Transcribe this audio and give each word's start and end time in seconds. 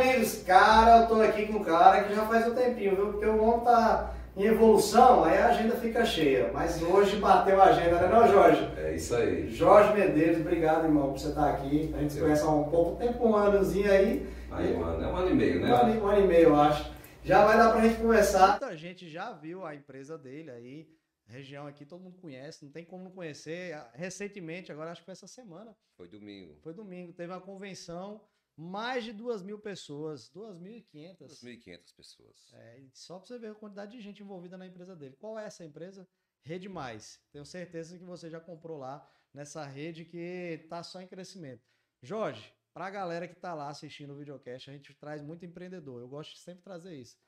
amigos, 0.00 0.42
cara, 0.42 1.02
eu 1.02 1.08
tô 1.08 1.20
aqui 1.20 1.46
com 1.46 1.58
um 1.58 1.64
cara 1.64 2.04
que 2.04 2.14
já 2.14 2.26
faz 2.26 2.46
um 2.46 2.54
tempinho, 2.54 2.96
viu? 2.96 3.12
Porque 3.12 3.26
o 3.26 3.42
homem 3.42 3.64
tá 3.64 4.14
em 4.36 4.44
evolução, 4.44 5.24
aí 5.24 5.36
a 5.36 5.48
agenda 5.48 5.76
fica 5.76 6.04
cheia. 6.04 6.50
Mas 6.52 6.82
hoje 6.82 7.16
bateu 7.16 7.60
a 7.60 7.66
agenda, 7.66 8.00
né 8.00 8.08
não, 8.08 8.26
Jorge? 8.26 8.66
É 8.78 8.94
isso 8.94 9.14
aí. 9.14 9.50
Jorge 9.50 9.92
Medeiros, 9.92 10.40
obrigado, 10.40 10.84
irmão, 10.84 11.10
por 11.10 11.18
você 11.18 11.28
estar 11.28 11.50
aqui. 11.50 11.92
A 11.94 11.98
gente 12.00 12.14
se 12.14 12.20
conhece 12.20 12.42
há 12.42 12.50
um 12.50 12.64
pouco 12.64 12.96
tempo, 12.96 13.28
um 13.28 13.36
anozinho 13.36 13.90
aí. 13.90 14.26
Aí, 14.50 14.76
mano, 14.76 15.04
é 15.04 15.06
um 15.06 15.16
ano 15.16 15.30
e 15.30 15.34
meio, 15.34 15.60
né? 15.60 15.68
Um 15.68 15.76
ano, 15.76 16.04
um 16.04 16.08
ano 16.08 16.24
e 16.24 16.26
meio, 16.26 16.48
eu 16.48 16.60
acho. 16.60 16.90
Já 17.22 17.44
vai 17.44 17.58
dar 17.58 17.70
pra 17.70 17.82
gente 17.82 18.00
conversar. 18.00 18.50
Muita 18.52 18.76
gente 18.76 19.08
já 19.08 19.32
viu 19.32 19.66
a 19.66 19.74
empresa 19.74 20.16
dele 20.16 20.50
aí. 20.50 20.88
Região 21.26 21.66
aqui, 21.66 21.84
todo 21.84 22.00
mundo 22.00 22.18
conhece, 22.18 22.64
não 22.64 22.72
tem 22.72 22.84
como 22.84 23.04
não 23.04 23.10
conhecer. 23.12 23.78
Recentemente, 23.92 24.72
agora 24.72 24.90
acho 24.90 25.02
que 25.02 25.04
foi 25.04 25.12
essa 25.12 25.28
semana. 25.28 25.76
Foi 25.96 26.08
domingo. 26.08 26.56
Foi 26.62 26.72
domingo, 26.72 27.12
teve 27.12 27.32
uma 27.32 27.40
convenção 27.40 28.20
mais 28.56 29.04
de 29.04 29.12
2 29.12 29.42
mil 29.42 29.58
pessoas, 29.58 30.30
2.500. 30.30 31.18
2.500 31.18 31.94
pessoas. 31.96 32.52
É, 32.54 32.82
só 32.92 33.18
para 33.18 33.26
você 33.26 33.38
ver 33.38 33.52
a 33.52 33.54
quantidade 33.54 33.92
de 33.92 34.00
gente 34.00 34.22
envolvida 34.22 34.58
na 34.58 34.66
empresa 34.66 34.94
dele. 34.94 35.16
Qual 35.16 35.38
é 35.38 35.46
essa 35.46 35.64
empresa? 35.64 36.08
Rede 36.42 36.68
Mais. 36.68 37.20
Tenho 37.32 37.44
certeza 37.44 37.98
que 37.98 38.04
você 38.04 38.28
já 38.30 38.40
comprou 38.40 38.78
lá 38.78 39.08
nessa 39.32 39.64
rede 39.64 40.04
que 40.04 40.60
está 40.62 40.82
só 40.82 41.00
em 41.00 41.06
crescimento. 41.06 41.62
Jorge, 42.02 42.52
para 42.72 42.86
a 42.86 42.90
galera 42.90 43.28
que 43.28 43.34
está 43.34 43.52
lá 43.54 43.68
assistindo 43.68 44.12
o 44.12 44.16
videocast, 44.16 44.70
a 44.70 44.72
gente 44.72 44.94
traz 44.94 45.22
muito 45.22 45.44
empreendedor. 45.44 46.00
Eu 46.00 46.08
gosto 46.08 46.34
de 46.34 46.40
sempre 46.40 46.62
trazer 46.62 46.94
isso. 46.96 47.18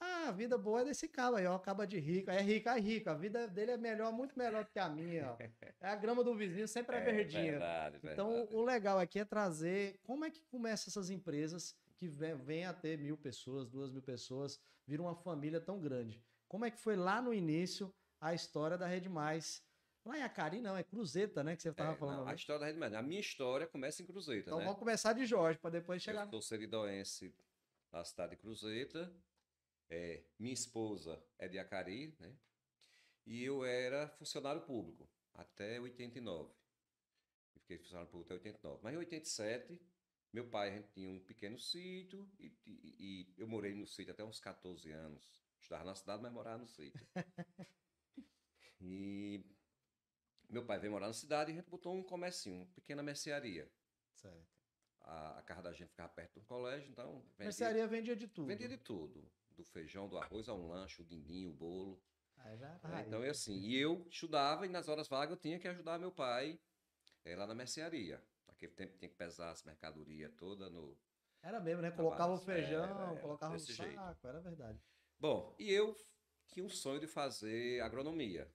Ah, 0.00 0.28
a 0.28 0.32
vida 0.32 0.56
boa 0.56 0.80
é 0.80 0.84
desse 0.84 1.06
cara 1.06 1.36
aí, 1.36 1.46
ó. 1.46 1.54
Acaba 1.54 1.86
de 1.86 1.98
rico. 2.00 2.30
É 2.30 2.40
rico, 2.40 2.68
é 2.70 2.80
rico. 2.80 3.10
A 3.10 3.14
vida 3.14 3.46
dele 3.46 3.72
é 3.72 3.76
melhor, 3.76 4.10
muito 4.10 4.36
melhor 4.36 4.64
do 4.64 4.70
que 4.70 4.78
a 4.78 4.88
minha, 4.88 5.32
ó. 5.32 5.36
É 5.80 5.88
a 5.88 5.94
grama 5.94 6.24
do 6.24 6.34
vizinho, 6.34 6.66
sempre 6.66 6.96
é, 6.96 7.00
é 7.00 7.02
verdinha. 7.02 7.52
Verdade, 7.52 7.98
então, 8.02 8.30
verdade. 8.30 8.56
o 8.56 8.64
legal 8.64 8.98
aqui 8.98 9.18
é 9.18 9.24
trazer 9.24 10.00
como 10.02 10.24
é 10.24 10.30
que 10.30 10.40
começa 10.44 10.88
essas 10.88 11.10
empresas 11.10 11.76
que 11.96 12.08
vêm 12.08 12.64
a 12.64 12.72
ter 12.72 12.96
mil 12.96 13.16
pessoas, 13.16 13.68
duas 13.68 13.90
mil 13.90 14.00
pessoas, 14.00 14.58
viram 14.86 15.04
uma 15.04 15.14
família 15.14 15.60
tão 15.60 15.78
grande. 15.78 16.24
Como 16.48 16.64
é 16.64 16.70
que 16.70 16.80
foi 16.80 16.96
lá 16.96 17.20
no 17.20 17.34
início 17.34 17.94
a 18.18 18.32
história 18.32 18.78
da 18.78 18.86
Rede 18.86 19.08
Mais? 19.08 19.62
Lá 20.02 20.18
em 20.18 20.22
Acari 20.22 20.62
não, 20.62 20.74
é 20.74 20.82
Cruzeta, 20.82 21.44
né? 21.44 21.54
Que 21.54 21.62
você 21.62 21.68
estava 21.68 21.92
é, 21.92 21.96
falando. 21.96 22.20
Não, 22.20 22.28
a 22.28 22.34
história 22.34 22.60
da 22.60 22.66
Rede 22.66 22.78
Mais. 22.78 22.94
A 22.94 23.02
minha 23.02 23.20
história 23.20 23.66
começa 23.66 24.02
em 24.02 24.06
Cruzeta. 24.06 24.48
Então 24.48 24.58
né? 24.58 24.64
vamos 24.64 24.78
começar 24.78 25.12
de 25.12 25.26
Jorge, 25.26 25.58
para 25.58 25.70
depois 25.70 26.02
chegar. 26.02 26.24
Eu 26.24 26.30
sou 26.30 26.40
seridoense 26.40 27.34
da 27.92 28.02
cidade 28.02 28.30
de 28.30 28.36
Cruzeta. 28.38 29.12
É, 29.90 30.22
minha 30.38 30.54
esposa 30.54 31.20
é 31.36 31.48
de 31.48 31.58
Acari, 31.58 32.16
né? 32.20 32.32
E 33.26 33.42
eu 33.42 33.64
era 33.64 34.08
funcionário 34.10 34.62
público 34.62 35.08
até 35.34 35.80
89. 35.80 36.48
Eu 37.54 37.60
fiquei 37.60 37.76
funcionário 37.78 38.08
público 38.08 38.32
até 38.32 38.34
89. 38.34 38.80
Mas 38.84 38.94
em 38.94 38.98
87, 38.98 39.80
meu 40.32 40.48
pai, 40.48 40.68
a 40.68 40.76
gente 40.76 40.88
tinha 40.92 41.10
um 41.10 41.18
pequeno 41.18 41.58
sítio 41.58 42.30
e, 42.38 42.52
e, 42.64 42.96
e 42.98 43.34
eu 43.36 43.48
morei 43.48 43.74
no 43.74 43.86
sítio 43.86 44.12
até 44.12 44.22
uns 44.22 44.38
14 44.38 44.90
anos. 44.92 45.28
Estava 45.60 45.84
na 45.84 45.94
cidade, 45.94 46.22
mas 46.22 46.32
morava 46.32 46.58
no 46.58 46.68
sítio. 46.68 47.04
e 48.80 49.44
meu 50.48 50.64
pai 50.64 50.78
veio 50.78 50.92
morar 50.92 51.08
na 51.08 51.12
cidade 51.12 51.50
e 51.50 51.52
a 51.52 51.56
gente 51.56 51.68
botou 51.68 51.94
um 51.94 52.02
comércio, 52.02 52.52
uma 52.52 52.66
pequena 52.66 53.02
mercearia. 53.02 53.68
Certo. 54.14 54.48
A, 55.02 55.38
a 55.38 55.42
casa 55.42 55.62
da 55.62 55.72
gente 55.72 55.88
ficava 55.88 56.08
perto 56.08 56.38
do 56.38 56.46
colégio, 56.46 56.88
então. 56.90 57.20
Vendia, 57.20 57.44
mercearia 57.44 57.86
vendia 57.88 58.16
de 58.16 58.28
tudo. 58.28 58.46
Vendia 58.46 58.68
de 58.68 58.76
tudo 58.76 59.39
do 59.62 59.70
feijão, 59.70 60.08
do 60.08 60.18
arroz 60.18 60.48
ao 60.48 60.60
lanche, 60.60 61.02
o 61.02 61.04
dindinho, 61.04 61.50
o 61.50 61.54
bolo. 61.54 62.02
Ah, 62.36 62.56
já 62.56 62.78
tá 62.78 63.02
então 63.02 63.22
é 63.22 63.30
assim. 63.30 63.58
E 63.60 63.76
eu 63.76 64.06
estudava 64.10 64.66
e 64.66 64.68
nas 64.68 64.88
horas 64.88 65.08
vagas 65.08 65.32
eu 65.32 65.40
tinha 65.40 65.58
que 65.58 65.68
ajudar 65.68 65.98
meu 65.98 66.10
pai 66.10 66.58
é, 67.24 67.36
lá 67.36 67.46
na 67.46 67.54
mercearia. 67.54 68.22
Naquele 68.46 68.72
tempo 68.72 68.96
tinha 68.98 69.08
que 69.08 69.16
pesar 69.16 69.50
as 69.50 69.62
mercadorias 69.62 70.32
toda 70.36 70.68
no. 70.70 70.98
Era 71.42 71.60
mesmo, 71.60 71.82
né? 71.82 71.90
Colocava 71.90 72.32
o 72.34 72.38
feijão, 72.38 72.84
era, 72.84 73.12
era, 73.12 73.20
colocava 73.20 73.54
no 73.54 73.60
saco, 73.60 73.88
jeito. 73.88 74.26
era 74.26 74.40
verdade. 74.40 74.78
Bom, 75.18 75.54
e 75.58 75.70
eu 75.70 75.96
tinha 76.48 76.64
um 76.64 76.68
sonho 76.68 77.00
de 77.00 77.06
fazer 77.06 77.80
agronomia. 77.80 78.50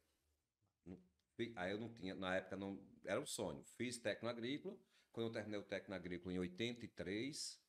Aí 1.56 1.72
eu 1.72 1.80
não 1.80 1.92
tinha, 1.92 2.16
na 2.16 2.36
época 2.36 2.56
não, 2.56 2.82
era 3.04 3.20
um 3.20 3.26
sonho. 3.26 3.64
Fiz 3.76 3.98
técnico 3.98 4.28
agrícola. 4.28 4.78
Quando 5.12 5.28
eu 5.28 5.34
terminei 5.34 5.60
o 5.60 5.64
técnico 5.64 5.94
agrícola 5.94 6.34
em 6.34 6.40
83, 6.40 7.60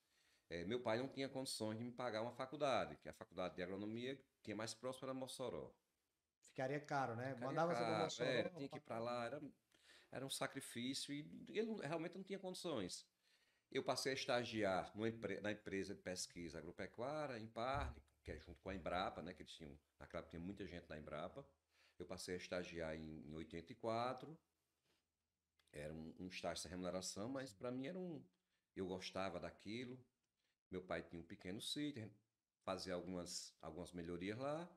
é, 0.49 0.65
meu 0.65 0.81
pai 0.81 0.99
não 0.99 1.09
tinha 1.09 1.29
condições 1.29 1.79
de 1.79 1.85
me 1.85 1.91
pagar 1.91 2.23
uma 2.23 2.33
faculdade, 2.33 2.97
que 2.97 3.09
a 3.09 3.13
faculdade 3.13 3.57
de 3.57 3.63
agronomia 3.63 4.21
tinha 4.43 4.55
mais 4.55 4.73
próximo 4.75 5.07
era 5.07 5.15
Mossoró. 5.15 5.75
Ficaria 6.41 6.81
caro, 6.81 7.17
né? 7.17 7.35
Ficaria 7.35 7.47
Mandava 7.47 7.75
caro, 7.75 8.05
Mossoró. 8.05 8.29
É, 8.29 8.49
tinha 8.51 8.69
que 8.69 8.77
ir 8.77 8.81
para 8.81 8.99
lá, 8.99 9.27
era, 9.27 9.43
era 10.13 10.25
um 10.25 10.31
sacrifício 10.31 11.13
e 11.13 11.47
ele 11.49 11.75
realmente 11.83 12.17
não 12.17 12.23
tinha 12.23 12.39
condições. 12.39 13.07
Eu 13.71 13.83
passei 13.83 14.13
a 14.13 14.15
estagiar 14.15 14.93
empre, 14.97 15.41
na 15.41 15.51
empresa 15.51 15.95
de 15.95 16.01
pesquisa 16.01 16.59
agropecuária, 16.59 17.39
em 17.39 17.49
Parne, 17.49 18.01
que 18.23 18.31
é 18.31 18.39
junto 18.39 18.61
com 18.63 18.71
a 18.71 18.75
Embrapa, 18.75 19.23
né? 19.23 19.35
Que 19.35 19.43
eles 19.43 19.53
tinham, 19.53 19.77
naquela 19.99 20.21
época 20.21 20.31
tinha 20.31 20.41
muita 20.41 20.65
gente 20.67 20.89
na 20.89 20.97
Embrapa. 20.97 21.45
Eu 21.99 22.07
passei 22.07 22.35
a 22.35 22.39
estagiar 22.39 22.95
em, 22.95 23.29
em 23.29 23.35
84. 23.35 24.39
Era 25.73 25.93
um, 25.93 26.15
um 26.21 26.29
estágio 26.29 26.63
sem 26.63 26.71
remuneração, 26.71 27.29
mas 27.29 27.53
para 27.53 27.73
mim 27.73 27.87
era 27.87 27.99
um. 27.99 28.25
Eu 28.75 28.87
gostava 28.87 29.41
daquilo. 29.41 29.99
Meu 30.71 30.83
pai 30.83 31.03
tinha 31.03 31.21
um 31.21 31.25
pequeno 31.25 31.61
sítio, 31.61 32.03
a 32.03 32.07
gente 32.07 32.19
fazia 32.65 32.95
algumas, 32.95 33.55
algumas 33.61 33.93
melhorias 33.93 34.39
lá. 34.39 34.69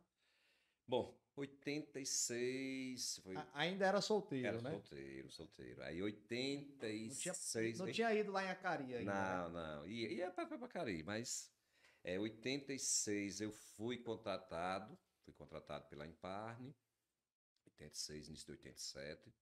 Bom, 0.88 1.20
86. 1.36 3.22
Foi... 3.24 3.36
Ainda 3.54 3.86
era 3.86 4.02
solteiro, 4.02 4.48
era 4.48 4.62
né? 4.62 4.72
Solteiro, 4.72 5.32
solteiro. 5.32 5.84
Aí 5.84 6.02
86. 6.02 7.80
Não 7.80 7.86
tinha, 7.86 7.86
não 7.86 7.92
tinha 7.92 8.14
ido 8.14 8.32
lá 8.32 8.44
em 8.44 8.50
Acari 8.50 8.96
ainda. 8.96 9.14
Não, 9.14 9.50
né? 9.50 9.62
não. 9.62 9.88
Ia, 9.88 10.12
ia 10.12 10.32
para 10.32 10.44
Acari, 10.66 11.04
mas 11.04 11.52
é, 12.04 12.20
86 12.20 13.42
eu 13.42 13.52
fui 13.52 13.98
contratado. 13.98 14.98
Fui 15.24 15.34
contratado 15.34 15.88
pela 15.88 16.08
Imparne. 16.08 16.76
86, 17.66 18.28
início 18.28 18.46
de 18.46 18.52
87. 18.52 19.34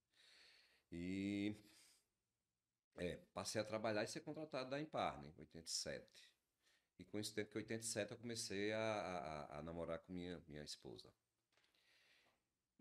E 0.92 1.56
é, 2.96 3.16
passei 3.32 3.60
a 3.60 3.64
trabalhar 3.64 4.04
e 4.04 4.08
ser 4.08 4.20
contratado 4.20 4.70
da 4.70 4.80
Imparne, 4.80 5.28
em 5.28 5.40
87. 5.40 6.28
E 6.98 7.04
com 7.04 7.18
esse 7.18 7.32
tempo 7.32 7.50
que 7.50 7.58
87 7.58 8.12
eu 8.12 8.18
comecei 8.18 8.72
a, 8.72 8.80
a, 8.80 9.58
a, 9.58 9.62
namorar 9.62 10.00
com 10.00 10.12
minha, 10.12 10.42
minha 10.48 10.62
esposa. 10.62 11.08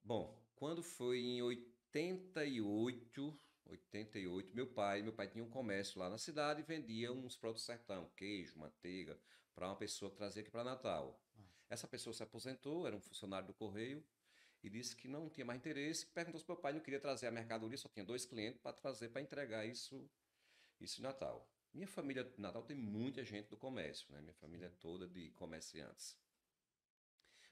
Bom, 0.04 0.42
quando 0.56 0.82
foi 0.82 1.20
em 1.20 1.42
88, 1.42 3.40
88, 3.66 4.56
meu 4.56 4.68
pai, 4.68 5.02
meu 5.02 5.14
pai 5.14 5.28
tinha 5.28 5.44
um 5.44 5.50
comércio 5.50 6.00
lá 6.00 6.10
na 6.10 6.18
cidade 6.18 6.62
e 6.62 6.64
vendia 6.64 7.12
uns 7.12 7.36
produtos 7.36 7.66
sertão, 7.66 8.10
queijo, 8.16 8.58
manteiga, 8.58 9.20
para 9.54 9.68
uma 9.68 9.76
pessoa 9.76 10.10
trazer 10.10 10.42
aqui 10.42 10.50
para 10.50 10.64
Natal. 10.64 11.22
Ah. 11.38 11.42
Essa 11.70 11.88
pessoa 11.88 12.14
se 12.14 12.24
aposentou, 12.24 12.88
era 12.88 12.96
um 12.96 13.02
funcionário 13.02 13.48
do 13.48 13.54
correio 13.54 14.04
e 14.64 14.70
disse 14.70 14.96
que 14.96 15.08
não 15.08 15.30
tinha 15.30 15.46
mais 15.46 15.60
interesse. 15.60 16.06
Perguntou 16.08 16.40
se 16.40 16.48
meu 16.48 16.58
pai 16.58 16.74
não 16.74 16.80
queria 16.80 17.00
trazer 17.00 17.28
a 17.28 17.32
mercadoria, 17.32 17.78
só 17.78 17.90
tinha 17.90 18.06
dois 18.06 18.26
clientes 18.26 18.60
para 18.62 18.74
trazer 18.74 19.10
para 19.10 19.22
entregar 19.22 19.66
isso, 19.66 20.10
isso 20.80 21.00
em 21.00 21.04
Natal. 21.04 21.48
Minha 21.78 21.88
família 21.88 22.24
de 22.24 22.42
Natal 22.42 22.64
tem 22.64 22.76
muita 22.76 23.24
gente 23.24 23.50
do 23.50 23.56
comércio, 23.56 24.12
né? 24.12 24.20
Minha 24.20 24.34
família 24.34 24.66
é 24.66 24.70
toda 24.80 25.08
de 25.08 25.30
comerciantes. 25.34 26.18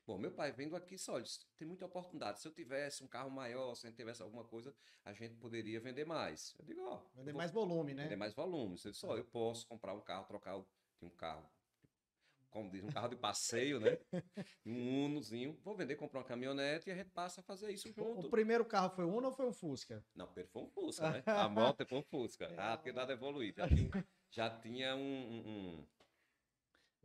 Bom, 0.03 0.17
meu 0.17 0.31
pai 0.31 0.51
vendo 0.51 0.75
aqui, 0.75 0.97
só 0.97 1.21
tem 1.59 1.67
muita 1.67 1.85
oportunidade. 1.85 2.41
Se 2.41 2.47
eu 2.47 2.51
tivesse 2.51 3.03
um 3.03 3.07
carro 3.07 3.29
maior, 3.29 3.75
se 3.75 3.85
a 3.85 3.89
gente 3.89 3.97
tivesse 3.97 4.23
alguma 4.23 4.43
coisa, 4.43 4.73
a 5.03 5.13
gente 5.13 5.35
poderia 5.35 5.79
vender 5.79 6.05
mais. 6.05 6.55
Eu 6.57 6.65
digo, 6.65 6.81
ó. 6.81 7.03
Vender 7.13 7.33
mais 7.33 7.51
volume, 7.51 7.93
né? 7.93 8.03
Vender 8.05 8.15
mais 8.15 8.33
volume. 8.33 8.75
Ele 8.83 8.91
disse, 8.91 9.05
ó, 9.05 9.15
eu 9.15 9.25
posso 9.25 9.67
comprar 9.67 9.93
um 9.93 10.01
carro, 10.01 10.25
trocar 10.25 10.57
um 10.57 11.09
carro 11.11 11.47
como 12.55 12.71
diz, 12.71 12.85
um 12.85 12.87
carro 12.87 13.09
de 13.09 13.17
passeio, 13.17 13.81
né? 13.81 13.99
Um 14.65 15.07
Unozinho. 15.07 15.59
Vou 15.61 15.75
vender, 15.75 15.97
comprar 15.97 16.21
uma 16.21 16.25
caminhonete 16.25 16.89
e 16.89 16.93
a 16.93 16.95
gente 16.95 17.09
passa 17.09 17.41
a 17.41 17.43
fazer 17.43 17.69
isso 17.69 17.91
junto. 17.91 18.27
O 18.27 18.29
primeiro 18.29 18.63
carro 18.63 18.89
foi 18.95 19.03
um 19.03 19.13
Uno 19.13 19.27
ou 19.27 19.33
foi 19.33 19.45
um 19.45 19.51
Fusca? 19.51 20.01
Não, 20.15 20.25
primeiro 20.25 20.49
foi 20.53 20.61
um 20.61 20.69
Fusca, 20.69 21.09
né? 21.09 21.21
A 21.27 21.49
moto 21.49 21.85
foi 21.85 21.97
um 21.97 22.03
Fusca. 22.03 22.49
Ah, 22.57 22.77
porque 22.77 22.93
nada 22.93 23.11
evoluído. 23.11 23.61
Já 24.35 24.49
tinha, 24.49 24.61
tinha 24.61 24.95
um, 24.97 25.47
um, 25.47 25.87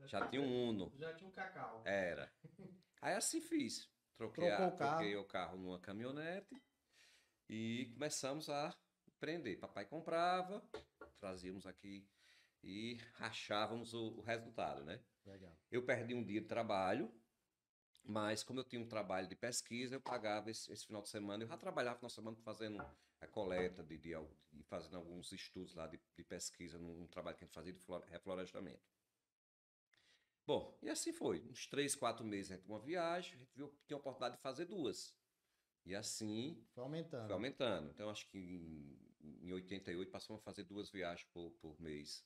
Já 0.08 0.26
tinha 0.28 0.42
um 0.42 0.70
Uno. 0.70 0.92
Já 0.98 1.14
tinha 1.14 1.28
um 1.28 1.32
Cacau. 1.32 1.80
Era. 1.86 2.28
Aí 3.00 3.14
assim 3.14 3.40
fiz. 3.40 3.88
Troquei, 4.16 4.50
a, 4.50 4.66
o 4.66 4.76
carro. 4.76 4.76
troquei 4.76 5.16
o 5.16 5.24
carro 5.24 5.56
numa 5.56 5.78
caminhonete 5.78 6.60
e 7.48 7.88
começamos 7.94 8.48
a 8.50 8.76
empreender. 9.06 9.58
Papai 9.58 9.84
comprava, 9.86 10.60
trazíamos 11.20 11.68
aqui 11.68 12.04
e 12.64 12.98
achávamos 13.20 13.94
o, 13.94 14.18
o 14.18 14.22
resultado, 14.22 14.82
né? 14.84 15.00
Legal. 15.24 15.56
Eu 15.70 15.84
perdi 15.86 16.14
um 16.14 16.24
dia 16.24 16.40
de 16.40 16.48
trabalho, 16.48 17.14
mas 18.04 18.42
como 18.42 18.60
eu 18.60 18.64
tinha 18.64 18.80
um 18.80 18.88
trabalho 18.88 19.28
de 19.28 19.36
pesquisa, 19.36 19.94
eu 19.94 20.00
pagava 20.00 20.50
esse, 20.50 20.72
esse 20.72 20.86
final 20.86 21.02
de 21.02 21.08
semana. 21.08 21.44
Eu 21.44 21.48
já 21.48 21.56
trabalhava 21.56 21.94
no 21.94 21.98
final 21.98 22.08
de 22.08 22.14
semana 22.14 22.36
fazendo 22.42 22.80
a 23.20 23.26
coleta, 23.26 23.82
de, 23.82 23.98
de, 23.98 24.14
de 24.52 24.62
fazendo 24.64 24.96
alguns 24.96 25.30
estudos 25.32 25.74
lá 25.74 25.86
de, 25.86 26.00
de 26.16 26.24
pesquisa, 26.24 26.78
num, 26.78 26.94
num, 26.94 27.06
trabalho 27.06 27.36
que 27.36 27.44
a 27.44 27.46
gente 27.46 27.54
fazia 27.54 27.72
de 27.72 27.80
reflorestamento. 28.10 28.82
Bom, 30.46 30.76
e 30.82 30.88
assim 30.88 31.12
foi. 31.12 31.40
Uns 31.48 31.66
três, 31.66 31.94
quatro 31.94 32.24
meses 32.24 32.50
a 32.50 32.56
gente 32.56 32.66
uma 32.66 32.80
viagem, 32.80 33.34
a 33.34 33.38
gente 33.38 33.54
viu 33.54 33.68
que 33.68 33.84
tinha 33.86 33.96
a 33.96 34.00
oportunidade 34.00 34.36
de 34.36 34.42
fazer 34.42 34.64
duas. 34.64 35.14
E 35.84 35.94
assim. 35.94 36.64
Foi 36.74 36.82
aumentando. 36.82 37.26
Foi 37.26 37.34
aumentando. 37.34 37.90
Então, 37.90 38.10
acho 38.10 38.26
que 38.28 38.38
em, 38.38 39.46
em 39.48 39.52
88 39.52 40.10
passamos 40.10 40.40
a 40.40 40.44
fazer 40.44 40.64
duas 40.64 40.90
viagens 40.90 41.28
por, 41.32 41.52
por 41.60 41.80
mês. 41.80 42.24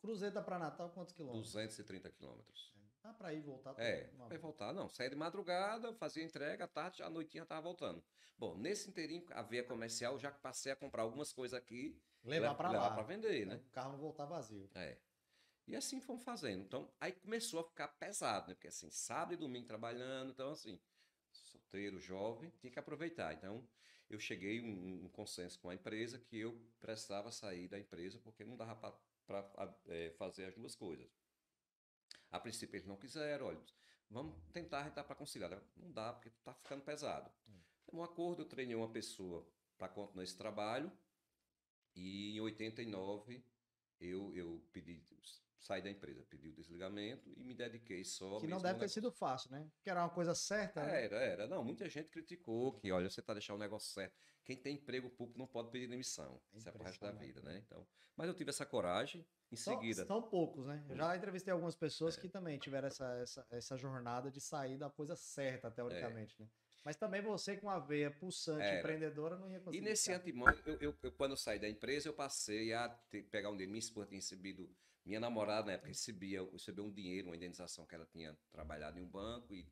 Cruzeta 0.00 0.40
para 0.40 0.58
Natal, 0.58 0.90
quantos 0.90 1.12
quilômetros? 1.12 1.52
230 1.52 2.10
quilômetros. 2.10 2.72
Dá 3.06 3.12
para 3.12 3.32
ir 3.32 3.40
voltar? 3.40 3.72
É, 3.78 4.10
para 4.26 4.36
voltar, 4.38 4.72
não. 4.72 4.88
Saía 4.88 5.10
de 5.10 5.14
madrugada, 5.14 5.92
fazia 5.94 6.24
entrega, 6.24 6.64
à 6.64 6.66
tarde, 6.66 7.04
à 7.04 7.08
noitinha 7.08 7.44
estava 7.44 7.60
voltando. 7.60 8.02
Bom, 8.36 8.56
nesse 8.56 8.88
inteirinho, 8.88 9.24
a 9.30 9.42
veia 9.42 9.62
comercial, 9.62 10.18
já 10.18 10.32
passei 10.32 10.72
a 10.72 10.76
comprar 10.76 11.02
algumas 11.02 11.32
coisas 11.32 11.56
aqui. 11.56 11.96
Levar 12.24 12.56
para 12.56 12.68
lá. 12.68 12.82
Levar 12.82 12.94
para 12.96 13.04
vender, 13.04 13.46
né? 13.46 13.54
O 13.54 13.70
carro 13.70 13.92
não 13.92 13.98
voltar 13.98 14.24
vazio. 14.24 14.68
É. 14.74 14.98
E 15.68 15.76
assim 15.76 16.00
fomos 16.00 16.24
fazendo. 16.24 16.64
Então, 16.64 16.90
aí 17.00 17.12
começou 17.12 17.60
a 17.60 17.64
ficar 17.64 17.86
pesado, 17.86 18.48
né? 18.48 18.54
Porque 18.54 18.66
assim, 18.66 18.90
sábado 18.90 19.34
e 19.34 19.36
domingo 19.36 19.68
trabalhando, 19.68 20.32
então 20.32 20.50
assim, 20.50 20.76
solteiro, 21.30 22.00
jovem, 22.00 22.50
tinha 22.58 22.72
que 22.72 22.78
aproveitar. 22.80 23.32
Então, 23.34 23.64
eu 24.10 24.18
cheguei 24.18 24.60
um, 24.60 25.04
um 25.04 25.08
consenso 25.10 25.60
com 25.60 25.70
a 25.70 25.74
empresa 25.74 26.18
que 26.18 26.40
eu 26.40 26.60
precisava 26.80 27.30
sair 27.30 27.68
da 27.68 27.78
empresa 27.78 28.18
porque 28.18 28.44
não 28.44 28.56
dava 28.56 28.98
para 29.24 29.78
é, 29.86 30.10
fazer 30.18 30.46
as 30.46 30.56
duas 30.56 30.74
coisas. 30.74 31.08
A 32.30 32.40
princípio 32.40 32.76
eles 32.76 32.86
não 32.86 32.96
quiseram, 32.96 33.46
olha, 33.46 33.60
vamos 34.10 34.34
tentar 34.52 34.86
entrar 34.86 35.04
para 35.04 35.14
conciliar. 35.14 35.62
Não 35.76 35.90
dá, 35.90 36.12
porque 36.12 36.28
está 36.28 36.52
ficando 36.54 36.82
pesado. 36.82 37.30
Então, 37.84 38.00
um 38.00 38.02
acordo, 38.02 38.42
eu 38.42 38.46
treinei 38.46 38.74
uma 38.74 38.90
pessoa 38.90 39.46
para 39.78 39.88
continuar 39.88 40.24
esse 40.24 40.36
trabalho 40.36 40.90
e 41.94 42.36
em 42.36 42.40
89 42.40 43.42
eu, 44.00 44.34
eu 44.34 44.62
pedi 44.72 45.00
saí 45.66 45.82
da 45.82 45.90
empresa, 45.90 46.24
pedi 46.28 46.48
o 46.48 46.52
desligamento 46.52 47.28
e 47.36 47.42
me 47.42 47.54
dediquei 47.54 48.04
só. 48.04 48.38
Que 48.38 48.46
não 48.46 48.60
deve 48.60 48.78
ter 48.78 48.88
sido 48.88 49.10
fácil, 49.10 49.50
né? 49.50 49.68
Que 49.82 49.90
era 49.90 50.02
uma 50.02 50.10
coisa 50.10 50.34
certa. 50.34 50.82
Né? 50.82 51.04
Era, 51.04 51.16
era. 51.16 51.46
Não, 51.46 51.64
muita 51.64 51.88
gente 51.88 52.08
criticou 52.08 52.72
que, 52.74 52.90
olha, 52.92 53.10
você 53.10 53.20
está 53.20 53.32
deixando 53.32 53.56
o 53.56 53.60
negócio 53.60 53.92
certo. 53.92 54.16
Quem 54.44 54.56
tem 54.56 54.76
emprego 54.76 55.10
público 55.10 55.38
não 55.38 55.46
pode 55.46 55.70
pedir 55.70 55.88
demissão. 55.88 56.40
É 56.54 56.58
Isso 56.58 56.68
é 56.68 56.72
pro 56.72 56.84
resto 56.84 57.00
da 57.00 57.10
vida, 57.10 57.40
né? 57.42 57.62
Então, 57.66 57.86
mas 58.16 58.28
eu 58.28 58.34
tive 58.34 58.50
essa 58.50 58.64
coragem 58.64 59.26
em 59.50 59.56
são, 59.56 59.74
seguida. 59.74 60.06
São 60.06 60.22
poucos, 60.22 60.64
né? 60.66 60.84
Eu 60.88 60.96
já 60.96 61.16
entrevistei 61.16 61.52
algumas 61.52 61.74
pessoas 61.74 62.16
é. 62.16 62.20
que 62.20 62.28
também 62.28 62.58
tiveram 62.58 62.86
essa, 62.86 63.06
essa, 63.18 63.46
essa 63.50 63.76
jornada 63.76 64.30
de 64.30 64.40
sair 64.40 64.78
da 64.78 64.88
coisa 64.88 65.16
certa, 65.16 65.70
teoricamente, 65.70 66.36
é. 66.38 66.44
né? 66.44 66.50
Mas 66.86 66.94
também 66.94 67.20
você 67.20 67.56
com 67.56 67.68
a 67.68 67.80
veia 67.80 68.12
pulsante, 68.12 68.62
Era. 68.62 68.78
empreendedora, 68.78 69.36
não 69.36 69.50
ia 69.50 69.58
conseguir. 69.58 69.78
E 69.78 69.80
nesse 69.80 70.12
antemão, 70.12 70.46
eu, 70.64 70.78
eu, 70.80 70.94
eu, 71.02 71.10
quando 71.10 71.32
eu 71.32 71.36
saí 71.36 71.58
da 71.58 71.68
empresa, 71.68 72.08
eu 72.08 72.12
passei 72.12 72.72
a 72.72 72.88
ter, 72.88 73.24
pegar 73.24 73.48
um 73.48 73.54
dinheiro. 73.54 73.72
Minha 73.72 73.80
esposa 73.80 74.06
tinha 74.06 74.18
recebido 74.18 74.72
minha 75.04 75.18
namorada, 75.18 75.66
na 75.66 75.72
época, 75.72 75.88
recebia, 75.88 76.48
recebeu 76.48 76.84
um 76.84 76.92
dinheiro, 76.92 77.26
uma 77.26 77.34
indenização 77.34 77.84
que 77.84 77.92
ela 77.92 78.06
tinha 78.06 78.38
trabalhado 78.52 79.00
em 79.00 79.02
um 79.02 79.08
banco 79.08 79.52
e 79.52 79.68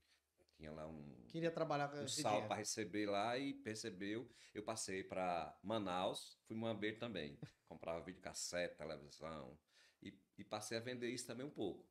tinha 0.57 0.73
lá 0.73 0.89
um. 0.89 1.25
Queria 1.29 1.53
trabalhar 1.53 1.87
com 1.87 1.99
um 1.99 2.09
saldo 2.09 2.49
para 2.49 2.57
receber 2.57 3.07
lá 3.07 3.39
e 3.39 3.55
percebeu. 3.55 4.29
Eu 4.53 4.65
passei 4.65 5.05
para 5.05 5.57
Manaus, 5.63 6.37
fui 6.49 6.57
Mambeiro 6.57 6.99
também. 6.99 7.39
Comprava 7.69 8.05
videocassete, 8.05 8.77
televisão 8.77 9.57
e, 10.03 10.19
e 10.37 10.43
passei 10.43 10.79
a 10.79 10.81
vender 10.81 11.11
isso 11.11 11.29
também 11.29 11.47
um 11.47 11.51
pouco. 11.51 11.89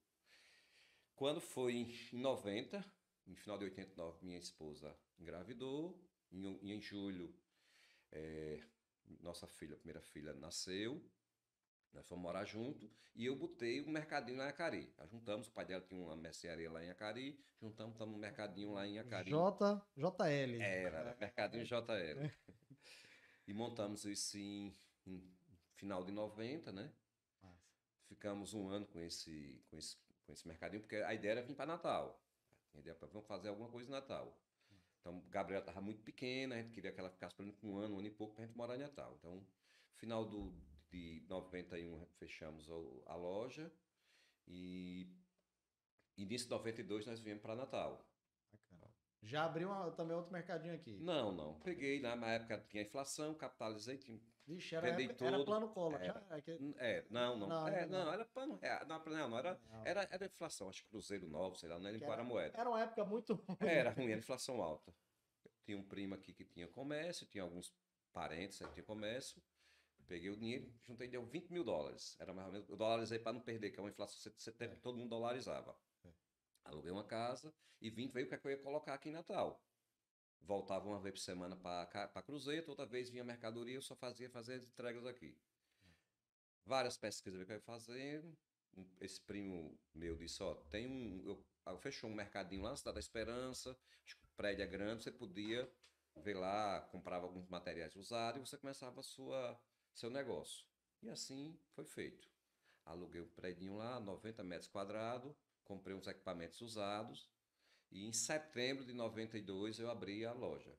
Quando 1.15 1.39
foi 1.39 1.75
em 2.11 2.17
90, 2.19 2.85
no 3.25 3.35
final 3.37 3.57
de 3.57 3.65
89, 3.65 4.25
minha 4.25 4.37
esposa 4.37 4.93
engravidou. 5.23 5.99
Em, 6.31 6.73
em 6.73 6.81
julho, 6.81 7.33
é, 8.11 8.61
nossa 9.21 9.47
filha, 9.47 9.75
primeira 9.75 10.01
filha, 10.01 10.33
nasceu. 10.33 11.03
Nós 11.93 12.07
fomos 12.07 12.23
morar 12.23 12.43
junto 12.43 12.89
e 13.15 13.25
eu 13.25 13.35
botei 13.35 13.81
um 13.81 13.89
mercadinho 13.89 14.37
lá 14.37 14.45
em 14.45 14.49
Acari. 14.49 14.93
Juntamos, 15.05 15.47
o 15.47 15.51
pai 15.51 15.65
dela 15.65 15.83
tinha 15.87 16.01
uma 16.01 16.15
mercearia 16.15 16.71
lá 16.71 16.83
em 16.83 16.89
Acari, 16.89 17.39
juntamos 17.61 17.99
um 18.01 18.17
mercadinho 18.17 18.73
lá 18.73 18.87
em 18.87 18.97
Acari. 18.97 19.29
J, 19.29 19.85
JL. 19.95 20.61
Era, 20.61 20.97
era 20.97 21.17
mercadinho 21.19 21.65
JL. 21.65 22.31
e 23.47 23.53
montamos 23.53 24.05
isso 24.05 24.37
em, 24.39 24.75
em, 25.05 25.31
final 25.75 26.03
de 26.03 26.11
90, 26.11 26.71
né? 26.71 26.91
Nossa. 27.43 27.61
Ficamos 28.07 28.55
um 28.55 28.69
ano 28.69 28.87
com 28.87 28.99
esse, 28.99 29.63
com 29.69 29.77
esse, 29.77 29.95
com 30.25 30.33
esse 30.33 30.47
mercadinho, 30.47 30.81
porque 30.81 30.95
a 30.95 31.13
ideia 31.13 31.33
era 31.33 31.43
vir 31.43 31.55
para 31.55 31.67
Natal. 31.67 32.19
A 32.73 32.79
ideia 32.79 32.97
era 32.99 33.07
vamos 33.07 33.27
fazer 33.27 33.49
alguma 33.49 33.69
coisa 33.69 33.87
em 33.87 33.91
Natal. 33.91 34.35
Então, 35.03 35.21
Gabriela 35.29 35.61
estava 35.61 35.81
muito 35.81 36.01
pequena, 36.01 36.55
a 36.55 36.61
gente 36.61 36.71
queria 36.71 36.89
que 36.89 37.00
ela 37.00 37.09
ficasse 37.09 37.35
por 37.35 37.45
um 37.45 37.77
ano, 37.77 37.95
um 37.95 38.00
ano 38.00 38.07
e 38.07 38.11
pouco, 38.11 38.35
para 38.35 38.45
a 38.45 38.47
gente 38.47 38.55
morar 38.55 38.75
em 38.75 38.79
Natal. 38.79 39.17
Então, 39.19 39.45
final 39.95 40.25
do, 40.25 40.55
de 40.89 41.25
91 41.27 42.05
fechamos 42.17 42.69
a 43.05 43.15
loja 43.15 43.69
e 44.47 45.13
início 46.15 46.47
de 46.47 46.51
92 46.51 47.05
nós 47.05 47.19
viemos 47.19 47.41
para 47.41 47.53
Natal. 47.53 48.07
Já 49.21 49.44
abriu 49.45 49.69
uma, 49.69 49.91
também 49.91 50.15
outro 50.15 50.31
mercadinho 50.31 50.73
aqui? 50.73 50.97
Não, 51.00 51.33
não. 51.33 51.59
Peguei, 51.59 52.01
na 52.01 52.15
época 52.31 52.65
tinha 52.69 52.83
inflação, 52.83 53.33
capitalizei, 53.33 53.97
tinha, 53.97 54.19
Vixe, 54.45 54.75
era, 54.75 54.89
época, 54.89 55.25
era 55.25 55.43
plano 55.45 55.69
cola. 55.69 55.97
Era, 55.97 56.25
é, 56.29 56.97
é, 56.97 57.05
não, 57.09 57.37
não. 57.37 57.47
Não, 57.47 57.67
é, 57.67 57.85
não, 57.85 58.05
não, 58.05 58.13
era 58.13 58.25
plano 58.25 58.55
real. 58.55 58.85
Não, 58.85 58.99
não, 59.05 59.29
não 59.29 59.37
era, 59.37 59.61
não. 59.71 59.85
Era, 59.85 60.07
era 60.11 60.25
inflação, 60.25 60.67
acho 60.67 60.83
que 60.83 60.89
Cruzeiro 60.89 61.27
Novo, 61.27 61.55
sei 61.55 61.69
lá, 61.69 61.79
não 61.79 61.87
era 61.87 61.97
em 61.97 62.03
a 62.03 62.23
moeda. 62.23 62.57
Era 62.57 62.69
uma 62.69 62.81
época 62.81 63.05
muito 63.05 63.35
ruim. 63.35 63.57
Era 63.61 63.91
ruim, 63.91 64.11
era 64.11 64.19
inflação 64.19 64.61
alta. 64.61 64.93
Tinha 65.63 65.77
um 65.77 65.83
primo 65.83 66.13
aqui 66.13 66.33
que 66.33 66.43
tinha 66.43 66.67
comércio, 66.67 67.25
tinha 67.25 67.43
alguns 67.43 67.73
parentes 68.11 68.59
que 68.59 68.73
tinha 68.73 68.83
comércio. 68.83 69.41
Peguei 70.07 70.29
o 70.29 70.35
dinheiro, 70.35 70.69
juntei 70.81 71.07
deu 71.07 71.25
20 71.25 71.49
mil 71.49 71.63
dólares. 71.63 72.17
Era 72.19 72.33
mais 72.33 72.47
ou 72.47 72.53
menos. 72.53 72.69
Eu 72.69 72.75
dolarizei 72.75 73.19
para 73.19 73.31
não 73.31 73.39
perder, 73.39 73.71
que 73.71 73.79
é 73.79 73.81
uma 73.81 73.89
inflação 73.89 74.19
você, 74.19 74.29
você, 74.29 74.53
é. 74.59 74.67
todo 74.75 74.97
mundo 74.97 75.09
dolarizava. 75.09 75.73
É. 76.03 76.09
Aluguei 76.65 76.91
uma 76.91 77.05
casa 77.05 77.53
e 77.79 77.89
20 77.89 78.11
veio 78.11 78.25
o 78.25 78.29
que, 78.29 78.35
é 78.35 78.37
que 78.37 78.45
eu 78.45 78.51
ia 78.51 78.57
colocar 78.57 78.93
aqui 78.93 79.07
em 79.07 79.13
Natal. 79.13 79.63
Voltava 80.45 80.87
uma 80.87 80.99
vez 80.99 81.15
por 81.15 81.21
semana 81.21 81.55
para 81.55 82.21
Cruzeiro, 82.21 82.69
outra 82.69 82.85
vez 82.85 83.09
vinha 83.09 83.23
mercadoria, 83.23 83.75
eu 83.75 83.81
só 83.81 83.95
fazia 83.95 84.29
fazer 84.29 84.55
as 84.55 84.63
entregas 84.63 85.05
aqui. 85.05 85.37
É. 85.85 85.89
Várias 86.65 86.97
pesquisas 86.97 87.45
que 87.45 87.51
eu 87.51 87.55
ia 87.55 87.61
fazendo. 87.61 88.37
Esse 88.99 89.21
primo 89.21 89.79
meu 89.93 90.17
disse: 90.17 90.43
Ó, 90.43 90.55
tem 90.69 90.87
um. 90.87 91.23
Eu, 91.25 91.45
eu 91.67 91.77
fechou 91.77 92.09
um 92.09 92.13
mercadinho 92.13 92.63
lá 92.63 92.71
na 92.71 92.75
Cidade 92.75 92.95
da 92.95 92.99
Esperança, 92.99 93.77
acho 94.05 94.17
que 94.17 94.23
o 94.25 94.27
prédio 94.35 94.63
é 94.63 94.67
grande, 94.67 95.03
você 95.03 95.11
podia 95.11 95.71
ver 96.17 96.33
lá, 96.33 96.81
comprava 96.91 97.25
alguns 97.25 97.47
materiais 97.47 97.95
usados 97.95 98.41
e 98.41 98.45
você 98.45 98.57
começava 98.57 99.01
sua 99.01 99.57
seu 99.93 100.09
negócio. 100.09 100.65
E 101.01 101.09
assim 101.09 101.57
foi 101.71 101.85
feito. 101.85 102.27
Aluguei 102.85 103.21
um 103.21 103.29
prédio 103.29 103.75
lá, 103.75 103.99
90 103.99 104.43
metros 104.43 104.67
quadrados, 104.67 105.33
comprei 105.63 105.95
uns 105.95 106.07
equipamentos 106.07 106.59
usados 106.59 107.29
e 107.93 108.07
em 108.07 108.11
setembro 108.11 108.83
de 108.83 108.91
92 108.91 109.79
eu 109.79 109.89
abri 109.89 110.25
a 110.25 110.33
loja. 110.33 110.75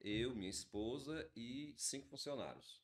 Eu, 0.00 0.34
minha 0.34 0.50
esposa 0.50 1.30
e 1.34 1.72
cinco 1.78 2.08
funcionários. 2.08 2.82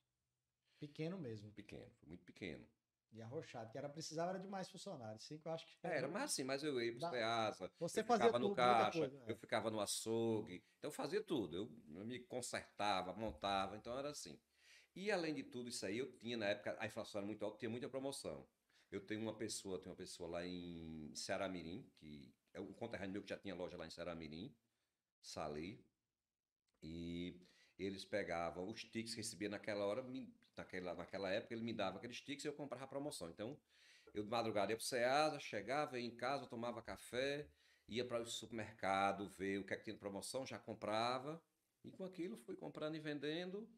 Pequeno 0.79 1.19
mesmo. 1.19 1.51
Pequeno, 1.51 1.91
foi 1.99 2.09
muito 2.09 2.25
pequeno. 2.25 2.65
E 3.13 3.21
arrochado, 3.21 3.69
que 3.73 3.77
era 3.77 3.89
precisava 3.89 4.31
era 4.31 4.39
de 4.39 4.47
mais 4.47 4.71
funcionários. 4.71 5.25
Cinco 5.25 5.49
eu 5.49 5.53
acho 5.53 5.67
que. 5.67 5.75
Era, 5.83 6.07
mas 6.07 6.23
assim, 6.31 6.45
mas 6.45 6.63
eu 6.63 6.81
ia 6.81 6.97
para 6.97 7.11
Ceasa, 7.11 7.73
Você 7.81 8.01
eu 8.01 8.05
fazia 8.05 8.27
ficava 8.27 8.41
tudo, 8.41 8.51
no 8.51 8.55
caixa, 8.55 8.99
coisa, 9.01 9.23
é. 9.27 9.33
eu 9.33 9.37
ficava 9.37 9.71
no 9.71 9.81
açougue, 9.81 10.65
então 10.79 10.89
eu 10.89 10.93
fazia 10.93 11.21
tudo. 11.21 11.57
Eu, 11.57 11.99
eu 11.99 12.07
me 12.07 12.21
consertava, 12.21 13.13
montava, 13.13 13.77
então 13.77 13.99
era 13.99 14.11
assim. 14.11 14.41
E 14.95 15.11
além 15.11 15.35
de 15.35 15.43
tudo 15.43 15.69
isso 15.69 15.85
aí, 15.85 15.99
eu 15.99 16.17
tinha 16.19 16.37
na 16.37 16.47
época, 16.47 16.77
a 16.79 16.87
inflação 16.87 17.19
era 17.19 17.27
muito 17.27 17.45
alta, 17.45 17.59
tinha 17.59 17.71
muita 17.71 17.89
promoção. 17.89 18.49
Eu 18.93 19.01
tenho 19.01 19.21
uma 19.21 19.37
pessoa, 19.37 19.79
tenho 19.81 19.91
uma 19.91 19.97
pessoa 19.97 20.31
lá 20.31 20.47
em 20.47 21.13
Ceará 21.15 21.49
Mirim, 21.49 21.85
que 21.97 22.33
é 22.53 22.61
um 22.61 22.73
conterrâneo 22.73 23.13
meu 23.13 23.23
que 23.23 23.29
já 23.29 23.37
tinha 23.37 23.55
loja 23.55 23.77
lá 23.77 23.87
em 23.87 23.91
Ceará 23.91 24.15
Mirim, 24.15 24.55
Sali, 25.23 25.85
e 26.83 27.41
eles 27.79 28.05
pegavam 28.05 28.69
os 28.69 28.83
tickets 28.85 29.15
que 29.15 29.21
recebia 29.21 29.49
naquela 29.49 29.85
hora, 29.85 30.05
naquela, 30.57 30.95
naquela 30.95 31.31
época, 31.31 31.55
ele 31.55 31.63
me 31.63 31.73
dava 31.73 31.99
aqueles 31.99 32.21
tickets 32.21 32.45
e 32.45 32.49
eu 32.49 32.53
comprava 32.53 32.85
a 32.85 32.89
promoção. 32.89 33.31
Então, 33.31 33.59
eu 34.13 34.23
de 34.23 34.29
madrugada 34.29 34.73
ia 34.73 34.77
para 34.77 34.83
o 34.83 34.87
Ceasa, 34.87 35.39
chegava, 35.39 35.99
ia 35.99 36.07
em 36.07 36.17
casa, 36.17 36.47
tomava 36.47 36.83
café, 36.83 37.49
ia 37.89 38.05
para 38.05 38.23
o 38.23 38.27
supermercado, 38.27 39.29
ver 39.31 39.59
o 39.59 39.65
que 39.65 39.75
é 39.75 39.77
que 39.77 39.85
tinha 39.85 39.95
de 39.95 40.01
promoção, 40.01 40.47
já 40.47 40.59
comprava, 40.59 41.43
e 41.85 41.91
com 41.91 42.05
aquilo 42.05 42.37
fui 42.37 42.57
comprando 42.57 42.97
e 42.97 43.01
vendendo, 43.01 43.69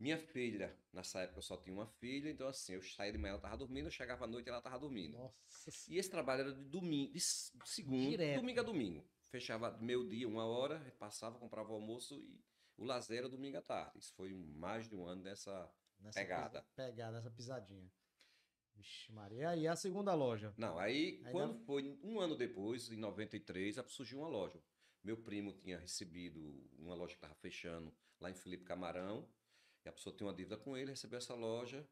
minha 0.00 0.16
filha, 0.16 0.74
nessa 0.94 1.20
época 1.20 1.38
eu 1.38 1.42
só 1.42 1.58
tinha 1.58 1.74
uma 1.74 1.86
filha, 1.86 2.30
então 2.30 2.48
assim, 2.48 2.72
eu 2.72 2.82
saía 2.82 3.12
de 3.12 3.18
manhã, 3.18 3.32
ela 3.32 3.40
tava 3.40 3.58
dormindo, 3.58 3.86
eu 3.86 3.90
chegava 3.90 4.24
à 4.24 4.26
noite 4.26 4.46
e 4.46 4.48
ela 4.48 4.62
tava 4.62 4.78
dormindo. 4.78 5.18
Nossa. 5.18 5.70
E 5.92 5.98
esse 5.98 6.08
trabalho 6.08 6.40
era 6.40 6.54
de 6.54 6.64
domingo, 6.64 7.12
de 7.12 7.20
segundo, 7.20 8.08
Direto. 8.08 8.40
domingo 8.40 8.60
a 8.60 8.62
domingo. 8.62 9.04
Fechava 9.28 9.76
meio 9.78 10.08
dia, 10.08 10.26
uma 10.26 10.46
hora, 10.46 10.80
passava, 10.98 11.38
comprava 11.38 11.70
o 11.70 11.74
almoço 11.74 12.14
e 12.14 12.42
o 12.78 12.84
lazer 12.84 13.18
era 13.18 13.28
domingo 13.28 13.58
à 13.58 13.62
tarde. 13.62 13.98
Isso 13.98 14.14
foi 14.14 14.32
mais 14.32 14.88
de 14.88 14.96
um 14.96 15.06
ano 15.06 15.22
dessa, 15.22 15.70
nessa 16.00 16.18
pegada. 16.18 16.62
Pisa, 16.62 16.72
pegada, 16.74 17.18
essa 17.18 17.30
pisadinha. 17.30 17.92
Vixe, 18.74 19.12
Maria. 19.12 19.54
E 19.54 19.68
a 19.68 19.76
segunda 19.76 20.14
loja? 20.14 20.54
Não, 20.56 20.78
aí, 20.78 21.20
aí 21.26 21.30
quando 21.30 21.58
dá... 21.58 21.64
foi 21.66 21.98
um 22.02 22.18
ano 22.18 22.34
depois, 22.34 22.90
em 22.90 22.96
93, 22.96 23.76
surgiu 23.86 24.20
uma 24.20 24.28
loja. 24.28 24.58
Meu 25.04 25.18
primo 25.18 25.52
tinha 25.52 25.78
recebido 25.78 26.40
uma 26.78 26.94
loja 26.94 27.12
que 27.12 27.18
estava 27.18 27.34
fechando 27.34 27.94
lá 28.18 28.30
em 28.30 28.34
Felipe 28.34 28.64
Camarão 28.64 29.28
e 29.84 29.88
a 29.88 29.92
pessoa 29.92 30.14
tem 30.16 30.26
uma 30.26 30.34
dívida 30.34 30.56
com 30.56 30.76
ele, 30.76 30.90
recebeu 30.90 31.18
essa 31.18 31.34
loja 31.34 31.86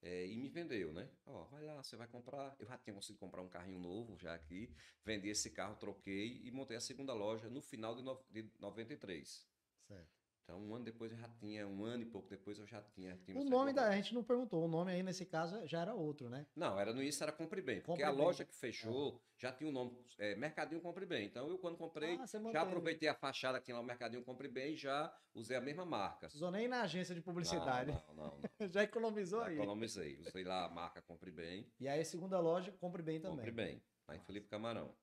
é, 0.00 0.26
e 0.26 0.36
me 0.36 0.48
vendeu, 0.48 0.92
né? 0.92 1.10
Ó, 1.26 1.44
vai 1.46 1.62
lá, 1.64 1.82
você 1.82 1.96
vai 1.96 2.06
comprar. 2.06 2.54
Eu 2.58 2.66
já 2.66 2.78
tinha 2.78 2.94
conseguido 2.94 3.18
comprar 3.18 3.42
um 3.42 3.48
carrinho 3.48 3.80
novo 3.80 4.16
já 4.18 4.34
aqui, 4.34 4.72
vendi 5.04 5.28
esse 5.28 5.50
carro, 5.50 5.76
troquei 5.76 6.40
e 6.44 6.50
montei 6.50 6.76
a 6.76 6.80
segunda 6.80 7.12
loja 7.12 7.48
no 7.48 7.60
final 7.60 7.94
de, 7.94 8.02
no, 8.02 8.24
de 8.30 8.50
93. 8.58 9.46
Certo. 9.86 10.17
Então, 10.48 10.58
um 10.62 10.74
ano 10.74 10.84
depois 10.86 11.12
eu 11.12 11.18
já 11.18 11.28
tinha, 11.28 11.68
um 11.68 11.84
ano 11.84 12.04
e 12.04 12.06
pouco 12.06 12.26
depois 12.26 12.58
eu 12.58 12.66
já 12.66 12.80
tinha. 12.80 13.14
tinha 13.18 13.38
o 13.38 13.44
nome 13.44 13.74
da, 13.74 13.86
a 13.86 13.94
gente 13.94 14.14
não 14.14 14.24
perguntou, 14.24 14.64
o 14.64 14.68
nome 14.68 14.90
aí 14.90 15.02
nesse 15.02 15.26
caso 15.26 15.60
já 15.66 15.82
era 15.82 15.94
outro, 15.94 16.30
né? 16.30 16.46
Não, 16.56 16.80
era 16.80 16.90
no 16.90 17.02
início 17.02 17.22
era 17.22 17.30
Compre 17.30 17.60
Bem, 17.60 17.82
porque 17.82 18.02
Compre 18.02 18.04
a 18.04 18.10
loja 18.10 18.46
que 18.46 18.54
fechou 18.54 19.20
é. 19.36 19.40
já 19.42 19.52
tinha 19.52 19.68
o 19.68 19.72
nome 19.72 19.94
é, 20.16 20.34
Mercadinho 20.36 20.80
Compre 20.80 21.04
Bem. 21.04 21.26
Então, 21.26 21.50
eu 21.50 21.58
quando 21.58 21.76
comprei, 21.76 22.18
ah, 22.18 22.50
já 22.50 22.62
aproveitei 22.62 23.10
a 23.10 23.14
fachada 23.14 23.58
que 23.58 23.66
tinha 23.66 23.74
lá 23.74 23.82
o 23.82 23.84
Mercadinho 23.84 24.24
Compre 24.24 24.48
Bem 24.48 24.72
e 24.72 24.76
já 24.78 25.14
usei 25.34 25.54
a 25.54 25.60
mesma 25.60 25.84
marca. 25.84 26.28
Usou 26.28 26.50
nem 26.50 26.66
na 26.66 26.80
agência 26.80 27.14
de 27.14 27.20
publicidade. 27.20 27.92
Não, 27.92 28.14
não, 28.14 28.38
não. 28.58 28.68
já 28.72 28.82
economizou 28.82 29.40
já 29.40 29.48
aí. 29.48 29.56
Economizei, 29.56 30.18
usei 30.18 30.44
lá 30.44 30.64
a 30.64 30.68
marca 30.70 31.02
Compre 31.02 31.30
Bem. 31.30 31.70
E 31.78 31.86
aí 31.86 32.00
a 32.00 32.04
segunda 32.06 32.40
loja 32.40 32.72
Compre 32.72 33.02
Bem 33.02 33.20
também. 33.20 33.36
Compre 33.36 33.50
Bem, 33.50 33.82
lá 34.08 34.16
em 34.16 34.20
Felipe 34.20 34.48
Camarão. 34.48 34.94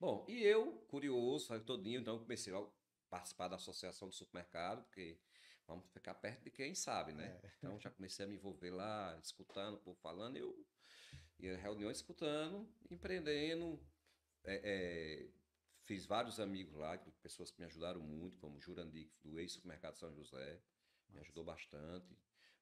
Bom, 0.00 0.24
e 0.26 0.42
eu, 0.42 0.72
curioso, 0.88 1.60
todinho, 1.60 2.00
então 2.00 2.18
comecei 2.18 2.52
a 2.54 2.66
participar 3.14 3.46
da 3.46 3.54
associação 3.54 4.08
do 4.08 4.14
supermercado, 4.14 4.82
porque 4.86 5.16
vamos 5.68 5.86
ficar 5.92 6.14
perto 6.14 6.42
de 6.42 6.50
quem 6.50 6.74
sabe, 6.74 7.12
né? 7.12 7.38
É. 7.42 7.50
Então 7.58 7.78
já 7.78 7.88
comecei 7.88 8.24
a 8.24 8.28
me 8.28 8.34
envolver 8.34 8.70
lá, 8.70 9.16
escutando 9.22 9.74
o 9.74 9.78
povo 9.78 9.98
falando, 10.00 10.36
eu 10.36 10.66
ia 11.38 11.56
reuniões 11.56 11.98
escutando, 11.98 12.68
empreendendo, 12.90 13.80
é, 14.42 14.60
é, 14.64 15.28
fiz 15.84 16.06
vários 16.06 16.40
amigos 16.40 16.74
lá, 16.74 16.98
pessoas 17.22 17.52
que 17.52 17.60
me 17.60 17.66
ajudaram 17.66 18.00
muito, 18.00 18.36
como 18.38 18.60
Jurandir, 18.60 19.08
do 19.22 19.38
ex-supermercado 19.38 19.96
São 19.96 20.12
José, 20.12 20.60
me 21.08 21.20
ajudou 21.20 21.44
bastante. 21.44 22.12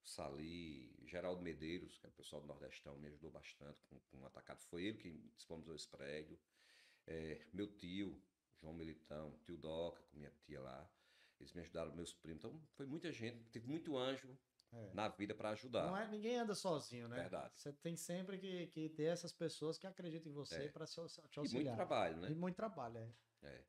O 0.05 0.07
Sali, 0.07 0.95
Geraldo 1.07 1.41
Medeiros, 1.41 1.97
que 1.97 2.07
é 2.07 2.09
o 2.11 2.13
pessoal 2.13 2.43
do 2.43 2.49
Nordestão, 2.49 2.99
me 2.99 3.09
ajudou 3.09 3.31
bastante 3.31 3.83
com, 3.85 3.99
com 4.01 4.19
um 4.19 4.27
atacado. 4.27 4.61
Foi 4.65 4.85
ele 4.85 4.99
que 4.99 5.13
disponibilizou 5.35 5.77
esse 5.77 5.89
prédio. 5.89 6.39
É, 7.07 7.47
meu 7.53 7.69
tio, 7.69 8.21
João 8.63 8.73
Militão, 8.73 9.37
tio 9.45 9.57
Doca, 9.59 10.01
com 10.11 10.17
minha 10.17 10.31
tia 10.47 10.61
lá. 10.61 10.89
Eles 11.41 11.53
me 11.53 11.61
ajudaram, 11.61 11.93
meus 11.95 12.15
primos. 12.15 12.39
Então, 12.39 12.61
foi 12.75 12.87
muita 12.87 13.11
gente, 13.11 13.43
teve 13.51 13.67
muito 13.67 13.99
anjo 13.99 14.39
é. 14.73 14.91
na 14.95 15.09
vida 15.09 15.35
para 15.35 15.51
ajudar. 15.51 15.87
Não 15.87 15.97
é, 15.97 16.07
ninguém 16.07 16.37
anda 16.37 16.55
sozinho, 16.55 17.09
né? 17.09 17.17
Verdade. 17.17 17.53
Você 17.57 17.73
tem 17.73 17.97
sempre 17.97 18.39
que, 18.39 18.69
que 18.69 18.89
ter 18.91 19.05
essas 19.05 19.33
pessoas 19.33 19.77
que 19.77 19.87
acreditam 19.87 20.31
em 20.31 20.35
você 20.35 20.65
é. 20.65 20.69
para 20.69 20.87
te 20.87 21.01
auxiliar. 21.01 21.45
E 21.45 21.55
muito 21.55 21.75
trabalho, 21.75 22.17
né? 22.19 22.31
E 22.31 22.35
muito 22.35 22.55
trabalho, 22.55 22.99
é. 22.99 23.13
é. 23.43 23.65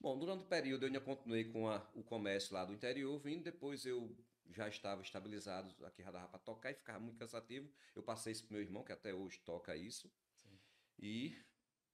Bom, 0.00 0.18
durante 0.18 0.44
o 0.44 0.46
período 0.46 0.84
eu 0.84 0.86
ainda 0.86 1.00
continuei 1.00 1.44
com 1.44 1.68
a, 1.68 1.86
o 1.94 2.02
comércio 2.02 2.54
lá 2.54 2.64
do 2.64 2.72
interior, 2.72 3.18
vindo, 3.18 3.42
depois 3.42 3.84
eu 3.84 4.16
já 4.50 4.68
estava 4.68 5.02
estabilizado 5.02 5.74
aqui 5.84 6.02
já 6.02 6.10
dava 6.10 6.28
para 6.28 6.38
tocar 6.38 6.70
e 6.70 6.74
ficava 6.74 6.98
muito 6.98 7.18
cansativo. 7.18 7.70
Eu 7.94 8.02
passei 8.02 8.32
isso 8.32 8.44
pro 8.44 8.54
meu 8.54 8.62
irmão, 8.62 8.82
que 8.82 8.92
até 8.92 9.12
hoje 9.12 9.38
toca 9.40 9.76
isso. 9.76 10.10
Sim. 10.36 10.58
E 10.98 11.36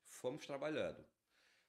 fomos 0.03 0.47
trabalhando. 0.47 1.05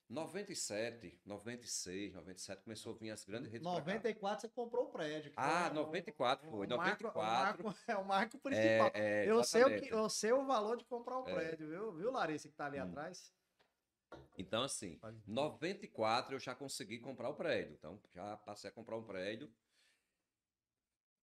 97, 0.08 1.20
96, 1.24 2.14
97 2.14 2.62
começou 2.62 2.94
a 2.94 2.96
vir 2.96 3.10
as 3.10 3.24
grandes 3.24 3.50
redes 3.50 3.64
94 3.64 4.40
você 4.40 4.48
comprou 4.48 4.84
o 4.84 4.90
prédio. 4.90 5.32
Ah, 5.36 5.68
94 5.70 6.48
foi. 6.48 6.66
94. 6.68 7.20
O 7.20 7.24
marco, 7.24 7.74
é 7.88 7.96
o 7.96 8.04
marco 8.04 8.38
principal. 8.38 8.90
É, 8.94 9.24
é, 9.24 9.30
eu, 9.30 9.42
sei 9.42 9.64
o 9.64 9.80
que, 9.80 9.88
eu 9.92 10.08
sei 10.08 10.32
o 10.32 10.46
valor 10.46 10.76
de 10.76 10.84
comprar 10.84 11.18
um 11.18 11.28
é. 11.28 11.34
prédio, 11.34 11.68
viu, 11.68 11.92
viu, 11.92 12.12
Larissa, 12.12 12.48
que 12.48 12.54
tá 12.54 12.66
ali 12.66 12.78
hum. 12.78 12.84
atrás? 12.84 13.32
Então, 14.38 14.62
assim, 14.62 15.00
94 15.26 16.36
eu 16.36 16.38
já 16.38 16.54
consegui 16.54 17.00
comprar 17.00 17.28
o 17.28 17.34
prédio. 17.34 17.74
Então, 17.74 18.00
já 18.14 18.36
passei 18.36 18.70
a 18.70 18.72
comprar 18.72 18.96
um 18.96 19.02
prédio. 19.02 19.52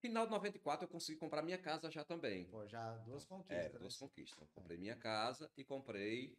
Final 0.02 0.25
de 0.25 0.32
94 0.32 0.84
eu 0.84 0.90
consegui 0.90 1.18
comprar 1.18 1.42
minha 1.42 1.58
casa 1.58 1.90
já 1.90 2.04
também. 2.04 2.44
Pô, 2.46 2.68
já 2.68 2.98
duas 2.98 3.24
conquistas. 3.24 3.66
É, 3.66 3.70
né? 3.72 3.80
duas 3.80 3.96
conquistas. 3.96 4.36
Então, 4.36 4.48
comprei 4.54 4.78
minha 4.78 4.98
casa 4.98 5.50
e 5.56 5.63
comprei 5.63 6.38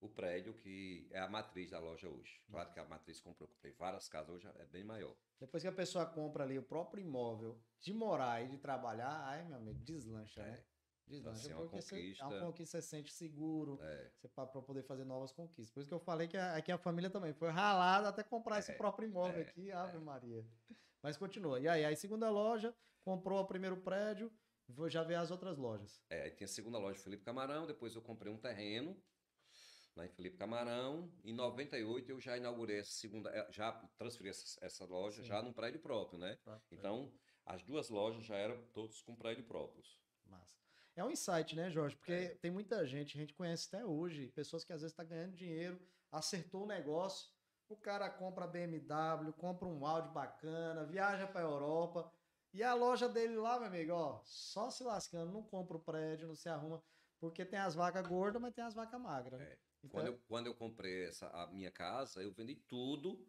o 0.00 0.08
prédio 0.08 0.54
que 0.54 1.08
é 1.10 1.18
a 1.18 1.28
matriz 1.28 1.70
da 1.70 1.78
loja 1.78 2.08
hoje. 2.08 2.40
Claro 2.50 2.72
que 2.72 2.78
a 2.78 2.84
matriz 2.84 3.20
comprou, 3.20 3.48
comprei 3.48 3.72
várias 3.72 4.08
casas, 4.08 4.34
hoje 4.34 4.48
é 4.58 4.66
bem 4.66 4.84
maior. 4.84 5.14
Depois 5.40 5.62
que 5.62 5.68
a 5.68 5.72
pessoa 5.72 6.06
compra 6.06 6.44
ali 6.44 6.58
o 6.58 6.62
próprio 6.62 7.02
imóvel 7.02 7.58
de 7.80 7.92
morar 7.92 8.42
e 8.42 8.48
de 8.48 8.58
trabalhar, 8.58 9.26
aí, 9.28 9.44
meu 9.44 9.56
amigo, 9.56 9.78
deslancha, 9.80 10.40
é. 10.42 10.50
né? 10.50 10.64
Deslancha 11.06 11.46
então, 11.46 11.58
assim, 11.58 11.68
porque 11.68 11.82
você, 11.82 12.14
é 12.18 12.24
uma 12.24 12.40
conquista, 12.40 12.80
você 12.80 12.86
sente 12.86 13.12
seguro, 13.12 13.78
é. 13.82 14.10
para 14.34 14.46
poder 14.46 14.82
fazer 14.84 15.04
novas 15.04 15.32
conquistas. 15.32 15.70
Por 15.70 15.80
isso 15.80 15.88
que 15.88 15.94
eu 15.94 16.00
falei 16.00 16.28
que 16.28 16.36
aqui 16.36 16.72
a 16.72 16.78
família 16.78 17.10
também 17.10 17.32
foi 17.34 17.50
ralada 17.50 18.08
até 18.08 18.22
comprar 18.22 18.56
é. 18.56 18.58
esse 18.60 18.72
próprio 18.72 19.08
imóvel 19.08 19.40
é. 19.40 19.42
aqui, 19.42 19.70
Ave 19.70 19.96
é. 19.96 20.00
Maria. 20.00 20.46
Mas 21.02 21.18
continua. 21.18 21.60
E 21.60 21.68
aí, 21.68 21.84
aí 21.84 21.96
segunda 21.96 22.30
loja, 22.30 22.74
comprou 23.04 23.38
o 23.38 23.46
primeiro 23.46 23.76
prédio, 23.76 24.32
vou 24.66 24.88
já 24.88 25.02
ver 25.02 25.16
as 25.16 25.30
outras 25.30 25.58
lojas. 25.58 26.00
É, 26.08 26.22
aí 26.22 26.30
tinha 26.30 26.46
a 26.46 26.48
segunda 26.48 26.78
loja 26.78 26.98
Felipe 26.98 27.22
Camarão, 27.22 27.66
depois 27.66 27.94
eu 27.94 28.00
comprei 28.00 28.32
um 28.32 28.38
terreno 28.38 28.98
lá 29.96 30.04
em 30.04 30.10
Felipe 30.10 30.36
Camarão. 30.36 31.12
Em 31.24 31.32
98 31.32 32.10
eu 32.10 32.20
já 32.20 32.36
inaugurei 32.36 32.78
essa 32.78 32.92
segunda, 32.92 33.30
eh, 33.30 33.46
já 33.50 33.72
transferi 33.96 34.30
essa, 34.30 34.58
essa 34.64 34.84
loja 34.84 35.22
Sim. 35.22 35.28
já 35.28 35.42
num 35.42 35.52
prédio 35.52 35.80
próprio, 35.80 36.18
né? 36.18 36.38
Então, 36.70 37.12
as 37.44 37.62
duas 37.62 37.88
lojas 37.88 38.24
já 38.24 38.36
eram 38.36 38.62
todos 38.72 39.02
com 39.02 39.14
prédio 39.14 39.44
próprios. 39.44 39.98
Massa. 40.26 40.56
É 40.96 41.04
um 41.04 41.10
insight, 41.10 41.54
né, 41.56 41.70
Jorge? 41.70 41.96
Porque 41.96 42.12
é. 42.12 42.28
tem 42.36 42.50
muita 42.50 42.86
gente, 42.86 43.16
a 43.16 43.20
gente 43.20 43.34
conhece 43.34 43.68
até 43.68 43.84
hoje, 43.84 44.28
pessoas 44.28 44.64
que 44.64 44.72
às 44.72 44.80
vezes 44.80 44.92
estão 44.92 45.04
tá 45.04 45.14
ganhando 45.14 45.34
dinheiro, 45.34 45.80
acertou 46.10 46.64
o 46.64 46.66
negócio, 46.66 47.30
o 47.68 47.76
cara 47.76 48.08
compra 48.08 48.46
BMW, 48.46 49.32
compra 49.32 49.66
um 49.66 49.84
Audi 49.86 50.08
bacana, 50.12 50.84
viaja 50.84 51.26
para 51.26 51.40
Europa, 51.40 52.12
e 52.52 52.62
a 52.62 52.72
loja 52.74 53.08
dele 53.08 53.36
lá, 53.36 53.58
meu 53.58 53.66
amigo, 53.66 53.92
ó, 53.92 54.20
só 54.24 54.70
se 54.70 54.84
lascando, 54.84 55.32
não 55.32 55.42
compra 55.42 55.76
o 55.76 55.80
prédio, 55.80 56.28
não 56.28 56.36
se 56.36 56.48
arruma, 56.48 56.80
porque 57.18 57.44
tem 57.44 57.58
as 57.58 57.74
vacas 57.74 58.06
gordas, 58.06 58.40
mas 58.40 58.54
tem 58.54 58.62
as 58.62 58.74
vacas 58.74 59.00
magras. 59.00 59.40
É. 59.40 59.58
Então... 59.84 60.00
Quando, 60.00 60.06
eu, 60.06 60.18
quando 60.26 60.46
eu 60.46 60.54
comprei 60.54 61.04
essa, 61.04 61.28
a 61.28 61.46
minha 61.48 61.70
casa, 61.70 62.22
eu 62.22 62.32
vendi 62.32 62.54
tudo. 62.54 63.26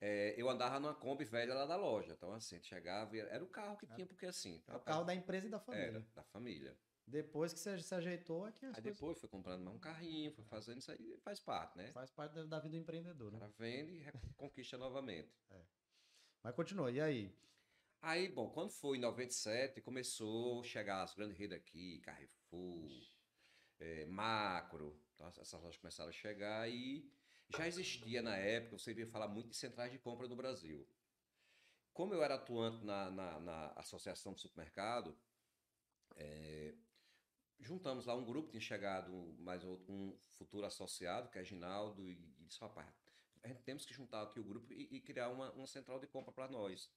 É, 0.00 0.34
eu 0.36 0.48
andava 0.48 0.80
numa 0.80 0.94
Kombi 0.94 1.24
velha 1.24 1.54
lá 1.54 1.64
da 1.64 1.76
loja. 1.76 2.12
Então, 2.12 2.32
assim, 2.32 2.60
chegava 2.62 3.16
e 3.16 3.20
era 3.20 3.42
o 3.42 3.48
carro 3.48 3.76
que 3.76 3.86
tinha, 3.86 4.06
porque 4.06 4.26
assim. 4.26 4.62
É 4.66 4.74
o 4.74 4.80
carro 4.80 5.04
da 5.04 5.14
empresa 5.14 5.46
e 5.46 5.50
da 5.50 5.60
família. 5.60 5.86
Era, 5.86 6.06
da 6.14 6.22
família. 6.24 6.76
Depois 7.06 7.52
que 7.52 7.58
você 7.58 7.78
se 7.78 7.94
ajeitou, 7.94 8.46
é 8.46 8.52
que 8.52 8.64
Aí 8.64 8.72
coisas... 8.72 8.94
depois 8.94 9.18
foi 9.18 9.28
comprando 9.28 9.62
mais 9.62 9.76
um 9.76 9.80
carrinho, 9.80 10.32
foi 10.32 10.44
fazendo 10.44 10.78
isso 10.78 10.90
aí, 10.90 11.18
faz 11.18 11.40
parte, 11.40 11.76
né? 11.76 11.92
Faz 11.92 12.10
parte 12.10 12.32
da 12.44 12.58
vida 12.58 12.70
do 12.70 12.76
empreendedor, 12.76 13.32
né? 13.32 13.38
O 13.38 13.40
cara 13.40 13.52
vende 13.58 13.92
e 13.92 14.34
conquista 14.36 14.78
novamente. 14.78 15.30
É. 15.50 15.60
Mas 16.42 16.54
continua, 16.54 16.90
e 16.90 17.00
aí? 17.00 17.36
Aí, 18.00 18.28
bom, 18.28 18.50
quando 18.50 18.70
foi 18.70 18.98
em 18.98 19.00
97, 19.00 19.80
começou 19.80 20.60
a 20.60 20.64
chegar 20.64 21.02
as 21.02 21.14
grandes 21.14 21.36
redes 21.36 21.56
aqui, 21.56 22.00
Carrefour, 22.00 22.90
é, 23.78 24.06
Macro, 24.06 25.00
essas 25.28 25.60
lojas 25.60 25.76
começaram 25.76 26.10
a 26.10 26.12
chegar 26.12 26.68
e 26.70 27.10
já 27.50 27.66
existia 27.66 28.22
na 28.22 28.36
época, 28.36 28.78
você 28.78 28.94
via 28.94 29.06
falar 29.06 29.28
muito 29.28 29.50
de 29.50 29.56
centrais 29.56 29.92
de 29.92 29.98
compra 29.98 30.26
no 30.26 30.36
Brasil. 30.36 30.86
Como 31.92 32.14
eu 32.14 32.22
era 32.22 32.36
atuante 32.36 32.84
na, 32.84 33.10
na, 33.10 33.40
na 33.40 33.66
associação 33.72 34.32
de 34.32 34.40
supermercado, 34.40 35.16
é, 36.16 36.74
juntamos 37.60 38.06
lá 38.06 38.14
um 38.14 38.24
grupo, 38.24 38.50
tinha 38.50 38.60
chegado 38.60 39.12
mais 39.38 39.62
outro, 39.64 39.92
um 39.92 40.16
futuro 40.38 40.64
associado, 40.64 41.28
que 41.28 41.38
é 41.38 41.44
Ginaldo, 41.44 42.08
e, 42.08 42.12
e 42.38 42.44
disse, 42.44 42.60
rapaz, 42.60 42.88
temos 43.64 43.84
que 43.84 43.92
juntar 43.92 44.22
aqui 44.22 44.40
o 44.40 44.44
grupo 44.44 44.72
e, 44.72 44.88
e 44.96 45.00
criar 45.00 45.28
uma, 45.28 45.50
uma 45.52 45.66
central 45.66 45.98
de 46.00 46.06
compra 46.06 46.32
para 46.32 46.48
nós. 46.48 46.90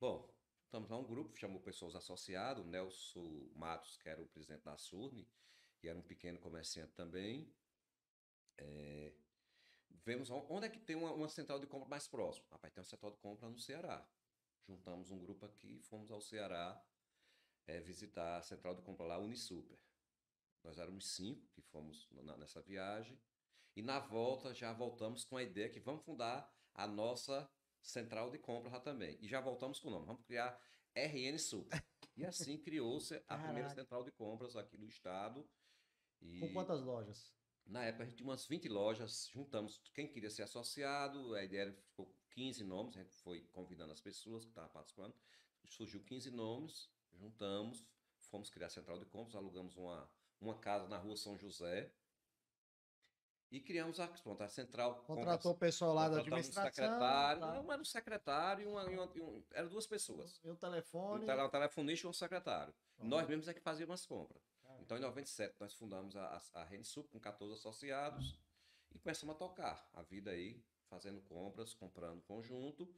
Bom, 0.00 0.32
juntamos 0.64 0.88
lá 0.88 0.96
um 0.96 1.04
grupo, 1.04 1.36
chamou 1.36 1.60
pessoas 1.60 1.94
associadas, 1.94 2.64
o 2.64 2.66
Nelson 2.68 3.50
Matos, 3.54 3.96
que 3.98 4.08
era 4.08 4.22
o 4.22 4.28
presidente 4.28 4.64
da 4.64 4.76
Surne, 4.78 5.28
que 5.78 5.88
era 5.88 5.98
um 5.98 6.02
pequeno 6.02 6.38
comerciante 6.38 6.92
também. 6.94 7.52
É, 8.58 9.12
vemos 10.04 10.30
onde 10.30 10.66
é 10.66 10.68
que 10.68 10.78
tem 10.78 10.96
uma, 10.96 11.12
uma, 11.12 11.28
central 11.28 11.58
de 11.58 11.66
compra 11.66 11.88
mais 11.88 12.08
próxima. 12.08 12.46
Rapaz, 12.50 12.72
tem 12.72 12.80
uma 12.80 12.88
central 12.88 13.12
de 13.12 13.18
compra 13.18 13.48
no 13.48 13.58
Ceará. 13.58 14.06
Juntamos 14.66 15.10
um 15.10 15.18
grupo 15.18 15.46
aqui, 15.46 15.80
fomos 15.82 16.10
ao 16.10 16.20
Ceará 16.20 16.82
é, 17.66 17.80
visitar 17.80 18.38
a 18.38 18.42
central 18.42 18.74
de 18.74 18.82
compra 18.82 19.06
lá, 19.06 19.18
Unisuper. 19.18 19.78
Nós 20.64 20.78
éramos 20.78 21.06
cinco 21.14 21.46
que 21.48 21.62
fomos 21.62 22.08
na, 22.10 22.36
nessa 22.36 22.60
viagem. 22.60 23.20
E 23.76 23.82
na 23.82 24.00
volta 24.00 24.52
já 24.52 24.72
voltamos 24.72 25.24
com 25.24 25.36
a 25.36 25.42
ideia 25.42 25.68
que 25.68 25.78
vamos 25.78 26.04
fundar 26.04 26.52
a 26.74 26.86
nossa 26.86 27.48
central 27.80 28.30
de 28.30 28.38
compra 28.38 28.70
lá 28.70 28.80
também. 28.80 29.16
E 29.20 29.28
já 29.28 29.40
voltamos 29.40 29.78
com 29.78 29.88
o 29.88 29.90
nome. 29.90 30.06
Vamos 30.06 30.24
criar 30.24 30.60
RN 30.94 31.38
Super. 31.38 31.84
E 32.16 32.24
assim 32.24 32.58
criou-se 32.58 33.22
a 33.28 33.38
primeira 33.38 33.68
central 33.68 34.02
de 34.02 34.10
compras 34.10 34.56
aqui 34.56 34.76
do 34.76 34.88
estado. 34.88 35.48
E 36.20 36.40
Com 36.40 36.52
quantas 36.52 36.82
lojas? 36.82 37.32
Na 37.66 37.84
época 37.84 38.04
a 38.04 38.06
gente 38.06 38.16
tinha 38.16 38.28
umas 38.28 38.46
20 38.46 38.68
lojas, 38.68 39.28
juntamos 39.32 39.78
quem 39.94 40.08
queria 40.08 40.30
ser 40.30 40.42
associado, 40.42 41.34
a 41.34 41.44
ideia 41.44 41.62
era, 41.62 41.72
ficou 41.72 42.10
15 42.30 42.64
nomes, 42.64 42.96
a 42.96 43.00
gente 43.00 43.14
foi 43.16 43.42
convidando 43.52 43.92
as 43.92 44.00
pessoas 44.00 44.44
que 44.44 44.50
estavam 44.50 44.70
participando, 44.70 45.14
surgiu 45.68 46.02
15 46.02 46.30
nomes, 46.30 46.88
juntamos, 47.12 47.84
fomos 48.20 48.48
criar 48.48 48.68
a 48.68 48.70
central 48.70 48.98
de 48.98 49.04
compras, 49.04 49.36
alugamos 49.36 49.76
uma, 49.76 50.10
uma 50.40 50.58
casa 50.58 50.88
na 50.88 50.96
rua 50.96 51.16
São 51.16 51.36
José, 51.36 51.92
e 53.50 53.60
criamos 53.60 53.98
a, 53.98 54.06
pronto, 54.06 54.42
a 54.42 54.48
central. 54.48 55.02
Contratou 55.06 55.52
o 55.52 55.56
pessoal 55.56 55.94
lá 55.94 56.08
da 56.08 56.20
administração. 56.20 56.62
Um 56.62 56.66
secretário, 56.66 57.40
tá. 57.40 57.54
não 57.54 57.72
era 57.72 57.80
um 57.80 57.84
secretário 57.84 58.64
e 58.64 58.66
uma, 58.66 58.82
e 58.90 58.94
uma, 58.94 59.10
e 59.14 59.20
um, 59.22 59.42
eram 59.52 59.68
duas 59.68 59.86
pessoas. 59.86 60.38
E 60.44 60.50
um 60.50 60.56
telefone. 60.56 61.24
Um, 61.24 61.44
um 61.44 61.48
telefonista 61.48 62.06
e 62.06 62.10
um 62.10 62.12
secretário. 62.12 62.74
Nós 62.98 63.26
mesmos 63.26 63.48
é 63.48 63.54
que 63.54 63.60
fazíamos 63.60 63.94
as 63.94 64.06
compras. 64.06 64.42
Então, 64.88 64.96
em 64.96 65.02
97, 65.02 65.54
nós 65.60 65.74
fundamos 65.74 66.16
a, 66.16 66.42
a, 66.54 66.66
com 67.10 67.20
14 67.20 67.52
associados 67.52 68.40
e 68.90 68.98
começamos 68.98 69.34
a 69.36 69.38
tocar 69.38 69.86
a 69.92 70.00
vida 70.00 70.30
aí, 70.30 70.64
fazendo 70.88 71.20
compras, 71.20 71.74
comprando 71.74 72.22
conjunto. 72.22 72.88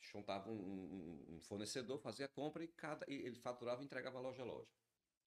juntava 0.00 0.50
um, 0.50 0.54
um, 0.54 1.34
um, 1.34 1.40
fornecedor, 1.42 1.98
fazia 1.98 2.26
compra 2.26 2.64
e 2.64 2.68
cada 2.68 3.04
e 3.06 3.16
ele 3.26 3.36
faturava 3.36 3.82
e 3.82 3.84
entregava 3.84 4.18
loja 4.20 4.40
a 4.40 4.46
loja. 4.46 4.72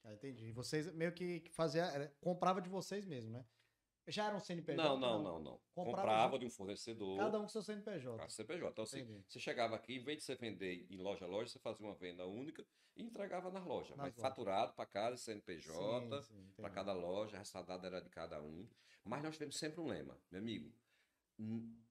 Ah, 0.02 0.12
entendi. 0.12 0.50
Vocês 0.50 0.92
meio 0.92 1.12
que 1.12 1.48
fazia, 1.52 2.12
comprava 2.20 2.60
de 2.60 2.68
vocês 2.68 3.04
mesmo, 3.04 3.30
né? 3.30 3.46
Já 4.08 4.26
era 4.26 4.36
um 4.36 4.40
CNPJ? 4.40 4.82
Não, 4.82 4.98
não, 4.98 5.22
não, 5.22 5.38
não. 5.38 5.60
Comprava, 5.74 5.96
Comprava 5.96 6.38
de 6.38 6.46
um 6.46 6.50
fornecedor. 6.50 7.18
Cada 7.18 7.38
um 7.38 7.42
com 7.42 7.48
seu 7.48 7.62
CNPJ. 7.62 8.16
Cada 8.16 8.30
CNPJ. 8.30 8.70
Então, 8.70 8.84
assim, 8.84 9.00
Entendi. 9.00 9.24
você 9.28 9.38
chegava 9.38 9.76
aqui, 9.76 9.96
em 9.96 10.02
vez 10.02 10.18
de 10.18 10.24
você 10.24 10.34
vender 10.34 10.86
em 10.90 10.96
loja 10.96 11.26
a 11.26 11.28
loja, 11.28 11.50
você 11.50 11.58
fazia 11.58 11.86
uma 11.86 11.94
venda 11.94 12.26
única 12.26 12.64
e 12.96 13.02
entregava 13.02 13.50
nas 13.50 13.64
lojas. 13.64 13.90
Nas 13.90 14.06
mas 14.06 14.16
lojas. 14.16 14.22
faturado 14.22 14.72
para 14.72 14.86
cada 14.86 15.16
CNPJ, 15.16 16.24
para 16.56 16.70
cada 16.70 16.92
loja, 16.94 17.36
a 17.36 17.38
restadada 17.40 17.86
era 17.86 18.00
de 18.00 18.08
cada 18.08 18.40
um. 18.42 18.66
Mas 19.04 19.22
nós 19.22 19.34
tivemos 19.34 19.58
sempre 19.58 19.80
um 19.80 19.86
lema, 19.86 20.18
meu 20.30 20.40
amigo. 20.40 20.72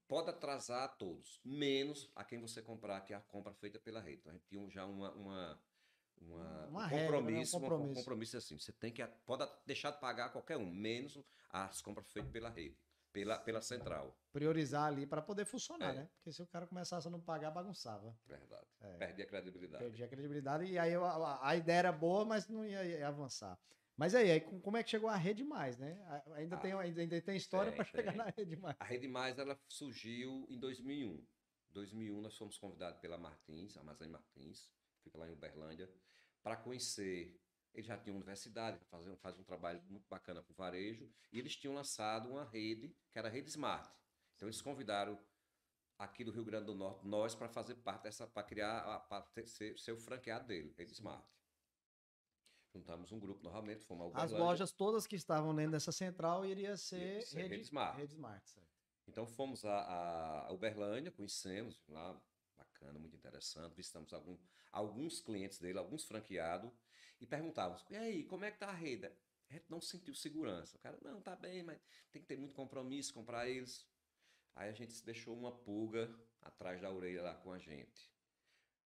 Pode 0.08 0.30
atrasar 0.30 0.84
a 0.84 0.88
todos, 0.88 1.40
menos 1.44 2.10
a 2.16 2.24
quem 2.24 2.40
você 2.40 2.62
comprar, 2.62 3.02
que 3.02 3.14
é 3.14 3.16
a 3.16 3.22
compra 3.22 3.54
feita 3.54 3.78
pela 3.80 4.02
rede. 4.02 4.20
Então, 4.22 4.32
a 4.32 4.36
gente 4.36 4.48
tinha 4.48 4.70
já 4.70 4.86
uma, 4.86 5.12
uma 5.14 5.62
uma, 6.22 6.66
uma 6.68 6.84
um 6.84 6.88
regra, 6.88 7.18
compromisso, 7.18 7.60
né? 7.60 7.66
um 7.66 7.70
compromisso. 7.70 7.92
Um 7.92 7.96
compromisso 7.96 8.38
assim. 8.38 8.58
Você 8.58 8.72
tem 8.72 8.92
que 8.92 9.06
pode 9.26 9.48
deixar 9.66 9.92
de 9.92 10.00
pagar 10.00 10.30
qualquer 10.30 10.58
um, 10.58 10.70
menos 10.70 11.18
as 11.50 11.82
compras 11.82 12.12
feitas 12.12 12.32
pela 12.32 12.50
rede, 12.50 12.78
pela, 13.12 13.38
pela 13.40 13.62
central. 13.62 14.18
Priorizar 14.32 14.86
ali 14.86 15.06
para 15.06 15.22
poder 15.22 15.46
funcionar, 15.46 15.92
é. 15.92 16.00
né? 16.00 16.10
Porque 16.16 16.32
se 16.32 16.42
o 16.42 16.48
cara 16.48 16.68
começasse 16.68 17.08
a 17.08 17.12
não 17.12 17.20
pagar, 17.20 17.52
bagunçava. 17.52 18.16
Verdade. 18.26 18.68
É. 18.82 18.98
Perdia 18.98 19.26
a 19.26 19.28
credibilidade. 19.28 19.84
Perdia 19.84 20.06
a 20.06 20.10
credibilidade 20.10 20.66
e 20.66 20.78
aí 20.78 20.94
a, 20.94 21.40
a, 21.42 21.56
ideia 21.56 21.80
era 21.80 21.92
boa, 21.92 22.26
mas 22.26 22.48
não 22.48 22.66
ia, 22.66 22.84
ia, 22.84 23.08
avançar. 23.08 23.58
Mas 23.96 24.14
aí, 24.14 24.30
aí, 24.30 24.42
como 24.42 24.78
é 24.78 24.84
que 24.84 24.92
chegou 24.92 25.10
a 25.10 25.16
Rede 25.16 25.44
Mais, 25.44 25.78
né? 25.80 26.00
Ainda, 26.36 26.56
ah, 26.56 26.60
tem, 26.60 26.72
ainda 26.74 27.22
tem 27.22 27.36
história 27.36 27.72
para 27.72 27.84
chegar 27.84 28.16
na 28.16 28.26
Rede 28.26 28.56
Mais. 28.56 28.76
A 28.80 28.86
Rede 28.86 29.08
Mais 29.08 29.40
ela 29.40 29.60
surgiu 29.68 30.46
em 30.50 30.60
2001. 30.60 31.14
Em 31.16 31.74
2001 31.74 32.22
nós 32.22 32.38
fomos 32.38 32.58
convidados 32.60 33.00
pela 33.00 33.18
Martins, 33.18 33.76
Armazém 33.76 34.08
Martins, 34.08 34.70
fica 35.08 35.18
lá 35.18 35.28
em 35.28 35.34
Uberlândia, 35.34 35.90
para 36.44 36.56
conhecer. 36.56 37.40
Eles 37.74 37.86
já 37.86 37.98
tinham 37.98 38.16
universidade, 38.16 38.80
fazem, 38.86 39.16
fazem 39.18 39.42
um 39.42 39.44
trabalho 39.44 39.82
muito 39.88 40.08
bacana 40.08 40.42
com 40.42 40.54
varejo, 40.54 41.10
e 41.32 41.40
eles 41.40 41.56
tinham 41.56 41.76
lançado 41.76 42.30
uma 42.30 42.44
rede, 42.44 42.96
que 43.12 43.20
era 43.20 43.28
a 43.28 43.32
Rede 43.32 43.50
Smart. 43.50 43.90
Então 44.36 44.48
eles 44.48 44.62
convidaram 44.62 45.20
aqui 45.98 46.24
do 46.24 46.32
Rio 46.32 46.44
Grande 46.44 46.66
do 46.66 46.76
Norte 46.76 47.08
nós 47.08 47.36
para 47.36 47.48
fazer 47.48 47.76
parte 47.76 48.04
dessa, 48.04 48.28
para 48.28 48.44
criar, 48.44 49.00
para 49.08 49.26
ser, 49.46 49.78
ser 49.78 49.92
o 49.92 49.98
franqueado 49.98 50.48
dele, 50.48 50.74
Rede 50.78 50.94
Smart. 50.94 51.26
Juntamos 52.74 53.12
um 53.12 53.20
grupo 53.20 53.44
novamente, 53.44 53.86
fomos 53.86 54.12
As 54.16 54.32
lojas 54.32 54.72
todas 54.72 55.08
que 55.08 55.16
estavam 55.16 55.56
dentro 55.56 55.72
dessa 55.72 55.92
central 55.92 56.46
iria 56.46 56.76
ser, 56.78 57.22
ser 57.24 57.38
Rede, 57.38 57.50
Rede 57.50 57.64
Smart. 57.64 57.98
Rede 57.98 58.14
Smart 58.14 58.50
certo. 58.50 58.68
Então 59.08 59.26
fomos 59.26 59.64
a, 59.64 60.48
a 60.48 60.52
Uberlândia, 60.52 61.12
conhecemos 61.12 61.82
lá, 61.88 62.20
bacana, 62.78 63.00
muito 63.00 63.16
interessante. 63.16 63.76
Visitamos 63.76 64.14
algum, 64.14 64.38
alguns 64.72 65.20
clientes 65.20 65.60
dele, 65.60 65.80
alguns 65.80 66.04
franqueados, 66.06 66.72
e 67.20 67.26
perguntávamos: 67.26 67.84
e 67.90 67.96
aí, 67.96 68.24
como 68.24 68.46
é 68.46 68.52
que 68.52 68.60
tá 68.60 68.68
a 68.68 68.74
rede? 68.74 69.08
A 69.50 69.54
gente 69.54 69.70
não 69.70 69.82
sentiu 69.82 70.14
segurança. 70.14 70.78
O 70.78 70.80
cara, 70.80 70.98
não, 71.02 71.22
tá 71.22 71.36
bem, 71.36 71.64
mas 71.64 71.80
tem 72.12 72.22
que 72.22 72.28
ter 72.28 72.38
muito 72.38 72.54
compromisso, 72.54 73.14
comprar 73.14 73.48
eles. 73.48 73.88
Aí 74.56 74.70
a 74.70 74.74
gente 74.74 75.04
deixou 75.06 75.38
uma 75.38 75.52
pulga 75.52 76.14
atrás 76.42 76.82
da 76.82 76.92
orelha 76.92 77.22
lá 77.22 77.36
com 77.36 77.52
a 77.52 77.60
gente. 77.60 78.12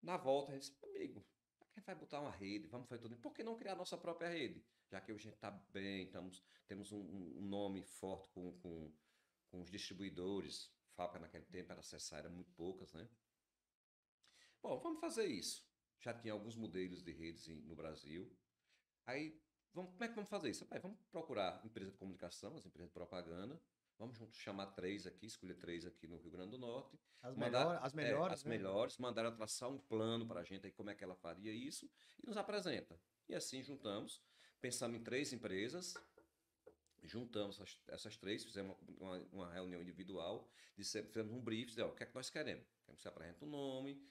Na 0.01 0.17
volta, 0.17 0.51
a 0.51 0.55
gente 0.55 0.69
disse, 0.69 0.85
amigo, 0.85 1.25
quem 1.73 1.83
vai 1.83 1.95
botar 1.95 2.19
uma 2.19 2.31
rede? 2.31 2.67
Vamos 2.67 2.87
fazer 2.87 3.01
tudo. 3.01 3.17
Por 3.17 3.33
que 3.33 3.43
não 3.43 3.55
criar 3.55 3.75
nossa 3.75 3.97
própria 3.97 4.29
rede? 4.29 4.63
Já 4.89 4.99
que 4.99 5.11
hoje 5.11 5.21
a 5.21 5.29
gente 5.29 5.35
está 5.35 5.51
bem, 5.71 6.03
estamos, 6.03 6.43
temos 6.67 6.91
um, 6.91 6.99
um, 6.99 7.41
nome 7.41 7.81
forte 7.81 8.29
com, 8.29 8.51
com, 8.59 8.91
com 9.49 9.61
os 9.61 9.71
distribuidores. 9.71 10.69
Fábrica 10.93 11.19
naquele 11.19 11.45
tempo 11.45 11.71
era 11.71 11.81
eram 12.17 12.31
muito 12.31 12.51
poucas, 12.51 12.91
né? 12.93 13.07
Bom, 14.61 14.79
vamos 14.79 14.99
fazer 14.99 15.25
isso. 15.25 15.65
Já 15.99 16.13
tinha 16.13 16.33
alguns 16.33 16.55
modelos 16.55 17.01
de 17.01 17.11
redes 17.11 17.47
no 17.47 17.75
Brasil. 17.75 18.31
Aí, 19.05 19.39
vamos, 19.73 19.91
como 19.91 20.03
é 20.03 20.07
que 20.07 20.15
vamos 20.15 20.29
fazer 20.29 20.49
isso? 20.49 20.65
Pai, 20.65 20.79
vamos 20.79 20.99
procurar 21.11 21.63
empresa 21.65 21.91
de 21.91 21.97
comunicação, 21.97 22.55
as 22.55 22.65
empresas 22.65 22.89
de 22.89 22.93
propaganda. 22.93 23.59
Vamos 23.97 24.17
chamar 24.33 24.67
três 24.67 25.05
aqui, 25.05 25.27
escolher 25.27 25.55
três 25.55 25.85
aqui 25.85 26.07
no 26.07 26.17
Rio 26.17 26.31
Grande 26.31 26.51
do 26.51 26.57
Norte. 26.57 26.99
As, 27.21 27.35
mandar, 27.35 27.65
melhor, 27.65 27.79
as 27.83 27.93
melhores. 27.93 28.31
É, 28.31 28.33
as 28.33 28.43
né? 28.43 28.57
melhores, 28.57 28.97
mandaram 28.97 29.35
traçar 29.35 29.69
um 29.69 29.77
plano 29.77 30.25
para 30.25 30.39
a 30.39 30.43
gente 30.43 30.65
aí 30.65 30.71
como 30.71 30.89
é 30.89 30.95
que 30.95 31.03
ela 31.03 31.15
faria 31.15 31.51
isso 31.51 31.87
e 32.19 32.25
nos 32.25 32.35
apresenta. 32.35 32.99
E 33.29 33.35
assim 33.35 33.61
juntamos, 33.61 34.19
pensamos 34.59 34.99
em 34.99 35.03
três 35.03 35.31
empresas, 35.33 35.93
juntamos 37.03 37.59
essas, 37.59 37.79
essas 37.87 38.17
três, 38.17 38.43
fizemos 38.43 38.75
uma, 38.99 39.17
uma, 39.17 39.27
uma, 39.31 39.53
reunião 39.53 39.81
individual, 39.81 40.49
fizemos 40.75 41.31
um 41.31 41.39
brief, 41.39 41.69
dizendo, 41.69 41.89
o 41.89 41.95
que 41.95 42.03
é 42.03 42.05
que 42.05 42.15
nós 42.15 42.29
queremos? 42.29 42.65
Queremos 42.79 42.97
que 42.97 43.03
você 43.03 43.07
apresente 43.07 43.43
um 43.43 43.49
nome, 43.49 44.01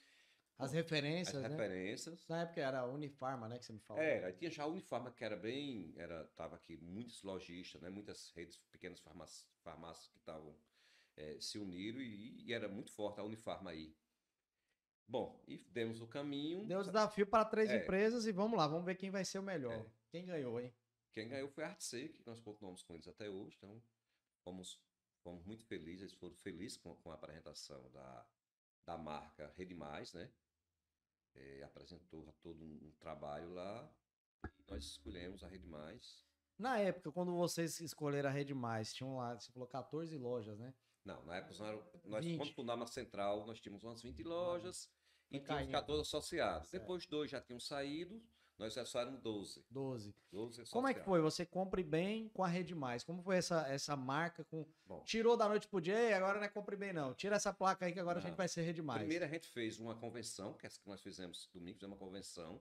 as 0.61 0.73
referências, 0.73 1.37
As 1.37 1.43
né? 1.43 1.49
referências. 1.49 2.29
Na 2.29 2.43
época 2.43 2.61
era 2.61 2.81
a 2.81 2.87
Unifarma, 2.87 3.49
né, 3.49 3.59
que 3.59 3.65
você 3.65 3.73
me 3.73 3.81
falou. 3.81 4.03
Era, 4.03 4.33
tinha 4.33 4.51
já 4.51 4.65
a 4.65 4.67
Unifarma 4.67 5.11
que 5.11 5.25
era 5.25 5.37
bem, 5.37 5.95
era 5.97 6.25
tava 6.37 6.57
aqui 6.57 6.77
muitos 6.77 7.23
lojistas, 7.23 7.81
né, 7.81 7.89
muitas 7.89 8.31
redes, 8.33 8.59
pequenas 8.71 9.01
farmácias, 9.01 9.49
farmácias 9.63 10.09
que 10.09 10.19
estavam 10.19 10.57
é, 11.17 11.39
se 11.41 11.59
uniram 11.59 12.01
e, 12.01 12.45
e, 12.45 12.53
era 12.53 12.69
muito 12.69 12.93
forte 12.93 13.21
a 13.21 13.25
Unifarma 13.25 13.71
aí. 13.71 13.95
Bom, 15.07 15.43
e 15.47 15.59
demos 15.71 16.01
o 16.01 16.07
caminho. 16.07 16.65
Deu 16.67 16.83
desafio 16.83 17.27
para 17.27 17.45
três 17.45 17.69
é. 17.71 17.83
empresas 17.83 18.27
e 18.27 18.33
vamos 18.33 18.57
lá, 18.57 18.67
vamos 18.67 18.85
ver 18.85 18.95
quem 18.95 19.11
vai 19.11 19.25
ser 19.25 19.39
o 19.39 19.43
melhor. 19.43 19.73
É. 19.73 19.87
Quem 20.11 20.25
ganhou, 20.25 20.61
hein? 20.61 20.73
Quem 21.13 21.29
ganhou 21.29 21.49
foi 21.49 21.65
a 21.65 21.69
Artsec, 21.69 22.19
que 22.19 22.27
nós 22.27 22.41
continuamos 22.41 22.83
com 22.83 22.95
eles 22.95 23.09
até 23.09 23.29
hoje, 23.29 23.57
então 23.57 23.83
fomos, 24.45 24.81
fomos 25.23 25.45
muito 25.45 25.65
felizes, 25.65 26.03
eles 26.03 26.15
foram 26.15 26.35
felizes 26.37 26.77
com, 26.77 26.95
com 26.97 27.11
a 27.11 27.15
apresentação 27.15 27.91
da, 27.91 28.27
da 28.87 28.97
marca 28.97 29.53
Rede 29.57 29.75
Mais, 29.75 30.13
né? 30.13 30.31
É, 31.35 31.63
apresentou 31.63 32.33
todo 32.43 32.65
um, 32.65 32.93
trabalho 32.99 33.53
lá 33.53 33.91
e 34.59 34.71
nós 34.71 34.85
escolhemos 34.85 35.43
a 35.43 35.49
Rede 35.49 35.67
Mais. 35.67 36.25
Na 36.59 36.79
época, 36.79 37.11
quando 37.11 37.35
vocês 37.35 37.81
escolheram 37.81 38.29
a 38.29 38.33
Rede 38.33 38.55
Mais, 38.55 38.93
tinham 38.93 39.17
lá, 39.17 39.39
você 39.39 39.51
falou 39.51 39.67
14 39.69 40.17
lojas, 40.19 40.59
né? 40.59 40.75
Não, 41.05 41.25
na 41.25 41.37
época 41.37 41.55
nós, 42.05 42.25
quando 42.37 42.53
fundamos 42.53 42.91
a 42.91 42.93
Central, 42.93 43.47
nós 43.47 43.61
tínhamos 43.61 43.83
umas 43.83 44.03
20 44.03 44.23
lojas 44.23 44.91
ah, 45.33 45.37
e 45.37 45.41
tínhamos 45.41 45.71
14 45.71 46.03
associados. 46.03 46.69
Certo. 46.69 46.83
Depois 46.83 47.07
dois 47.07 47.31
já 47.31 47.41
tinham 47.41 47.59
saído, 47.59 48.23
nós 48.61 48.75
só 48.91 49.01
éramos 49.01 49.21
12. 49.23 49.65
12. 49.71 50.15
12 50.31 50.65
Como 50.67 50.87
é 50.87 50.93
que 50.93 51.01
foi? 51.01 51.19
Você 51.23 51.47
compre 51.47 51.83
bem 51.83 52.29
com 52.29 52.45
a 52.45 52.47
Rede 52.47 52.75
Mais. 52.75 53.03
Como 53.03 53.23
foi 53.23 53.37
essa, 53.37 53.67
essa 53.67 53.97
marca? 53.97 54.45
com 54.45 54.67
Bom, 54.87 55.03
Tirou 55.03 55.35
da 55.35 55.49
noite 55.49 55.67
pro 55.67 55.81
dia, 55.81 56.15
agora 56.15 56.39
não 56.39 56.45
é 56.45 56.49
compre 56.49 56.77
bem 56.77 56.93
não. 56.93 57.15
Tira 57.15 57.37
essa 57.37 57.55
placa 57.55 57.87
aí 57.87 57.93
que 57.93 57.99
agora 57.99 58.21
não. 58.21 58.27
a 58.27 58.29
gente 58.29 58.37
vai 58.37 58.49
ser 58.49 58.61
Rede 58.61 58.83
Mais. 58.83 59.01
Primeiro 59.01 59.25
a 59.25 59.29
gente 59.29 59.49
fez 59.49 59.81
uma 59.81 59.95
convenção, 59.95 60.53
que 60.53 60.67
é 60.67 60.69
essa 60.69 60.79
que 60.79 60.87
nós 60.87 61.01
fizemos 61.01 61.49
domingo, 61.55 61.79
fizemos 61.79 61.97
uma 61.97 62.07
convenção. 62.07 62.61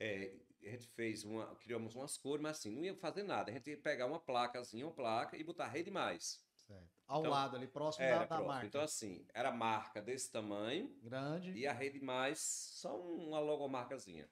É, 0.00 0.34
a 0.60 0.70
gente 0.70 0.88
fez 0.88 1.22
uma, 1.22 1.54
criamos 1.54 1.94
umas 1.94 2.18
cores, 2.18 2.42
mas 2.42 2.58
assim, 2.58 2.70
não 2.70 2.84
ia 2.84 2.96
fazer 2.96 3.22
nada. 3.22 3.52
A 3.52 3.54
gente 3.54 3.70
ia 3.70 3.78
pegar 3.78 4.06
uma 4.06 4.18
placazinha, 4.18 4.84
uma 4.86 4.92
placa 4.92 5.36
e 5.36 5.44
botar 5.44 5.68
Rede 5.68 5.90
Mais. 5.92 6.44
Certo. 6.66 6.90
Ao 7.06 7.20
então, 7.20 7.30
lado 7.30 7.56
ali, 7.56 7.68
próximo 7.68 8.08
da, 8.08 8.18
da 8.18 8.26
próximo. 8.26 8.48
marca. 8.48 8.66
Então 8.66 8.80
assim, 8.80 9.24
era 9.32 9.52
marca 9.52 10.02
desse 10.02 10.32
tamanho. 10.32 10.92
Grande. 11.00 11.52
E 11.52 11.64
a 11.64 11.72
Rede 11.72 12.00
Mais, 12.00 12.40
só 12.40 13.00
uma 13.00 13.38
logomarcazinha. 13.38 14.28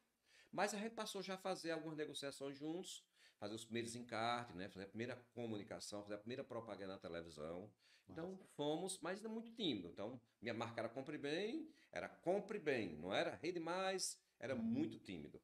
Mas 0.53 0.75
a 0.75 0.79
gente 0.79 0.95
passou 0.95 1.23
já 1.23 1.35
a 1.35 1.39
fazer 1.39 1.71
algumas 1.71 1.97
negociações 1.97 2.57
juntos, 2.57 3.05
fazer 3.39 3.55
os 3.55 3.65
primeiros 3.65 3.95
encartes, 3.95 4.55
né? 4.55 4.69
fazer 4.69 4.85
a 4.85 4.89
primeira 4.89 5.17
comunicação, 5.33 6.03
fazer 6.03 6.15
a 6.15 6.19
primeira 6.19 6.45
propaganda 6.45 6.95
na 6.95 6.99
televisão. 6.99 7.73
Então 8.09 8.37
fomos, 8.57 8.99
mas 9.01 9.19
ainda 9.19 9.29
muito 9.29 9.53
tímido. 9.53 9.89
Então 9.89 10.21
minha 10.41 10.55
marca 10.55 10.81
era 10.81 10.89
Compre 10.89 11.17
Bem, 11.17 11.73
era 11.93 12.09
Compre 12.09 12.59
Bem, 12.59 12.97
não 12.97 13.15
era 13.15 13.37
Rede 13.37 13.61
Mais, 13.61 14.21
era 14.39 14.55
uhum. 14.55 14.63
muito 14.63 14.99
tímido. 14.99 15.41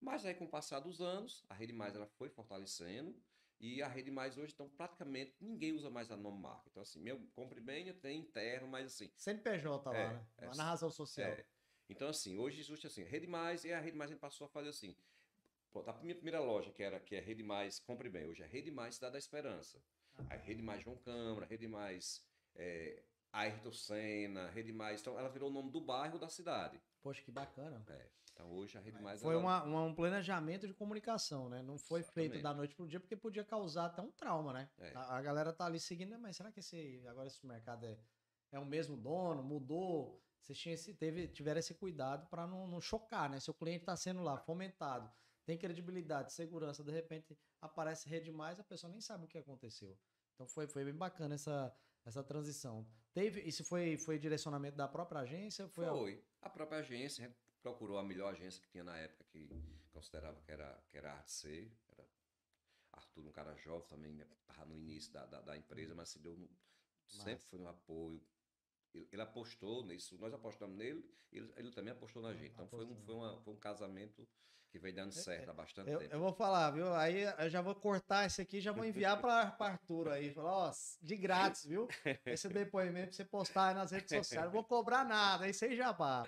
Mas 0.00 0.24
aí 0.24 0.34
com 0.34 0.46
o 0.46 0.48
passar 0.48 0.80
dos 0.80 1.00
anos, 1.00 1.44
a 1.48 1.54
Rede 1.54 1.72
Mais 1.72 1.94
ela 1.94 2.06
foi 2.06 2.30
fortalecendo 2.30 3.14
e 3.58 3.82
a 3.82 3.88
Rede 3.88 4.10
Mais 4.10 4.38
hoje, 4.38 4.54
então 4.54 4.68
praticamente 4.70 5.36
ninguém 5.40 5.72
usa 5.72 5.90
mais 5.90 6.10
a 6.10 6.16
nome 6.16 6.40
marca. 6.40 6.64
Então 6.70 6.82
assim, 6.82 7.00
meu 7.00 7.20
Compre 7.34 7.60
Bem 7.60 7.92
tem 7.92 8.20
interno, 8.20 8.66
mas 8.66 8.86
assim... 8.86 9.10
CNPJ 9.16 9.90
lá, 9.90 9.96
é, 9.96 10.08
né? 10.08 10.26
É, 10.38 10.56
na 10.56 10.64
razão 10.64 10.90
social. 10.90 11.28
É, 11.28 11.44
então, 11.90 12.08
assim, 12.08 12.38
hoje 12.38 12.60
existe 12.60 12.86
assim, 12.86 13.02
Rede 13.02 13.26
Mais, 13.26 13.64
e 13.64 13.72
a 13.72 13.80
Rede 13.80 13.96
Mais 13.96 14.10
a 14.10 14.14
gente 14.14 14.20
passou 14.20 14.46
a 14.46 14.48
fazer 14.48 14.68
assim. 14.68 14.96
Pô, 15.70 15.80
a 15.88 15.92
minha 16.02 16.14
primeira 16.14 16.40
loja, 16.40 16.70
que 16.70 16.82
era 16.82 16.98
que 16.98 17.14
é 17.14 17.20
Rede 17.20 17.42
Mais, 17.42 17.78
compre 17.78 18.08
bem, 18.08 18.26
hoje 18.26 18.42
é 18.42 18.46
Rede 18.46 18.70
Mais 18.70 18.96
Cidade 18.96 19.12
da 19.12 19.18
Esperança. 19.18 19.82
Ah. 20.18 20.26
Aí 20.30 20.38
Rede 20.40 20.62
Mais 20.62 20.82
João 20.82 20.96
Câmara, 20.96 21.46
Rede 21.46 21.68
Mais 21.68 22.24
é, 22.56 23.02
Ayrton 23.32 23.72
Senna, 23.72 24.50
Rede 24.50 24.72
Mais. 24.72 25.00
Então, 25.00 25.18
ela 25.18 25.28
virou 25.28 25.50
o 25.50 25.52
nome 25.52 25.70
do 25.70 25.80
bairro 25.80 26.18
da 26.18 26.28
cidade. 26.28 26.80
Poxa, 27.02 27.22
que 27.22 27.30
bacana. 27.30 27.84
É. 27.88 28.06
Então, 28.32 28.52
hoje 28.52 28.78
a 28.78 28.80
Rede 28.80 29.00
Mais. 29.00 29.20
Foi 29.20 29.34
ela... 29.34 29.42
uma, 29.42 29.62
uma, 29.64 29.82
um 29.82 29.94
planejamento 29.94 30.66
de 30.66 30.74
comunicação, 30.74 31.48
né? 31.48 31.62
Não 31.62 31.78
foi 31.78 32.00
Exatamente. 32.00 32.30
feito 32.30 32.42
da 32.42 32.54
noite 32.54 32.74
pro 32.74 32.86
dia, 32.86 33.00
porque 33.00 33.16
podia 33.16 33.44
causar 33.44 33.86
até 33.86 34.02
um 34.02 34.10
trauma, 34.10 34.52
né? 34.52 34.70
É. 34.78 34.92
A, 34.94 35.18
a, 35.18 35.22
galera 35.22 35.52
tá 35.52 35.66
ali 35.66 35.78
seguindo, 35.78 36.18
mas 36.18 36.36
será 36.36 36.50
que 36.50 36.60
esse, 36.60 37.02
agora 37.06 37.28
esse 37.28 37.44
mercado 37.46 37.84
é, 37.84 37.98
é 38.52 38.58
o 38.58 38.66
mesmo 38.66 38.96
dono? 38.96 39.42
Mudou? 39.42 40.20
Vocês 40.42 40.58
tinham 40.58 40.74
esse, 40.74 40.94
teve, 40.94 41.28
tiveram 41.28 41.60
esse 41.60 41.74
cuidado 41.74 42.28
para 42.28 42.46
não, 42.46 42.66
não, 42.66 42.80
chocar, 42.80 43.28
né? 43.28 43.38
Se 43.38 43.50
o 43.50 43.54
cliente 43.54 43.80
está 43.80 43.96
sendo 43.96 44.22
lá 44.22 44.36
fomentado, 44.38 45.10
tem 45.44 45.58
credibilidade, 45.58 46.32
segurança, 46.32 46.82
de 46.82 46.90
repente 46.90 47.38
aparece 47.60 48.08
rede 48.08 48.30
mais, 48.30 48.58
a 48.58 48.64
pessoa 48.64 48.90
nem 48.90 49.00
sabe 49.00 49.24
o 49.24 49.28
que 49.28 49.38
aconteceu. 49.38 49.98
Então 50.34 50.46
foi, 50.46 50.66
foi 50.66 50.84
bem 50.84 50.94
bacana 50.94 51.34
essa, 51.34 51.74
essa 52.04 52.22
transição. 52.22 52.86
Teve, 53.12 53.40
isso 53.42 53.64
foi, 53.64 53.96
foi 53.96 54.18
direcionamento 54.18 54.76
da 54.76 54.88
própria 54.88 55.20
agência? 55.20 55.68
Foi, 55.68 55.86
foi. 55.86 56.24
A... 56.40 56.46
a 56.46 56.50
própria 56.50 56.78
agência, 56.78 57.34
procurou 57.62 57.98
a 57.98 58.02
melhor 58.02 58.32
agência 58.32 58.62
que 58.62 58.68
tinha 58.68 58.84
na 58.84 58.96
época, 58.96 59.24
que 59.24 59.48
considerava 59.90 60.40
que 60.40 60.50
era, 60.50 60.82
que 60.88 60.96
era 60.96 61.12
a 61.12 61.16
Arce, 61.18 61.70
era 61.88 62.08
Arthur, 62.92 63.26
um 63.26 63.32
cara 63.32 63.54
jovem 63.56 63.88
também, 63.88 64.20
estava 64.20 64.64
no 64.66 64.76
início 64.76 65.12
da, 65.12 65.26
da, 65.26 65.40
da, 65.40 65.56
empresa, 65.56 65.94
mas 65.94 66.08
se 66.08 66.18
deu 66.18 66.36
sempre 67.06 67.44
foi 67.44 67.58
um 67.58 67.68
apoio. 67.68 68.22
Ele, 68.94 69.08
ele, 69.12 69.22
apostou 69.22 69.84
nisso, 69.84 70.18
nós 70.18 70.34
apostamos 70.34 70.76
nele, 70.76 71.04
ele, 71.32 71.52
ele 71.56 71.70
também 71.70 71.92
apostou 71.92 72.22
na 72.22 72.34
gente. 72.34 72.52
Então 72.52 72.66
foi 72.66 72.84
um, 72.84 72.96
foi, 73.04 73.14
uma, 73.14 73.40
foi 73.40 73.54
um 73.54 73.58
casamento 73.58 74.26
que 74.70 74.78
vem 74.78 74.94
dando 74.94 75.10
é, 75.10 75.12
certo 75.12 75.50
há 75.50 75.52
bastante 75.52 75.90
eu, 75.90 75.98
tempo. 75.98 76.14
Eu 76.14 76.20
vou 76.20 76.32
falar, 76.32 76.70
viu? 76.70 76.94
Aí 76.94 77.22
eu 77.22 77.50
já 77.50 77.60
vou 77.60 77.74
cortar 77.74 78.26
esse 78.26 78.40
aqui 78.40 78.60
já 78.60 78.72
vou 78.72 78.84
enviar 78.84 79.20
para 79.20 79.54
Arthur 79.58 80.08
aí. 80.08 80.32
Falar, 80.32 80.68
ó, 80.68 80.72
de 81.02 81.16
grátis, 81.16 81.64
viu? 81.66 81.88
Esse 82.24 82.48
depoimento 82.48 83.08
pra 83.08 83.16
você 83.16 83.24
postar 83.24 83.68
aí 83.68 83.74
nas 83.74 83.90
redes 83.90 84.16
sociais. 84.16 84.46
Não 84.46 84.52
vou 84.52 84.64
cobrar 84.64 85.04
nada, 85.04 85.44
aí 85.44 85.52
você 85.52 85.74
já 85.76 85.92
vá. 85.92 86.26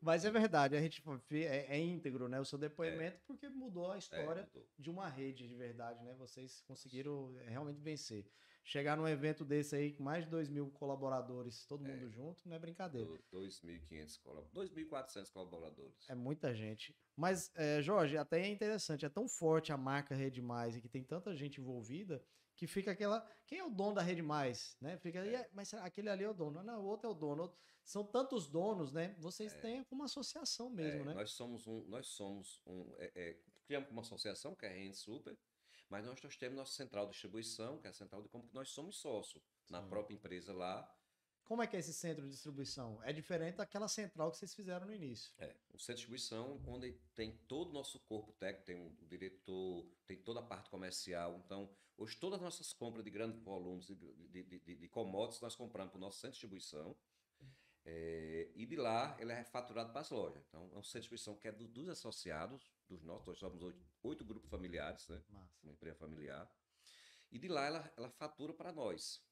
Mas 0.00 0.24
é 0.24 0.30
verdade, 0.30 0.76
a 0.76 0.80
gente 0.80 1.02
é, 1.32 1.76
é 1.76 1.78
íntegro, 1.78 2.28
né? 2.28 2.40
O 2.40 2.44
seu 2.44 2.58
depoimento, 2.58 3.16
é. 3.16 3.20
porque 3.26 3.48
mudou 3.48 3.90
a 3.90 3.98
história 3.98 4.40
é, 4.40 4.46
mudou. 4.46 4.68
de 4.78 4.90
uma 4.90 5.08
rede 5.08 5.46
de 5.46 5.54
verdade, 5.54 6.02
né? 6.02 6.14
Vocês 6.14 6.62
conseguiram 6.62 7.34
realmente 7.46 7.80
vencer. 7.80 8.26
Chegar 8.66 8.96
num 8.96 9.06
evento 9.06 9.44
desse 9.44 9.76
aí 9.76 9.92
com 9.92 10.02
mais 10.02 10.24
de 10.24 10.30
2 10.30 10.48
mil 10.48 10.70
colaboradores, 10.70 11.66
todo 11.66 11.84
mundo 11.84 12.06
é. 12.06 12.08
junto, 12.08 12.48
não 12.48 12.56
é 12.56 12.58
brincadeira. 12.58 13.06
2.500 13.30 14.18
colaboradores, 14.22 14.70
2.400 14.72 15.30
colaboradores. 15.30 16.08
É 16.08 16.14
muita 16.14 16.54
gente. 16.54 16.96
Mas, 17.14 17.52
é, 17.54 17.82
Jorge, 17.82 18.16
até 18.16 18.40
é 18.40 18.48
interessante, 18.48 19.04
é 19.04 19.08
tão 19.10 19.28
forte 19.28 19.70
a 19.70 19.76
marca 19.76 20.14
Rede 20.14 20.40
Mais 20.40 20.74
e 20.74 20.80
que 20.80 20.88
tem 20.88 21.04
tanta 21.04 21.36
gente 21.36 21.60
envolvida 21.60 22.24
que 22.56 22.66
fica 22.66 22.92
aquela. 22.92 23.20
Quem 23.46 23.58
é 23.58 23.64
o 23.64 23.70
dono 23.70 23.96
da 23.96 24.02
Rede 24.02 24.22
Mais? 24.22 24.78
Né? 24.80 24.96
Fica, 24.96 25.18
é. 25.18 25.48
mas 25.52 25.74
aquele 25.74 26.08
ali 26.08 26.24
é 26.24 26.30
o 26.30 26.34
dono. 26.34 26.62
Não, 26.62 26.80
o 26.80 26.86
outro 26.86 27.08
é 27.08 27.12
o 27.12 27.14
dono. 27.14 27.52
São 27.84 28.02
tantos 28.02 28.48
donos, 28.48 28.92
né? 28.92 29.14
Vocês 29.18 29.52
é. 29.52 29.58
têm 29.58 29.86
uma 29.90 30.06
associação 30.06 30.70
mesmo, 30.70 31.02
é, 31.02 31.04
né? 31.04 31.14
Nós 31.14 31.32
somos 31.32 31.66
um. 31.66 31.84
Nós 31.84 32.06
somos 32.06 32.62
um. 32.66 32.94
É, 32.96 33.12
é, 33.14 33.38
criamos 33.66 33.90
uma 33.90 34.00
associação, 34.00 34.54
que 34.54 34.64
é 34.64 34.70
a 34.70 34.72
Rede 34.72 34.96
Super 34.96 35.36
mas 35.88 36.04
nós, 36.04 36.20
nós 36.22 36.36
temos 36.36 36.56
nossa 36.56 36.72
central 36.72 37.06
de 37.06 37.12
distribuição, 37.12 37.78
que 37.78 37.86
é 37.86 37.90
a 37.90 37.92
central 37.92 38.22
de 38.22 38.28
compra, 38.28 38.48
que 38.48 38.54
nós 38.54 38.70
somos 38.70 38.96
sócios 38.96 39.42
na 39.68 39.82
própria 39.82 40.14
empresa 40.14 40.52
lá. 40.52 40.88
Como 41.44 41.62
é 41.62 41.66
que 41.66 41.76
é 41.76 41.78
esse 41.78 41.92
centro 41.92 42.24
de 42.24 42.30
distribuição? 42.30 43.02
É 43.02 43.12
diferente 43.12 43.56
daquela 43.56 43.86
central 43.86 44.30
que 44.30 44.38
vocês 44.38 44.54
fizeram 44.54 44.86
no 44.86 44.94
início. 44.94 45.32
É, 45.38 45.54
o 45.72 45.78
centro 45.78 45.96
de 45.96 46.06
distribuição, 46.06 46.62
onde 46.66 46.92
tem 47.14 47.32
todo 47.46 47.68
o 47.68 47.72
nosso 47.72 48.00
corpo 48.00 48.32
técnico, 48.32 48.64
tem 48.64 48.76
o 48.76 49.06
diretor, 49.06 49.86
tem 50.06 50.16
toda 50.16 50.40
a 50.40 50.42
parte 50.42 50.70
comercial. 50.70 51.40
Então, 51.44 51.68
hoje 51.98 52.16
todas 52.16 52.38
as 52.38 52.44
nossas 52.44 52.72
compras 52.72 53.04
de 53.04 53.10
grandes 53.10 53.38
volumes 53.42 53.86
de, 53.86 53.94
de, 53.94 54.42
de, 54.42 54.74
de 54.74 54.88
commodities, 54.88 55.42
nós 55.42 55.54
compramos 55.54 55.92
para 55.92 55.98
o 55.98 56.00
nosso 56.00 56.16
centro 56.16 56.30
de 56.30 56.40
distribuição. 56.40 56.96
É, 57.86 58.50
e 58.54 58.64
de 58.64 58.76
lá 58.76 59.14
ele 59.20 59.30
é 59.30 59.34
refaturado 59.34 59.92
para 59.92 60.00
as 60.00 60.08
lojas. 60.08 60.42
Então, 60.48 60.70
é 60.72 60.78
um 60.78 60.82
centro 60.82 61.02
de 61.02 61.08
distribuição 61.10 61.36
que 61.36 61.46
é 61.46 61.52
do, 61.52 61.68
dos 61.68 61.90
associados, 61.90 62.72
dos 62.88 63.02
nossos, 63.02 63.26
nós 63.26 63.38
somos 63.38 63.62
oito, 63.62 63.84
oito 64.02 64.24
grupos 64.24 64.50
familiares, 64.50 65.08
né? 65.08 65.22
Massa. 65.30 65.58
Uma 65.62 65.72
empresa 65.72 65.96
familiar. 65.96 66.50
E 67.30 67.38
de 67.38 67.48
lá 67.48 67.66
ela, 67.66 67.92
ela 67.96 68.10
fatura 68.10 68.52
para 68.52 68.72
nós. 68.72 69.22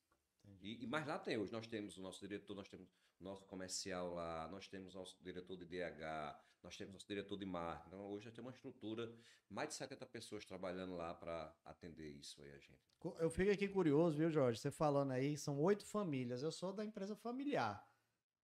E, 0.60 0.82
e 0.82 0.86
mais 0.86 1.06
lá 1.06 1.18
tem 1.18 1.36
hoje, 1.36 1.52
nós 1.52 1.66
temos 1.66 1.96
o 1.96 2.02
nosso 2.02 2.20
diretor, 2.20 2.54
nós 2.54 2.68
temos 2.68 2.88
o 3.20 3.24
nosso 3.24 3.46
comercial 3.46 4.14
lá, 4.14 4.48
nós 4.48 4.66
temos 4.66 4.94
o 4.94 4.98
nosso 4.98 5.16
diretor 5.22 5.56
de 5.56 5.64
DH, 5.64 6.36
nós 6.62 6.76
temos 6.76 6.90
o 6.90 6.94
nosso 6.94 7.06
diretor 7.06 7.36
de 7.36 7.46
marketing. 7.46 7.88
Então 7.88 8.10
hoje 8.10 8.24
já 8.24 8.30
tem 8.32 8.42
uma 8.42 8.50
estrutura, 8.50 9.12
mais 9.48 9.68
de 9.68 9.74
70 9.76 10.06
pessoas 10.06 10.44
trabalhando 10.44 10.96
lá 10.96 11.14
para 11.14 11.54
atender 11.64 12.10
isso 12.10 12.40
aí 12.42 12.52
a 12.52 12.58
gente. 12.58 12.92
Eu 13.18 13.30
fico 13.30 13.50
aqui 13.50 13.68
curioso, 13.68 14.16
viu, 14.16 14.30
Jorge? 14.30 14.60
Você 14.60 14.70
falando 14.70 15.12
aí, 15.12 15.36
são 15.36 15.60
oito 15.60 15.84
famílias. 15.84 16.42
Eu 16.42 16.52
sou 16.52 16.72
da 16.72 16.84
empresa 16.84 17.14
familiar. 17.16 17.84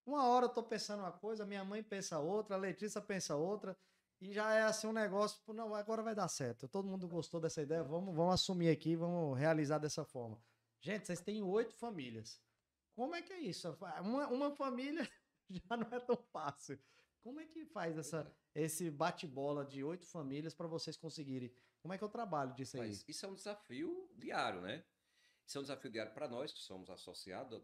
Uma 0.04 0.26
hora 0.26 0.46
eu 0.46 0.48
tô 0.48 0.62
pensando 0.62 1.00
uma 1.00 1.12
coisa, 1.12 1.44
minha 1.44 1.64
mãe 1.64 1.82
pensa 1.82 2.18
outra, 2.18 2.56
a 2.56 2.58
Letícia 2.58 3.00
pensa 3.00 3.36
outra. 3.36 3.76
E 4.20 4.32
já 4.32 4.52
é 4.52 4.62
assim 4.62 4.86
um 4.88 4.92
negócio, 4.92 5.40
não, 5.52 5.74
agora 5.74 6.02
vai 6.02 6.14
dar 6.14 6.28
certo. 6.28 6.66
Todo 6.68 6.88
mundo 6.88 7.06
gostou 7.06 7.40
dessa 7.40 7.62
ideia, 7.62 7.84
vamos, 7.84 8.14
vamos 8.14 8.34
assumir 8.34 8.68
aqui, 8.68 8.96
vamos 8.96 9.38
realizar 9.38 9.78
dessa 9.78 10.04
forma. 10.04 10.40
Gente, 10.80 11.06
vocês 11.06 11.20
têm 11.20 11.42
oito 11.42 11.74
famílias. 11.74 12.40
Como 12.94 13.14
é 13.14 13.22
que 13.22 13.32
é 13.32 13.40
isso? 13.40 13.68
Uma, 14.02 14.28
uma 14.28 14.50
família 14.50 15.08
já 15.48 15.76
não 15.76 15.86
é 15.92 16.00
tão 16.00 16.16
fácil. 16.16 16.78
Como 17.22 17.40
é 17.40 17.46
que 17.46 17.64
faz 17.66 17.96
essa, 17.96 18.32
esse 18.54 18.90
bate-bola 18.90 19.64
de 19.64 19.84
oito 19.84 20.06
famílias 20.06 20.54
para 20.54 20.66
vocês 20.66 20.96
conseguirem? 20.96 21.52
Como 21.80 21.94
é 21.94 21.98
que 21.98 22.02
é 22.02 22.06
o 22.06 22.10
trabalho 22.10 22.52
disso 22.54 22.76
aí? 22.76 22.88
Mas 22.88 23.04
isso 23.06 23.24
é 23.24 23.28
um 23.28 23.34
desafio 23.34 24.10
diário, 24.16 24.60
né? 24.60 24.84
Isso 25.46 25.58
é 25.58 25.60
um 25.60 25.64
desafio 25.64 25.90
diário 25.90 26.12
para 26.12 26.28
nós 26.28 26.52
que 26.52 26.58
somos 26.58 26.90
associados, 26.90 27.62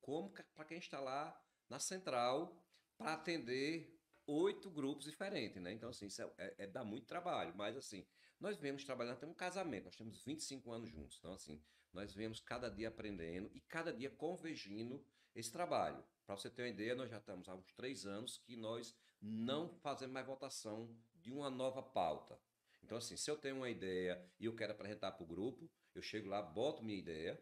como 0.00 0.30
para 0.54 0.64
quem 0.64 0.78
está 0.78 1.00
lá 1.00 1.38
na 1.68 1.78
central 1.78 2.62
para 2.96 3.14
atender 3.14 3.95
oito 4.26 4.70
grupos 4.70 5.04
diferentes, 5.04 5.62
né? 5.62 5.72
Então, 5.72 5.88
assim, 5.88 6.06
isso 6.06 6.22
é, 6.22 6.30
é, 6.38 6.54
é, 6.58 6.66
dá 6.66 6.84
muito 6.84 7.06
trabalho, 7.06 7.54
mas 7.56 7.76
assim, 7.76 8.04
nós 8.40 8.58
vemos 8.58 8.84
trabalhando, 8.84 9.18
temos 9.18 9.34
um 9.34 9.38
casamento, 9.38 9.84
nós 9.84 9.96
temos 9.96 10.22
25 10.22 10.72
anos 10.72 10.90
juntos, 10.90 11.16
então 11.18 11.32
assim, 11.32 11.62
nós 11.92 12.12
vemos 12.12 12.40
cada 12.40 12.68
dia 12.68 12.88
aprendendo 12.88 13.50
e 13.54 13.60
cada 13.60 13.92
dia 13.92 14.10
convergindo 14.10 15.02
esse 15.34 15.50
trabalho. 15.50 16.02
Para 16.26 16.36
você 16.36 16.50
ter 16.50 16.62
uma 16.62 16.68
ideia, 16.68 16.94
nós 16.94 17.08
já 17.08 17.18
estamos 17.18 17.48
há 17.48 17.54
uns 17.54 17.72
três 17.72 18.04
anos 18.04 18.36
que 18.38 18.56
nós 18.56 18.94
não 19.20 19.68
fazemos 19.76 20.12
mais 20.12 20.26
votação 20.26 20.94
de 21.14 21.32
uma 21.32 21.48
nova 21.48 21.82
pauta. 21.82 22.38
Então, 22.82 22.98
assim, 22.98 23.16
se 23.16 23.30
eu 23.30 23.36
tenho 23.36 23.56
uma 23.56 23.70
ideia 23.70 24.20
e 24.38 24.46
eu 24.46 24.54
quero 24.54 24.72
apresentar 24.72 25.12
para 25.12 25.24
o 25.24 25.26
grupo, 25.26 25.70
eu 25.94 26.02
chego 26.02 26.28
lá, 26.28 26.42
boto 26.42 26.84
minha 26.84 26.98
ideia 26.98 27.40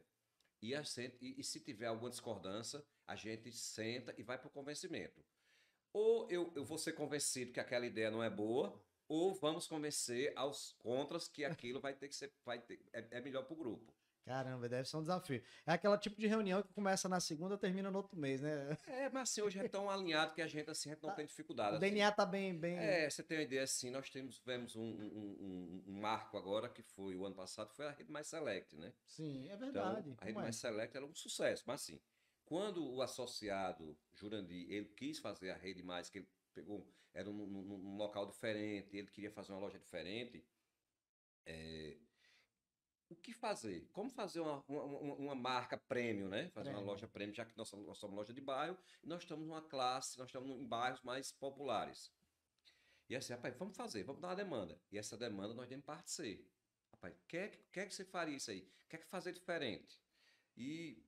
e, 0.61 0.73
e, 0.75 1.41
e 1.41 1.45
se 1.45 1.61
tiver 1.61 1.87
alguma 1.87 2.11
discordância, 2.11 2.85
a 3.07 3.17
gente 3.17 3.51
senta 3.53 4.15
e 4.17 4.23
vai 4.23 4.39
para 4.39 4.49
o 4.49 4.51
convencimento 4.51 5.25
ou 5.95 6.29
eu, 6.29 6.53
eu 6.57 6.65
vou 6.65 6.77
ser 6.77 6.93
convencido 6.93 7.53
que 7.53 7.61
aquela 7.61 7.87
ideia 7.87 8.11
não 8.11 8.23
é 8.23 8.29
boa, 8.29 8.79
ou 9.09 9.33
vamos 9.33 9.67
convencer 9.67 10.33
aos 10.35 10.73
contras 10.81 11.29
que 11.29 11.45
aquilo 11.47 11.81
vai 11.81 11.95
ter 11.95 12.09
que 12.09 12.17
ser 12.17 12.31
vai 12.45 12.59
ter, 12.59 12.81
é, 12.93 13.07
é 13.13 13.21
melhor 13.21 13.45
para 13.45 13.55
o 13.55 13.57
grupo. 13.57 13.95
Caramba, 14.25 14.67
deve 14.71 14.89
ser 14.89 14.97
um 14.97 15.03
desafio. 15.03 15.43
É 15.67 15.73
aquela 15.73 15.99
tipo 15.99 16.19
de 16.19 16.27
reunião 16.27 16.63
que 16.63 16.73
começa 16.73 17.07
na 17.11 17.21
segunda 17.21 17.59
termina 17.59 17.91
no 17.91 17.99
outro 17.99 18.17
mês, 18.17 18.41
né? 18.41 18.79
É, 18.87 19.11
mas 19.11 19.29
assim, 19.29 19.43
hoje 19.43 19.59
é 19.59 19.69
tão 19.69 19.91
alinhado 19.91 20.35
que 20.35 20.41
a 20.41 20.47
gente, 20.47 20.71
assim, 20.71 20.89
a 20.89 20.95
gente 20.95 21.03
não 21.03 21.11
tá, 21.11 21.17
tem 21.17 21.27
dificuldade. 21.27 21.75
O 21.75 21.77
assim. 21.77 21.87
DNA 21.91 22.11
tá 22.11 22.25
bem, 22.25 22.59
bem. 22.59 22.79
É, 22.79 23.09
você 23.09 23.23
tem 23.23 23.37
uma 23.37 23.45
ideia 23.45 23.63
assim, 23.63 23.91
nós 23.91 24.09
temos, 24.09 24.39
tivemos 24.39 24.77
um, 24.77 24.83
um, 24.83 25.37
um, 25.41 25.85
um, 25.89 26.01
marco 26.01 26.39
agora, 26.39 26.71
que 26.71 26.83
foi 26.83 27.15
o 27.15 27.27
ano 27.27 27.35
passado, 27.35 27.71
foi 27.75 27.87
a 27.87 27.91
Rede 27.91 28.11
Mais 28.11 28.27
Select, 28.27 28.75
né? 28.77 28.95
Sim, 29.05 29.51
é 29.51 29.57
verdade. 29.59 30.09
Então, 30.09 30.17
a 30.19 30.25
Rede 30.25 30.39
é? 30.39 30.41
Mais 30.41 30.57
Select 30.57 30.97
era 30.97 31.05
um 31.05 31.15
sucesso, 31.15 31.63
mas 31.67 31.83
assim, 31.83 32.01
quando 32.45 32.87
o 32.87 33.03
associado 33.03 33.97
Jurandir, 34.13 34.71
ele 34.71 34.87
quis 34.91 35.19
fazer 35.19 35.51
a 35.51 35.57
rede 35.57 35.83
mais, 35.83 36.09
que 36.09 36.19
ele 36.19 36.29
pegou, 36.53 36.87
era 37.13 37.31
num, 37.31 37.47
num, 37.47 37.79
num 37.79 37.97
local 37.97 38.27
diferente, 38.27 38.97
ele 38.97 39.09
queria 39.09 39.31
fazer 39.31 39.53
uma 39.53 39.61
loja 39.61 39.79
diferente, 39.79 40.45
é, 41.47 41.97
o 43.09 43.17
que 43.17 43.33
fazer? 43.33 43.89
Como 43.93 44.11
fazer 44.11 44.41
uma, 44.41 44.65
uma, 44.67 45.15
uma 45.15 45.35
marca 45.35 45.77
premium, 45.77 46.29
né? 46.29 46.49
Fazer 46.51 46.71
uma 46.71 46.81
loja 46.81 47.07
premium, 47.07 47.35
já 47.35 47.45
que 47.45 47.57
nós 47.57 47.69
somos, 47.69 47.87
nós 47.87 47.99
somos 47.99 48.17
loja 48.17 48.33
de 48.33 48.41
bairro 48.41 48.77
e 49.03 49.07
nós 49.07 49.23
estamos 49.23 49.47
numa 49.47 49.63
classe, 49.63 50.19
nós 50.19 50.29
estamos 50.29 50.51
em 50.51 50.67
bairros 50.67 51.03
mais 51.03 51.31
populares. 51.33 52.11
E 53.09 53.15
assim, 53.15 53.35
rapaz, 53.35 53.55
vamos 53.57 53.77
fazer, 53.77 54.03
vamos 54.03 54.21
dar 54.21 54.29
uma 54.29 54.37
demanda. 54.37 54.81
E 54.91 54.99
essa 54.99 55.17
demanda 55.17 55.55
nós 55.55 55.69
temos 55.69 55.85
parte 55.85 56.11
C. 56.11 56.45
Rapaz, 56.93 57.15
quer, 57.29 57.61
quer 57.71 57.87
que 57.87 57.95
você 57.95 58.05
faria 58.05 58.37
isso 58.37 58.51
aí? 58.51 58.67
Quer 58.89 58.99
que 58.99 59.07
fazer 59.07 59.33
diferente? 59.33 60.01
E 60.57 61.05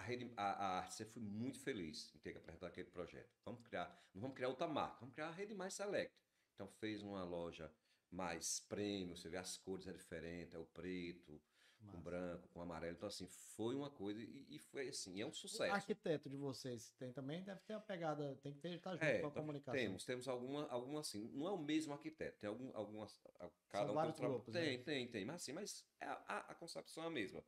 a, 0.00 0.02
rede, 0.02 0.32
a, 0.36 0.78
a 0.78 0.90
foi 0.90 1.22
muito 1.22 1.58
feliz 1.60 2.10
em 2.14 2.18
ter 2.18 2.32
que 2.32 2.38
apresentar 2.38 2.68
aquele 2.68 2.88
projeto. 2.88 3.30
Vamos 3.44 3.62
criar, 3.62 3.86
não 4.14 4.22
vamos 4.22 4.34
criar 4.34 4.48
outra 4.48 4.66
marca, 4.66 4.96
vamos 5.00 5.14
criar 5.14 5.28
a 5.28 5.32
rede 5.32 5.54
mais 5.54 5.74
select. 5.74 6.14
Então 6.54 6.66
fez 6.66 7.02
uma 7.02 7.22
loja 7.22 7.70
mais 8.10 8.60
premium, 8.60 9.14
você 9.14 9.28
vê 9.28 9.36
as 9.36 9.56
cores 9.58 9.86
é 9.86 9.92
diferente, 9.92 10.56
é 10.56 10.58
o 10.58 10.64
preto, 10.64 11.40
Massa. 11.80 11.96
com 11.96 12.02
branco, 12.02 12.48
com 12.48 12.62
amarelo. 12.62 12.96
Então, 12.96 13.08
assim, 13.08 13.26
foi 13.26 13.74
uma 13.74 13.90
coisa 13.90 14.20
e, 14.20 14.46
e 14.48 14.58
foi 14.58 14.88
assim, 14.88 15.20
é 15.20 15.26
um 15.26 15.32
sucesso. 15.32 15.70
O 15.70 15.74
arquiteto 15.74 16.28
de 16.30 16.36
vocês 16.36 16.90
tem 16.98 17.12
também, 17.12 17.44
deve 17.44 17.60
ter 17.60 17.74
a 17.74 17.80
pegada, 17.80 18.36
tem 18.42 18.54
que 18.54 18.60
ter, 18.60 18.72
estar 18.72 18.92
junto 18.92 19.04
é, 19.04 19.20
com 19.20 19.26
a 19.26 19.30
comunicação. 19.30 19.78
Temos, 19.78 20.04
temos 20.04 20.28
alguma, 20.28 20.66
alguma 20.68 21.00
assim, 21.00 21.28
não 21.34 21.46
é 21.46 21.50
o 21.50 21.58
mesmo 21.58 21.92
arquiteto, 21.92 22.38
tem 22.38 22.48
algum, 22.48 22.74
algumas, 22.74 23.20
cada 23.68 23.84
São 23.84 23.90
um 23.90 23.94
vários 23.94 24.18
grupos, 24.18 24.52
tem, 24.52 24.78
né? 24.78 24.84
tem, 24.84 25.08
tem, 25.08 25.24
mas 25.24 25.36
assim, 25.36 25.52
mas 25.52 25.86
é 26.00 26.06
a, 26.06 26.22
a, 26.26 26.38
a 26.52 26.54
concepção 26.54 27.04
é 27.04 27.06
a 27.06 27.10
mesma. 27.10 27.44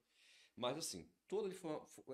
Mas 0.54 0.76
assim, 0.76 1.10
toda 1.32 1.48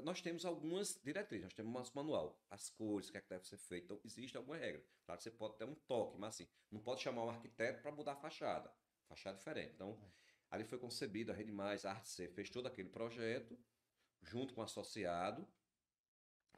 nós 0.01 0.23
temos 0.23 0.45
algumas 0.45 0.97
diretrizes, 1.03 1.43
nós 1.43 1.53
temos 1.53 1.91
um 1.91 1.93
manual, 1.93 2.41
as 2.49 2.71
cores, 2.71 3.09
o 3.09 3.11
que 3.11 3.19
é 3.19 3.21
que 3.21 3.29
deve 3.29 3.45
ser 3.49 3.57
feito. 3.57 3.87
Então, 3.87 4.01
existe 4.05 4.37
alguma 4.37 4.57
regra. 4.57 4.81
Claro 5.05 5.19
que 5.19 5.25
você 5.25 5.31
pode 5.33 5.57
ter 5.57 5.65
um 5.65 5.75
toque, 5.75 6.17
mas 6.17 6.37
assim, 6.37 6.47
não 6.71 6.81
pode 6.81 7.01
chamar 7.01 7.25
um 7.25 7.29
arquiteto 7.29 7.83
para 7.83 7.91
mudar 7.91 8.13
a 8.13 8.17
fachada. 8.17 8.73
Fachada 9.09 9.37
diferente. 9.37 9.73
Então, 9.75 9.99
ali 10.49 10.63
foi 10.63 10.79
concebido 10.79 11.33
a 11.33 11.35
Rede 11.35 11.51
Mais, 11.51 11.85
a 11.85 11.91
Arte 11.91 12.09
C, 12.09 12.29
fez 12.29 12.49
todo 12.49 12.69
aquele 12.69 12.91
projeto, 12.91 13.59
junto 14.23 14.55
com 14.55 14.61
o 14.61 14.65
associado. 14.65 15.45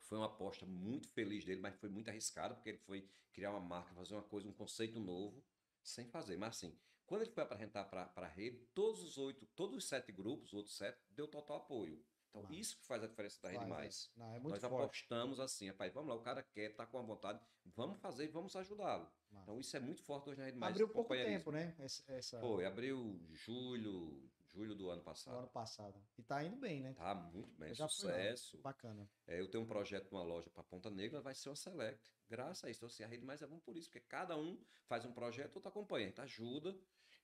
Foi 0.01 0.18
uma 0.18 0.27
aposta 0.27 0.66
muito 0.66 1.09
feliz 1.09 1.46
dele, 1.46 1.62
mas 1.62 1.75
foi 1.77 1.88
muito 1.88 2.11
arriscado, 2.11 2.57
porque 2.57 2.68
ele 2.68 2.79
foi 2.79 3.09
criar 3.33 3.53
uma 3.53 3.61
marca, 3.61 3.94
fazer 3.94 4.12
uma 4.12 4.23
coisa, 4.23 4.46
um 4.46 4.53
conceito 4.53 5.01
novo, 5.01 5.42
sem 5.83 6.05
fazer. 6.05 6.37
Mas 6.37 6.57
assim, 6.57 6.79
quando 7.07 7.23
ele 7.23 7.31
foi 7.31 7.42
apresentar 7.42 7.87
para 7.87 8.12
a 8.14 8.27
rede, 8.27 8.59
todos 8.75 9.03
os 9.03 9.16
oito, 9.16 9.46
todos 9.57 9.79
os 9.79 9.87
sete 9.87 10.12
grupos, 10.12 10.49
os 10.49 10.55
outros 10.55 10.77
sete, 10.77 10.99
deu 11.09 11.27
total 11.27 11.57
apoio. 11.57 12.05
Então, 12.31 12.47
isso 12.51 12.77
que 12.79 12.85
faz 12.87 13.03
a 13.03 13.07
diferença 13.07 13.43
da 13.43 13.49
Rede 13.49 13.61
Vai, 13.64 13.69
Mais. 13.69 14.11
É. 14.16 14.21
Não, 14.21 14.35
é 14.35 14.40
Nós 14.40 14.61
forte. 14.62 14.85
apostamos 14.85 15.40
assim, 15.40 15.69
rapaz, 15.69 15.93
vamos 15.93 16.09
lá, 16.09 16.14
o 16.14 16.21
cara 16.21 16.43
quer, 16.43 16.75
tá 16.75 16.87
com 16.87 16.99
a 16.99 17.03
vontade, 17.03 17.40
vamos 17.64 18.01
fazer 18.01 18.25
e 18.25 18.29
vamos 18.29 18.55
ajudá-lo. 18.55 19.11
Então, 19.33 19.61
isso 19.61 19.77
é 19.77 19.81
muito 19.81 20.03
forte 20.03 20.31
hoje 20.31 20.38
na 20.38 20.47
Rede 20.47 20.59
Mais. 20.59 20.73
Abriu 20.73 20.88
pouco 20.88 21.14
tempo, 21.14 21.51
né? 21.51 21.75
Essa... 21.79 22.40
Foi, 22.40 22.64
abriu 22.64 23.21
julho, 23.33 24.29
julho 24.53 24.75
do 24.75 24.90
ano 24.90 25.03
passado. 25.03 25.35
Do 25.35 25.38
ano 25.40 25.49
passado. 25.49 26.01
E 26.19 26.23
tá 26.23 26.43
indo 26.45 26.57
bem, 26.57 26.83
né? 26.83 26.95
Tá 26.95 27.14
muito 27.14 27.57
bem, 27.59 27.75
já 27.75 27.88
sucesso. 27.88 28.53
Fui, 28.53 28.61
Bacana. 28.61 29.09
É, 29.27 29.40
eu 29.40 29.49
tenho 29.49 29.64
um 29.64 29.66
projeto 29.66 30.11
numa 30.12 30.23
loja 30.23 30.51
para 30.51 30.62
Ponta 30.62 30.90
Negra, 30.90 31.21
vai 31.21 31.35
ser 31.35 31.49
uma 31.49 31.57
Select. 31.57 32.12
Graças 32.29 32.64
a 32.64 32.71
isso. 32.71 32.79
Então, 32.79 32.87
assim, 32.88 33.03
a 33.03 33.07
Rede 33.07 33.25
Mais 33.25 33.43
é 33.43 33.47
bom 33.47 33.59
por 33.59 33.77
isso, 33.77 33.88
porque 33.88 34.01
cada 34.01 34.37
um 34.37 34.61
faz 34.87 35.05
um 35.05 35.12
projeto, 35.12 35.57
outro 35.57 35.69
acompanha, 35.69 36.07
a 36.07 36.09
gente 36.09 36.21
ajuda. 36.21 36.77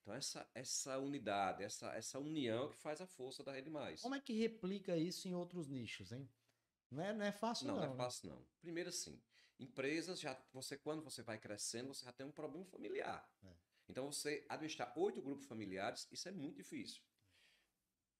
Então, 0.07 0.15
essa, 0.15 0.49
essa 0.55 0.97
unidade, 0.97 1.63
essa, 1.63 1.93
essa 1.93 2.17
união 2.17 2.69
que 2.69 2.77
faz 2.77 3.01
a 3.01 3.05
força 3.05 3.43
da 3.43 3.51
Rede 3.51 3.69
Mais. 3.69 4.01
Como 4.01 4.15
é 4.15 4.21
que 4.21 4.31
replica 4.31 4.95
isso 4.95 5.27
em 5.27 5.35
outros 5.35 5.67
nichos, 5.67 6.13
hein? 6.13 6.29
Não 6.89 7.03
é, 7.03 7.13
não 7.13 7.25
é 7.25 7.31
fácil, 7.33 7.67
não. 7.67 7.73
Não, 7.73 7.81
não 7.81 7.87
é 7.87 7.91
né? 7.91 7.97
fácil, 7.97 8.29
não. 8.29 8.47
Primeiro, 8.61 8.87
assim, 8.87 9.21
empresas, 9.59 10.17
já 10.17 10.41
você 10.53 10.77
quando 10.77 11.03
você 11.03 11.21
vai 11.21 11.37
crescendo, 11.37 11.93
você 11.93 12.05
já 12.05 12.13
tem 12.13 12.25
um 12.25 12.31
problema 12.31 12.63
familiar. 12.63 13.29
É. 13.43 13.53
Então, 13.89 14.09
você 14.09 14.45
administrar 14.47 14.97
oito 14.97 15.21
grupos 15.21 15.45
familiares, 15.45 16.07
isso 16.09 16.29
é 16.29 16.31
muito 16.31 16.55
difícil. 16.55 17.03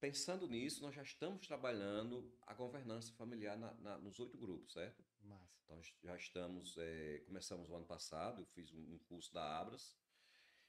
Pensando 0.02 0.45
nisso, 0.45 0.82
nós 0.82 0.93
já 0.93 1.04
estamos 1.04 1.47
trabalhando 1.47 2.38
a 2.45 2.54
governança 2.54 3.13
familiar 3.13 3.58
na, 3.58 3.73
na, 3.76 3.97
nos 3.97 4.19
oito 4.19 4.38
grupos, 4.38 4.73
certo? 4.73 5.06
Massa. 5.21 5.58
Então, 5.63 5.82
já 6.04 6.17
estamos, 6.17 6.78
é, 6.78 7.23
começamos 7.26 7.69
o 7.69 7.76
ano 7.76 7.86
passado, 7.86 8.41
eu 8.41 8.45
fiz 8.47 8.73
um, 8.73 8.95
um 8.95 9.00
curso 9.08 9.34
da 9.34 9.58
Abras, 9.58 9.95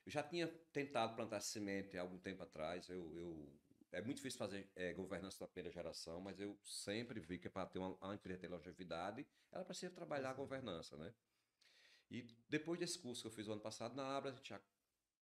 eu 0.09 0.11
já 0.11 0.23
tinha 0.23 0.49
tentado 0.73 1.15
plantar 1.15 1.39
semente 1.41 1.99
há 1.99 2.01
algum 2.01 2.19
tempo 2.19 2.43
atrás. 2.43 2.89
Eu, 2.89 3.15
eu 3.15 3.61
é 3.93 4.01
muito 4.01 4.17
difícil 4.17 4.39
fazer 4.39 4.67
é, 4.75 4.95
governança 4.95 5.39
da 5.41 5.47
primeira 5.47 5.71
geração, 5.71 6.19
mas 6.19 6.41
eu 6.41 6.59
sempre 6.65 7.21
vi 7.21 7.39
que 7.39 7.51
para 7.51 7.67
ter 7.67 7.79
uma, 7.79 7.95
uma 7.97 8.15
empresa 8.15 8.41
ter 8.41 8.49
longevidade, 8.49 9.27
ela 9.53 9.67
precisa 9.67 9.93
trabalhar 9.93 10.31
a 10.31 10.35
governança, 10.35 10.97
né? 10.97 11.13
E 12.11 12.27
depois 12.49 12.81
desse 12.81 12.99
curso 12.99 13.21
que 13.21 13.29
eu 13.29 13.33
fiz 13.33 13.49
o 13.49 13.53
ano 13.53 13.61
passado 13.61 13.95
na 13.95 14.17
Abra, 14.17 14.31
a 14.31 14.35
gente 14.35 14.49
já 14.49 14.59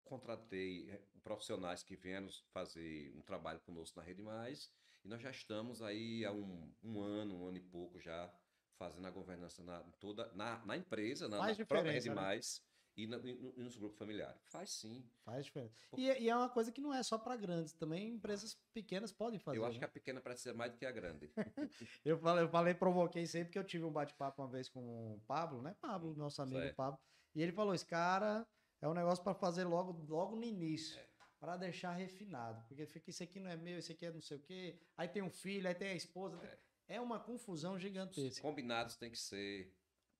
contratei 0.04 0.90
é, 0.90 1.00
profissionais 1.22 1.82
que 1.82 1.96
vieram 1.96 2.28
fazer 2.52 3.10
um 3.16 3.22
trabalho 3.22 3.60
conosco 3.60 3.98
na 3.98 4.04
Rede 4.04 4.20
Mais, 4.20 4.70
e 5.02 5.08
nós 5.08 5.22
já 5.22 5.30
estamos 5.30 5.80
aí 5.80 6.26
há 6.26 6.32
um, 6.32 6.70
um 6.82 7.00
ano, 7.00 7.40
um 7.40 7.46
ano 7.46 7.56
e 7.56 7.62
pouco 7.62 7.98
já 7.98 8.30
fazendo 8.76 9.06
a 9.06 9.10
governança 9.10 9.62
na, 9.62 9.80
toda, 9.98 10.30
na, 10.34 10.62
na 10.66 10.76
empresa, 10.76 11.26
na, 11.26 11.38
na 11.38 11.64
própria 11.64 11.90
Rede 11.92 12.10
né? 12.10 12.14
Mais 12.14 12.62
e, 12.96 13.07
na, 13.07 13.18
e, 13.18 13.35
nos 13.57 13.76
grupos 13.76 13.98
familiares. 13.98 14.40
Faz 14.46 14.70
sim. 14.70 15.04
Faz 15.24 15.44
diferença. 15.44 15.74
E, 15.96 16.07
e, 16.07 16.28
é 16.28 16.37
uma 16.37 16.48
coisa 16.48 16.70
que 16.70 16.80
não 16.80 16.94
é 16.94 17.02
só 17.02 17.18
para 17.18 17.37
grandes, 17.37 17.72
também 17.72 18.14
empresas 18.14 18.57
pequenas 18.72 19.12
podem 19.12 19.38
fazer. 19.38 19.59
Eu 19.59 19.64
acho 19.64 19.74
né? 19.74 19.78
que 19.80 19.85
a 19.85 19.88
pequena 19.88 20.20
precisa 20.20 20.54
mais 20.54 20.72
do 20.72 20.78
que 20.78 20.87
a 20.87 20.92
grande. 20.92 21.30
eu, 22.04 22.18
falei, 22.18 22.44
eu 22.44 22.48
falei, 22.48 22.74
provoquei 22.74 23.26
sempre 23.26 23.52
que 23.52 23.59
eu 23.59 23.64
tive 23.64 23.85
um 23.85 23.92
bate-papo 23.92 24.42
uma 24.42 24.48
vez 24.48 24.68
com 24.68 25.14
o 25.14 25.20
Pablo, 25.26 25.61
né? 25.61 25.74
Pablo, 25.80 26.14
nosso 26.14 26.40
amigo 26.40 26.61
certo. 26.61 26.76
Pablo. 26.76 27.00
E 27.35 27.42
ele 27.42 27.52
falou: 27.52 27.74
esse 27.74 27.87
cara 27.87 28.46
é 28.80 28.88
um 28.88 28.94
negócio 28.94 29.22
para 29.24 29.35
fazer 29.35 29.64
logo, 29.64 30.04
logo 30.09 30.37
no 30.37 30.44
início. 30.44 30.98
É. 30.98 31.14
Para 31.40 31.57
deixar 31.59 31.92
refinado. 31.92 32.64
Porque 32.68 32.87
fica, 32.87 33.11
isso 33.11 33.22
aqui 33.22 33.38
não 33.38 33.50
é 33.50 33.57
meu, 33.57 33.78
isso 33.78 33.92
aqui 33.92 34.07
é 34.07 34.11
não 34.11 34.22
sei 34.22 34.38
o 34.38 34.40
quê. 34.40 34.80
Aí 34.96 35.07
tem 35.09 35.22
um 35.22 35.28
filho, 35.28 35.68
aí 35.68 35.74
tem 35.74 35.88
a 35.88 35.94
esposa. 35.94 36.37
É, 36.37 36.59
tem... 36.87 36.96
é 36.96 37.00
uma 37.00 37.20
confusão 37.20 37.78
gigantesca. 37.78 38.28
Os 38.28 38.40
combinados 38.40 38.96
tem 38.96 39.11
que 39.11 39.18
ser 39.18 39.70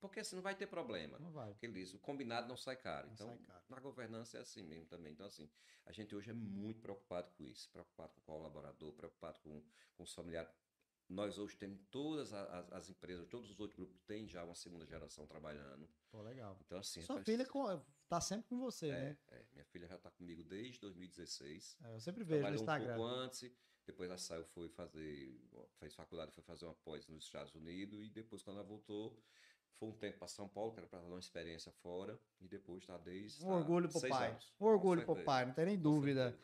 porque 0.09 0.21
assim 0.21 0.37
não 0.37 0.43
vai 0.43 0.55
ter 0.55 0.67
problema. 0.67 1.19
Não 1.19 1.31
vai. 1.31 1.51
Porque 1.51 1.67
ele 1.67 1.75
diz, 1.75 1.95
o 1.95 1.99
combinado 1.99 2.49
não 2.49 2.57
sai 2.57 2.77
caro. 2.77 3.07
Não 3.07 3.15
então, 3.15 3.29
sai 3.29 3.39
caro. 3.39 3.65
na 3.69 3.81
governança 3.81 4.39
é 4.39 4.41
assim 4.41 4.63
mesmo 4.63 4.87
também. 4.87 5.13
Então, 5.13 5.27
assim, 5.27 5.49
a 5.87 5.93
gente 5.93 6.15
hoje 6.15 6.31
é 6.31 6.35
muito 6.35 6.81
preocupado 6.81 7.31
com 7.33 7.45
isso, 7.45 7.69
preocupado 7.71 8.13
com 8.15 8.21
o 8.21 8.25
colaborador, 8.25 8.93
preocupado 8.93 9.39
com, 9.41 9.63
com 9.97 10.03
os 10.03 10.13
familiares. 10.13 10.51
Nós 11.09 11.39
hoje 11.39 11.57
temos 11.57 11.81
todas 11.91 12.33
as, 12.33 12.73
as, 12.73 12.89
empresas, 12.89 13.27
todos 13.29 13.51
os 13.51 13.61
outros 13.61 13.77
grupos 13.77 14.01
têm 14.07 14.27
já 14.27 14.43
uma 14.43 14.55
segunda 14.55 14.87
geração 14.87 15.27
trabalhando. 15.27 15.89
Pô, 16.11 16.23
legal. 16.23 16.59
Então, 16.65 16.79
assim. 16.79 17.03
Sua 17.03 17.21
filha 17.23 17.43
está 17.43 18.21
sempre 18.21 18.49
com 18.49 18.59
você, 18.59 18.89
é, 18.89 18.91
né? 18.91 19.19
É, 19.29 19.45
minha 19.53 19.65
filha 19.67 19.87
já 19.87 19.97
está 19.97 20.11
comigo 20.11 20.43
desde 20.43 20.81
2016. 20.81 21.77
É, 21.83 21.95
eu 21.95 22.01
sempre 22.01 22.25
vejo 22.25 22.49
no 22.49 22.55
Instagram. 22.55 22.95
Um 22.95 22.97
pouco 22.97 23.11
antes, 23.11 23.53
depois 23.85 24.09
ela 24.09 24.19
saiu, 24.19 24.45
foi 24.47 24.69
fazer, 24.71 25.39
fez 25.79 25.95
faculdade, 25.95 26.33
foi 26.33 26.43
fazer 26.43 26.65
uma 26.65 26.75
pós 26.75 27.07
nos 27.07 27.25
Estados 27.25 27.55
Unidos 27.55 28.07
e 28.07 28.09
depois, 28.09 28.43
quando 28.43 28.57
ela 28.59 28.67
voltou, 28.67 29.23
foi 29.79 29.89
um 29.89 29.93
tempo 29.93 30.19
para 30.19 30.29
São 30.29 30.49
Paulo, 30.49 30.73
que 30.73 30.81
era 30.81 30.87
para 30.87 31.01
dar 31.01 31.07
uma 31.07 31.19
experiência 31.19 31.73
fora, 31.83 32.19
e 32.41 32.49
depois 32.49 32.83
está 32.83 32.97
desde. 32.99 33.45
Um 33.45 33.49
tá 33.49 33.55
orgulho 33.57 33.89
pro 33.89 34.09
pai. 34.09 34.31
Anos, 34.31 34.55
um 34.61 34.65
orgulho 34.67 35.05
pro 35.05 35.25
pai, 35.25 35.47
não 35.47 35.55
tem 35.55 35.67
nem 35.67 35.79
dúvida. 35.79 36.39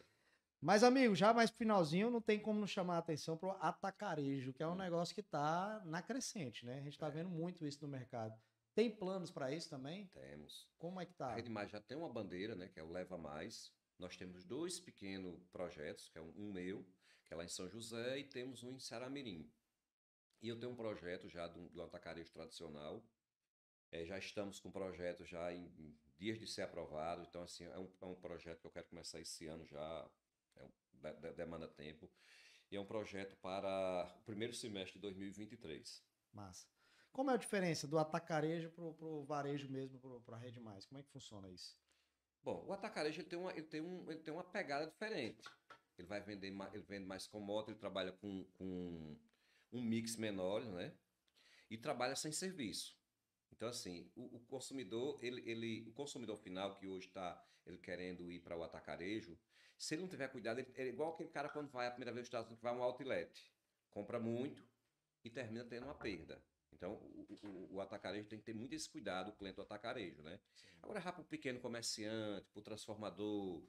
Mas, 0.60 0.84
amigo, 0.84 1.14
já 1.14 1.32
mais 1.32 1.50
finalzinho, 1.50 2.10
não 2.10 2.20
tem 2.20 2.38
como 2.38 2.60
não 2.60 2.66
chamar 2.66 2.96
a 2.96 2.98
atenção 2.98 3.36
pro 3.36 3.52
atacarejo, 3.52 4.52
que 4.52 4.62
é 4.62 4.66
um 4.66 4.72
hum. 4.72 4.76
negócio 4.76 5.14
que 5.14 5.22
está 5.22 5.82
na 5.86 6.02
crescente, 6.02 6.66
né? 6.66 6.74
A 6.74 6.82
gente 6.82 6.92
está 6.92 7.06
é. 7.06 7.10
vendo 7.10 7.30
muito 7.30 7.66
isso 7.66 7.78
no 7.80 7.88
mercado. 7.88 8.38
Tem 8.74 8.90
planos 8.90 9.30
para 9.30 9.52
isso 9.52 9.70
também? 9.70 10.06
Temos. 10.08 10.68
Como 10.78 11.00
é 11.00 11.06
que 11.06 11.14
tá? 11.14 11.28
A 11.28 11.34
Rede 11.34 11.50
Mais 11.50 11.70
já 11.70 11.80
tem 11.80 11.96
uma 11.96 12.08
bandeira, 12.08 12.54
né? 12.54 12.68
Que 12.68 12.78
é 12.78 12.82
o 12.82 12.90
Leva 12.90 13.16
Mais. 13.16 13.72
Nós 13.98 14.16
temos 14.16 14.44
dois 14.44 14.78
pequenos 14.78 15.46
projetos, 15.48 16.08
que 16.08 16.18
é 16.18 16.20
um, 16.20 16.32
um 16.36 16.52
meu, 16.52 16.86
que 17.24 17.32
é 17.32 17.36
lá 17.36 17.44
em 17.44 17.48
São 17.48 17.68
José, 17.68 18.18
e 18.18 18.24
temos 18.24 18.62
um 18.62 18.74
em 18.74 18.78
Saramirim. 18.78 19.50
E 20.42 20.48
eu 20.48 20.58
tenho 20.58 20.72
um 20.72 20.76
projeto 20.76 21.28
já 21.28 21.46
do, 21.46 21.68
do 21.68 21.82
atacarejo 21.82 22.32
tradicional, 22.32 23.04
é, 23.92 24.04
já 24.04 24.18
estamos 24.18 24.60
com 24.60 24.68
o 24.68 24.72
projeto 24.72 25.24
já 25.24 25.52
em, 25.52 25.96
dias 26.16 26.38
de 26.38 26.46
ser 26.46 26.62
aprovado, 26.62 27.22
então 27.22 27.42
assim 27.42 27.64
é 27.64 27.78
um, 27.78 27.90
é 28.00 28.04
um 28.04 28.14
projeto 28.14 28.60
que 28.60 28.66
eu 28.66 28.70
quero 28.70 28.86
começar 28.88 29.20
esse 29.20 29.46
ano 29.46 29.64
já, 29.66 30.10
é 30.56 30.64
um, 30.64 30.70
de, 31.20 31.32
demanda 31.32 31.66
tempo, 31.66 32.10
e 32.70 32.76
é 32.76 32.80
um 32.80 32.84
projeto 32.84 33.36
para 33.36 34.14
o 34.20 34.24
primeiro 34.24 34.52
semestre 34.52 34.94
de 34.94 35.00
2023. 35.00 36.04
Massa. 36.32 36.66
Como 37.10 37.30
é 37.30 37.34
a 37.34 37.38
diferença 37.38 37.88
do 37.88 37.98
atacarejo 37.98 38.70
para 38.70 38.84
o 38.84 39.24
varejo 39.24 39.68
mesmo, 39.68 39.98
para 40.20 40.36
a 40.36 40.38
Rede 40.38 40.60
Mais? 40.60 40.86
Como 40.86 41.00
é 41.00 41.02
que 41.02 41.10
funciona 41.10 41.50
isso? 41.50 41.76
Bom, 42.42 42.64
o 42.66 42.72
atacarejo 42.72 43.20
ele 43.20 43.28
tem 43.28 43.38
uma, 43.38 43.50
ele 43.52 43.66
tem 43.66 43.80
um, 43.80 44.10
ele 44.10 44.20
tem 44.20 44.32
uma 44.32 44.44
pegada 44.44 44.86
diferente. 44.86 45.42
Ele 45.98 46.06
vai 46.06 46.20
vender 46.20 46.50
mais, 46.50 46.72
ele 46.72 46.84
vende 46.84 47.06
mais 47.06 47.26
com 47.26 47.40
moto, 47.40 47.70
ele 47.70 47.78
trabalha 47.78 48.12
com, 48.12 48.44
com 48.54 49.18
um 49.72 49.82
mix 49.82 50.16
menor, 50.16 50.64
né? 50.64 50.94
E 51.68 51.76
trabalha 51.76 52.14
sem 52.14 52.32
serviço. 52.32 52.99
Então, 53.52 53.68
assim, 53.68 54.10
o, 54.16 54.36
o, 54.36 54.40
consumidor, 54.40 55.18
ele, 55.22 55.42
ele, 55.48 55.88
o 55.88 55.92
consumidor 55.92 56.36
final 56.36 56.74
que 56.76 56.86
hoje 56.86 57.08
está 57.08 57.42
ele 57.66 57.78
querendo 57.78 58.30
ir 58.30 58.40
para 58.40 58.56
o 58.56 58.62
atacarejo, 58.62 59.38
se 59.76 59.94
ele 59.94 60.02
não 60.02 60.08
tiver 60.08 60.28
cuidado, 60.28 60.60
ele, 60.60 60.72
é 60.74 60.86
igual 60.86 61.12
aquele 61.12 61.30
cara 61.30 61.48
quando 61.48 61.70
vai 61.70 61.86
a 61.86 61.90
primeira 61.90 62.12
vez 62.12 62.22
nos 62.22 62.28
Estados 62.28 62.48
Unidos, 62.48 62.62
vai 62.62 62.72
a 62.72 62.76
um 62.76 62.82
outlet, 62.82 63.50
compra 63.90 64.18
muito 64.18 64.66
e 65.24 65.30
termina 65.30 65.64
tendo 65.64 65.84
uma 65.84 65.94
perda. 65.94 66.42
Então, 66.72 66.94
o, 66.94 67.38
o, 67.42 67.74
o, 67.74 67.80
atacarejo 67.80 68.28
tem 68.28 68.38
que 68.38 68.44
ter 68.44 68.54
muito 68.54 68.74
esse 68.74 68.88
cuidado, 68.88 69.30
o 69.30 69.32
cliente 69.36 69.56
do 69.56 69.62
atacarejo, 69.62 70.22
né? 70.22 70.40
Sim. 70.54 70.68
Agora, 70.82 71.00
já 71.00 71.12
para 71.12 71.22
o 71.22 71.26
pequeno 71.26 71.60
comerciante, 71.60 72.48
para 72.50 72.60
o 72.60 72.62
transformador, 72.62 73.62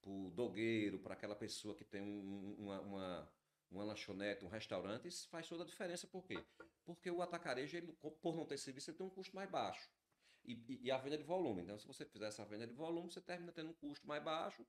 para 0.00 0.10
o 0.10 0.30
dogueiro, 0.30 0.98
para 0.98 1.14
aquela 1.14 1.34
pessoa 1.34 1.74
que 1.74 1.84
tem 1.84 2.00
um, 2.00 2.54
uma, 2.58 2.80
uma, 2.80 3.32
uma 3.70 3.84
lanchonete, 3.84 4.44
um 4.44 4.48
restaurante, 4.48 5.08
isso 5.08 5.28
faz 5.28 5.48
toda 5.48 5.62
a 5.64 5.66
diferença. 5.66 6.06
Por 6.06 6.24
quê? 6.24 6.44
Porque 6.84 7.10
o 7.10 7.22
atacarejo, 7.22 7.76
ele, 7.76 7.92
por 8.20 8.36
não 8.36 8.46
ter 8.46 8.58
serviço, 8.58 8.90
ele 8.90 8.98
tem 8.98 9.06
um 9.06 9.10
custo 9.10 9.34
mais 9.34 9.50
baixo. 9.50 9.90
E, 10.44 10.52
e, 10.68 10.86
e, 10.86 10.90
a 10.90 10.98
venda 10.98 11.16
de 11.16 11.24
volume. 11.24 11.62
Então, 11.62 11.78
se 11.78 11.86
você 11.86 12.04
fizer 12.04 12.26
essa 12.26 12.44
venda 12.44 12.66
de 12.66 12.74
volume, 12.74 13.10
você 13.10 13.20
termina 13.20 13.50
tendo 13.50 13.70
um 13.70 13.74
custo 13.74 14.06
mais 14.06 14.22
baixo 14.22 14.64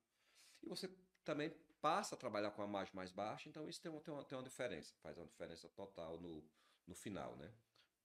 e 0.64 0.70
você 0.70 0.90
também 1.24 1.50
passa 1.82 2.16
a 2.16 2.18
trabalhar 2.18 2.52
com 2.52 2.62
a 2.62 2.68
margem 2.68 2.96
mais 2.96 3.12
baixa. 3.12 3.50
Então, 3.50 3.68
isso 3.68 3.82
tem 3.82 3.92
uma, 3.92 4.00
tem 4.00 4.14
uma, 4.14 4.24
tem 4.24 4.38
uma 4.38 4.44
diferença, 4.44 4.94
faz 5.02 5.18
uma 5.18 5.28
diferença 5.28 5.68
total 5.70 6.20
no, 6.20 6.44
no 6.88 6.96
final, 6.96 7.36
né? 7.36 7.54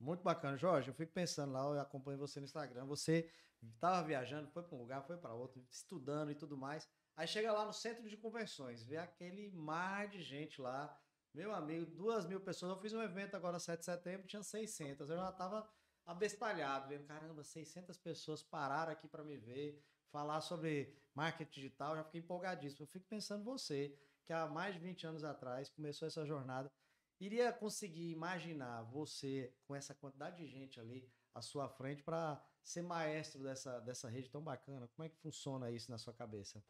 Muito 0.01 0.23
bacana, 0.23 0.57
Jorge. 0.57 0.89
Eu 0.89 0.95
fico 0.95 1.13
pensando 1.13 1.53
lá, 1.53 1.61
eu 1.61 1.81
acompanho 1.81 2.19
você 2.19 2.41
no 2.41 2.47
Instagram. 2.47 2.87
Você 2.87 3.31
estava 3.63 4.07
viajando, 4.07 4.49
foi 4.49 4.63
para 4.63 4.75
um 4.75 4.81
lugar, 4.81 5.03
foi 5.03 5.17
para 5.17 5.35
outro, 5.35 5.65
estudando 5.71 6.33
e 6.33 6.35
tudo 6.35 6.57
mais. 6.57 6.89
Aí 7.21 7.29
chega 7.29 7.53
lá 7.53 7.67
no 7.67 7.73
centro 7.75 8.09
de 8.09 8.17
convenções, 8.17 8.83
vê 8.83 8.97
aquele 8.97 9.51
mar 9.51 10.09
de 10.09 10.23
gente 10.23 10.59
lá. 10.59 10.99
Meu 11.35 11.53
amigo, 11.55 11.85
duas 11.85 12.25
mil 12.25 12.41
pessoas. 12.41 12.73
Eu 12.73 12.81
fiz 12.81 12.95
um 12.95 13.03
evento 13.03 13.35
agora, 13.37 13.59
7 13.59 13.81
de 13.81 13.85
setembro, 13.85 14.27
tinha 14.27 14.43
600. 14.43 15.11
Eu 15.11 15.19
já 15.19 15.31
tava 15.31 15.71
abestalhado, 16.07 16.89
vendo, 16.89 17.05
caramba, 17.05 17.45
600 17.45 17.99
pessoas 17.99 18.43
pararam 18.43 18.91
aqui 18.93 19.07
para 19.07 19.23
me 19.23 19.37
ver, 19.37 19.85
falar 20.11 20.41
sobre 20.41 20.99
marketing 21.15 21.51
digital, 21.53 21.95
já 21.95 22.05
fiquei 22.05 22.23
empolgadíssimo. 22.23 22.85
Eu 22.85 22.89
fico 22.89 23.05
pensando 23.07 23.45
você, 23.45 23.95
que 24.25 24.33
há 24.33 24.47
mais 24.47 24.77
de 24.77 24.81
20 24.81 25.07
anos 25.07 25.23
atrás 25.23 25.69
começou 25.69 26.09
essa 26.09 26.25
jornada, 26.25 26.73
iria 27.21 27.53
conseguir 27.53 28.13
imaginar 28.13 28.81
você 28.85 29.55
com 29.67 29.77
essa 29.77 29.95
quantidade 29.95 30.39
de 30.39 30.47
gente 30.47 30.81
ali 30.81 31.07
à 31.35 31.43
sua 31.43 31.69
frente 31.69 32.03
para 32.03 32.43
ser 32.63 32.81
maestro 32.81 33.43
dessa, 33.43 33.79
dessa 33.81 34.09
rede 34.09 34.31
tão 34.31 34.43
bacana? 34.43 34.89
Como 34.89 35.05
é 35.05 35.11
que 35.11 35.19
funciona 35.19 35.71
isso 35.71 35.91
na 35.91 35.99
sua 35.99 36.15
cabeça? 36.15 36.65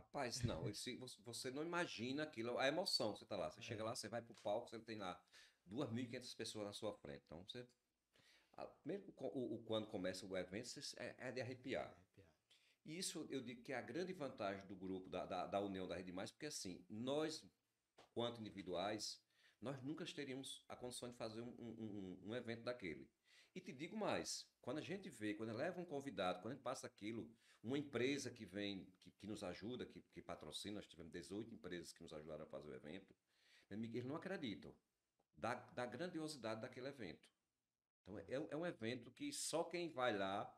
Rapaz, 0.00 0.42
não, 0.42 0.68
esse, 0.68 0.96
você 0.96 1.50
não 1.50 1.62
imagina 1.62 2.22
aquilo, 2.22 2.58
a 2.58 2.66
emoção, 2.66 3.14
você 3.14 3.24
tá 3.24 3.36
lá, 3.36 3.50
você 3.50 3.60
é. 3.60 3.62
chega 3.62 3.84
lá, 3.84 3.94
você 3.94 4.08
vai 4.08 4.22
pro 4.22 4.34
palco, 4.36 4.68
você 4.68 4.78
tem 4.78 4.96
lá 4.96 5.22
2.500 5.70 6.36
pessoas 6.36 6.66
na 6.66 6.72
sua 6.72 6.94
frente, 6.94 7.22
então 7.26 7.44
você, 7.44 7.66
mesmo 8.84 9.12
o, 9.18 9.56
o, 9.56 9.62
quando 9.64 9.86
começa 9.86 10.26
o 10.26 10.36
evento, 10.36 10.68
você, 10.68 10.96
é, 10.96 11.14
é, 11.18 11.32
de 11.32 11.40
arrepiar. 11.40 11.84
arrepiar. 11.84 12.26
E 12.84 12.98
isso 12.98 13.26
eu 13.30 13.42
digo 13.42 13.62
que 13.62 13.72
é 13.72 13.76
a 13.76 13.82
grande 13.82 14.12
vantagem 14.12 14.66
do 14.66 14.74
grupo, 14.74 15.08
da, 15.08 15.26
da, 15.26 15.46
da 15.46 15.60
união 15.60 15.86
da 15.86 15.96
Rede 15.96 16.12
Mais, 16.12 16.30
porque 16.30 16.46
assim, 16.46 16.82
nós, 16.88 17.44
quanto 18.14 18.40
individuais, 18.40 19.20
nós 19.60 19.80
nunca 19.82 20.04
teríamos 20.06 20.64
a 20.68 20.74
condição 20.74 21.10
de 21.10 21.16
fazer 21.16 21.42
um, 21.42 21.54
um, 21.58 22.18
um, 22.28 22.34
evento 22.34 22.62
daquele. 22.62 23.06
E 23.54 23.60
te 23.60 23.72
digo 23.72 23.96
mais, 23.96 24.46
quando 24.60 24.78
a 24.78 24.82
gente 24.82 25.08
vê, 25.08 25.34
quando 25.34 25.52
leva 25.52 25.80
um 25.80 25.84
convidado, 25.84 26.40
quando 26.40 26.52
a 26.52 26.54
gente 26.54 26.62
passa 26.62 26.86
aquilo, 26.86 27.28
uma 27.62 27.78
empresa 27.78 28.30
que 28.30 28.44
vem, 28.44 28.86
que, 28.98 29.10
que 29.10 29.26
nos 29.26 29.42
ajuda, 29.42 29.84
que, 29.84 30.00
que 30.02 30.22
patrocina, 30.22 30.76
nós 30.76 30.86
tivemos 30.86 31.12
18 31.12 31.52
empresas 31.54 31.92
que 31.92 32.02
nos 32.02 32.12
ajudaram 32.12 32.44
a 32.44 32.46
fazer 32.46 32.70
o 32.70 32.74
evento, 32.74 33.14
eles 33.70 34.04
não 34.04 34.16
acreditam 34.16 34.74
da, 35.36 35.54
da 35.54 35.86
grandiosidade 35.86 36.60
daquele 36.60 36.88
evento. 36.88 37.28
Então 38.02 38.18
é, 38.18 38.24
é 38.28 38.56
um 38.56 38.66
evento 38.66 39.10
que 39.10 39.32
só 39.32 39.64
quem 39.64 39.88
vai 39.88 40.16
lá 40.16 40.52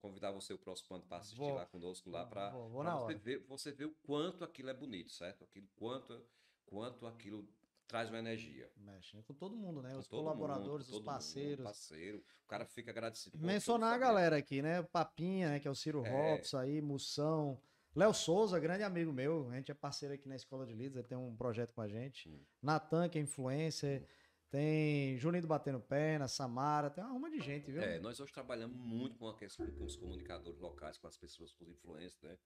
convidar 0.00 0.30
você 0.32 0.52
o 0.52 0.58
próximo 0.58 0.96
ano 0.96 1.06
para 1.06 1.18
assistir 1.18 1.38
vou, 1.38 1.54
lá 1.54 1.66
conosco 1.66 2.10
lá 2.10 2.26
para 2.26 2.50
você 2.50 3.14
ver, 3.14 3.38
você 3.46 3.72
ver 3.72 3.86
o 3.86 3.94
quanto 4.02 4.44
aquilo 4.44 4.68
é 4.68 4.74
bonito, 4.74 5.10
certo? 5.12 5.44
Aquilo 5.44 5.66
quanto 5.76 6.22
quanto 6.66 7.06
aquilo 7.06 7.48
traz 7.86 8.08
uma 8.08 8.18
energia. 8.18 8.70
Mexe 8.76 9.22
com 9.22 9.34
todo 9.34 9.56
mundo, 9.56 9.82
né? 9.82 9.92
Com 9.92 9.98
os 9.98 10.08
colaboradores, 10.08 10.86
mundo, 10.88 10.98
os 10.98 11.04
parceiros. 11.04 11.58
Mundo, 11.58 11.64
parceiro. 11.64 12.24
O 12.44 12.46
cara 12.46 12.64
fica 12.66 12.90
agradecido. 12.90 13.38
Mencionar 13.38 13.94
a 13.94 13.98
galera 13.98 14.36
aqui, 14.36 14.62
né? 14.62 14.82
Papinha, 14.82 15.50
né? 15.50 15.60
que 15.60 15.68
é 15.68 15.70
o 15.70 15.74
Ciro 15.74 16.04
é. 16.04 16.10
Robson 16.10 16.58
aí, 16.58 16.80
Moção. 16.80 17.60
Léo 17.94 18.12
Souza, 18.12 18.58
grande 18.58 18.82
amigo 18.82 19.12
meu, 19.12 19.48
a 19.50 19.54
gente 19.54 19.70
é 19.70 19.74
parceiro 19.74 20.14
aqui 20.14 20.28
na 20.28 20.34
Escola 20.34 20.66
de 20.66 20.72
Líderes, 20.72 20.96
ele 20.96 21.06
tem 21.06 21.16
um 21.16 21.36
projeto 21.36 21.72
com 21.72 21.80
a 21.80 21.86
gente. 21.86 22.28
Hum. 22.28 22.40
Natan, 22.60 23.08
que 23.08 23.18
é 23.18 23.20
influencer. 23.20 24.02
Hum. 24.02 24.06
Tem 24.50 25.16
Juninho 25.16 25.42
do 25.42 25.48
Batendo 25.48 25.80
Perna, 25.80 26.28
Samara, 26.28 26.90
tem 26.90 27.02
uma 27.04 27.28
de 27.28 27.40
gente, 27.40 27.72
viu? 27.72 27.82
É, 27.82 27.98
nós 27.98 28.20
hoje 28.20 28.32
trabalhamos 28.32 28.76
muito 28.76 29.16
com, 29.18 29.28
a 29.28 29.36
questão, 29.36 29.66
com 29.72 29.84
os 29.84 29.96
comunicadores 29.96 30.60
locais, 30.60 30.96
com 30.96 31.08
as 31.08 31.16
pessoas, 31.16 31.52
com 31.52 31.64
os 31.64 31.70
influencers, 31.70 32.22
né? 32.22 32.38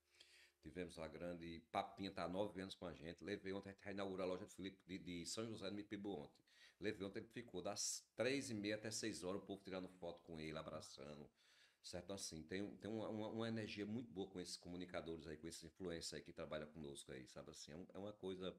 Tivemos 0.61 0.99
a 0.99 1.07
grande 1.07 1.61
Papinha, 1.71 2.11
tá 2.11 2.23
há 2.23 2.29
nove 2.29 2.61
anos 2.61 2.75
com 2.75 2.85
a 2.85 2.93
gente. 2.93 3.23
Levei 3.23 3.53
ontem, 3.53 3.69
a 3.69 3.73
gente 3.73 3.89
inaugurou 3.89 4.25
a 4.25 4.29
loja 4.29 4.45
de 4.45 4.53
Felipe 4.53 4.79
de, 4.85 4.97
de 4.97 5.25
São 5.25 5.45
José 5.47 5.69
do 5.69 5.75
Mipibu 5.75 6.11
ontem. 6.11 6.43
Levei 6.79 7.05
ontem, 7.05 7.19
ele 7.19 7.27
ficou 7.27 7.61
das 7.61 8.05
três 8.15 8.49
e 8.49 8.53
meia 8.53 8.75
até 8.75 8.89
seis 8.89 9.23
horas, 9.23 9.41
o 9.41 9.45
povo 9.45 9.61
tirando 9.61 9.87
foto 9.87 10.21
com 10.23 10.39
ele, 10.39 10.57
abraçando. 10.57 11.29
Certo? 11.81 12.11
Assim, 12.13 12.43
tem, 12.43 12.75
tem 12.77 12.91
uma, 12.91 13.09
uma, 13.09 13.27
uma, 13.29 13.47
energia 13.47 13.85
muito 13.85 14.11
boa 14.11 14.29
com 14.29 14.39
esses 14.39 14.57
comunicadores 14.57 15.27
aí, 15.27 15.37
com 15.37 15.47
esses 15.47 15.63
influencers 15.63 16.13
aí 16.13 16.21
que 16.21 16.33
trabalham 16.33 16.67
conosco 16.67 17.11
aí, 17.11 17.25
sabe 17.27 17.51
assim? 17.51 17.71
É, 17.71 17.95
é 17.95 17.97
uma 17.97 18.13
coisa 18.13 18.55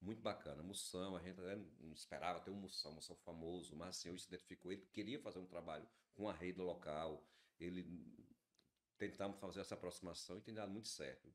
muito 0.00 0.22
bacana. 0.22 0.62
Moção, 0.62 1.16
a 1.16 1.20
gente 1.20 1.38
não 1.80 1.92
esperava 1.92 2.40
ter 2.40 2.50
um 2.50 2.54
Moção, 2.54 2.92
Moção 2.92 3.16
famoso, 3.16 3.76
mas 3.76 3.90
assim, 3.90 4.08
eu 4.08 4.18
se 4.18 4.26
identificou, 4.26 4.72
ele 4.72 4.86
queria 4.92 5.20
fazer 5.20 5.38
um 5.38 5.46
trabalho 5.46 5.86
com 6.14 6.28
a 6.28 6.32
rede 6.32 6.60
local, 6.60 7.22
ele 7.60 7.82
tentamos 8.98 9.38
fazer 9.38 9.60
essa 9.60 9.74
aproximação 9.74 10.38
e 10.38 10.40
tem 10.40 10.54
dado 10.54 10.70
muito 10.70 10.88
certo. 10.88 11.28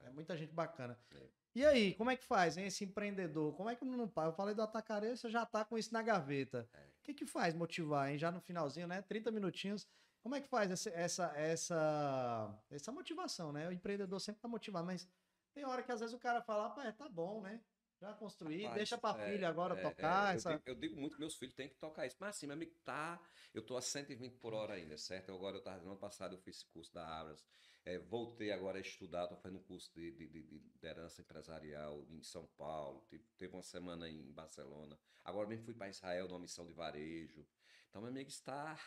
É 0.00 0.10
muita 0.10 0.36
gente 0.36 0.52
bacana. 0.52 0.98
É. 1.12 1.26
E 1.54 1.64
aí, 1.64 1.94
como 1.94 2.10
é 2.10 2.16
que 2.16 2.24
faz, 2.24 2.56
hein, 2.56 2.66
esse 2.66 2.84
empreendedor? 2.84 3.54
Como 3.54 3.68
é 3.68 3.74
que 3.74 3.84
não 3.84 4.10
Eu 4.16 4.32
falei 4.32 4.54
do 4.54 4.62
atacarejo, 4.62 5.16
você 5.16 5.30
já 5.30 5.44
tá 5.44 5.64
com 5.64 5.76
isso 5.76 5.92
na 5.92 6.02
gaveta. 6.02 6.68
É. 6.72 6.80
O 6.80 7.02
que 7.02 7.14
que 7.14 7.26
faz 7.26 7.54
motivar, 7.54 8.10
hein? 8.10 8.18
Já 8.18 8.30
no 8.30 8.40
finalzinho, 8.40 8.86
né? 8.86 9.02
30 9.02 9.30
minutinhos. 9.30 9.86
Como 10.22 10.34
é 10.34 10.40
que 10.40 10.48
faz 10.48 10.70
essa, 10.70 10.90
essa, 10.90 11.32
essa, 11.36 12.62
essa 12.70 12.92
motivação, 12.92 13.52
né? 13.52 13.68
O 13.68 13.72
empreendedor 13.72 14.20
sempre 14.20 14.40
tá 14.40 14.48
motivado, 14.48 14.86
mas 14.86 15.08
tem 15.54 15.64
hora 15.64 15.82
que 15.82 15.90
às 15.90 16.00
vezes 16.00 16.14
o 16.14 16.18
cara 16.18 16.42
fala, 16.42 16.70
pá, 16.70 16.92
tá 16.92 17.08
bom, 17.08 17.40
né? 17.40 17.60
Já 18.00 18.12
construí, 18.14 18.62
Rapaz, 18.62 18.76
deixa 18.76 18.96
pra 18.96 19.20
é, 19.20 19.32
filha 19.32 19.48
agora 19.48 19.78
é, 19.78 19.82
tocar. 19.82 20.32
É, 20.32 20.36
essa... 20.36 20.52
eu, 20.52 20.58
digo, 20.58 20.70
eu, 20.70 20.74
digo, 20.76 21.00
muito 21.00 21.14
que 21.14 21.20
meus 21.20 21.36
filhos 21.36 21.54
têm 21.54 21.68
que 21.68 21.76
tocar 21.76 22.06
isso. 22.06 22.16
Mas 22.20 22.36
assim, 22.36 22.46
meu 22.46 22.54
amigo, 22.54 22.72
tá. 22.84 23.20
Eu 23.52 23.62
tô 23.62 23.76
a 23.76 23.82
120 23.82 24.36
por 24.36 24.54
hora 24.54 24.74
ainda, 24.74 24.96
certo? 24.96 25.32
Agora 25.32 25.56
eu 25.56 25.62
tava, 25.62 25.82
no 25.82 25.90
ano 25.90 25.98
passado 25.98 26.36
eu 26.36 26.38
fiz 26.38 26.62
curso 26.62 26.92
da 26.94 27.04
Abras. 27.06 27.44
É, 27.84 27.98
voltei 27.98 28.52
agora 28.52 28.78
a 28.78 28.80
estudar, 28.80 29.26
tô 29.26 29.36
fazendo 29.36 29.58
um 29.58 29.64
curso 29.64 29.90
de, 29.94 30.12
de, 30.12 30.28
de, 30.28 30.42
de 30.42 30.58
liderança 30.58 31.22
empresarial 31.22 32.04
em 32.08 32.22
São 32.22 32.46
Paulo. 32.56 33.00
Teve, 33.08 33.24
teve 33.36 33.52
uma 33.54 33.62
semana 33.62 34.08
em 34.08 34.30
Barcelona. 34.32 34.98
Agora 35.24 35.48
mesmo 35.48 35.64
fui 35.64 35.74
para 35.74 35.88
Israel 35.88 36.28
numa 36.28 36.40
missão 36.40 36.66
de 36.66 36.72
varejo. 36.72 37.46
Então, 37.88 38.02
meu 38.02 38.10
amigo, 38.10 38.28
está 38.28 38.78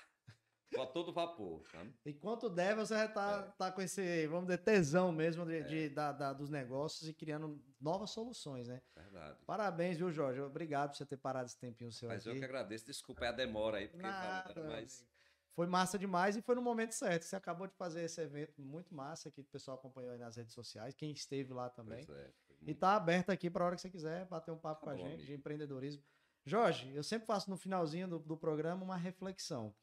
a 0.79 0.85
todo 0.85 1.11
vapor. 1.11 1.63
Sabe? 1.71 1.93
Enquanto 2.05 2.49
der, 2.49 2.75
você 2.75 2.95
estar 2.95 3.09
tá, 3.13 3.47
é. 3.47 3.51
tá 3.57 3.71
com 3.71 3.81
esse, 3.81 4.27
vamos 4.27 4.45
dizer, 4.45 4.59
tesão 4.59 5.11
mesmo 5.11 5.45
de, 5.45 5.57
é. 5.57 5.61
de 5.61 5.89
da, 5.89 6.11
da, 6.11 6.33
dos 6.33 6.49
negócios 6.49 7.09
e 7.09 7.13
criando 7.13 7.61
novas 7.79 8.11
soluções, 8.11 8.67
né? 8.67 8.81
Verdade. 8.95 9.37
Parabéns, 9.45 9.97
viu, 9.97 10.11
Jorge? 10.11 10.39
Obrigado 10.41 10.91
por 10.91 10.97
você 10.97 11.05
ter 11.05 11.17
parado 11.17 11.47
esse 11.47 11.57
tempinho 11.57 11.91
seu 11.91 12.09
Mas 12.09 12.25
aqui. 12.25 12.35
eu 12.35 12.39
que 12.39 12.45
agradeço. 12.45 12.85
Desculpa 12.85 13.27
a 13.27 13.31
demora 13.31 13.77
aí, 13.77 13.87
porque 13.87 14.05
Nada, 14.05 14.53
falando, 14.53 14.71
mais... 14.71 15.05
Foi 15.53 15.67
massa 15.67 15.99
demais 15.99 16.37
e 16.37 16.41
foi 16.41 16.55
no 16.55 16.61
momento 16.61 16.93
certo. 16.93 17.23
Você 17.23 17.35
acabou 17.35 17.67
de 17.67 17.75
fazer 17.75 18.03
esse 18.03 18.21
evento 18.21 18.61
muito 18.61 18.95
massa 18.95 19.29
que 19.29 19.41
o 19.41 19.43
pessoal 19.43 19.77
acompanhou 19.77 20.13
aí 20.13 20.17
nas 20.17 20.37
redes 20.37 20.53
sociais, 20.53 20.95
quem 20.95 21.11
esteve 21.11 21.53
lá 21.53 21.69
também. 21.69 22.05
É, 22.09 22.31
e 22.61 22.73
tá 22.73 22.95
aberto 22.95 23.31
aqui 23.31 23.49
para 23.49 23.63
a 23.63 23.67
hora 23.67 23.75
que 23.75 23.81
você 23.81 23.89
quiser 23.89 24.25
bater 24.27 24.51
um 24.51 24.57
papo 24.57 24.85
tá 24.85 24.91
com 24.91 24.97
bom, 24.97 25.05
a 25.05 25.09
gente 25.09 25.15
amigo. 25.15 25.27
de 25.27 25.33
empreendedorismo. 25.33 26.03
Jorge, 26.45 26.91
eu 26.95 27.03
sempre 27.03 27.27
faço 27.27 27.49
no 27.49 27.57
finalzinho 27.57 28.07
do, 28.07 28.19
do 28.19 28.37
programa 28.37 28.83
uma 28.83 28.97
reflexão. 28.97 29.75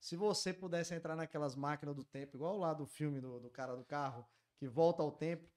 Se 0.00 0.16
você 0.16 0.52
pudesse 0.52 0.94
entrar 0.94 1.16
naquelas 1.16 1.54
máquinas 1.54 1.94
do 1.94 2.04
tempo, 2.04 2.36
igual 2.36 2.58
lá 2.58 2.72
do 2.72 2.86
filme 2.86 3.20
do, 3.20 3.40
do 3.40 3.50
cara 3.50 3.74
do 3.74 3.84
carro, 3.84 4.26
que 4.56 4.66
volta 4.66 5.02
ao 5.02 5.10
tempo, 5.10 5.48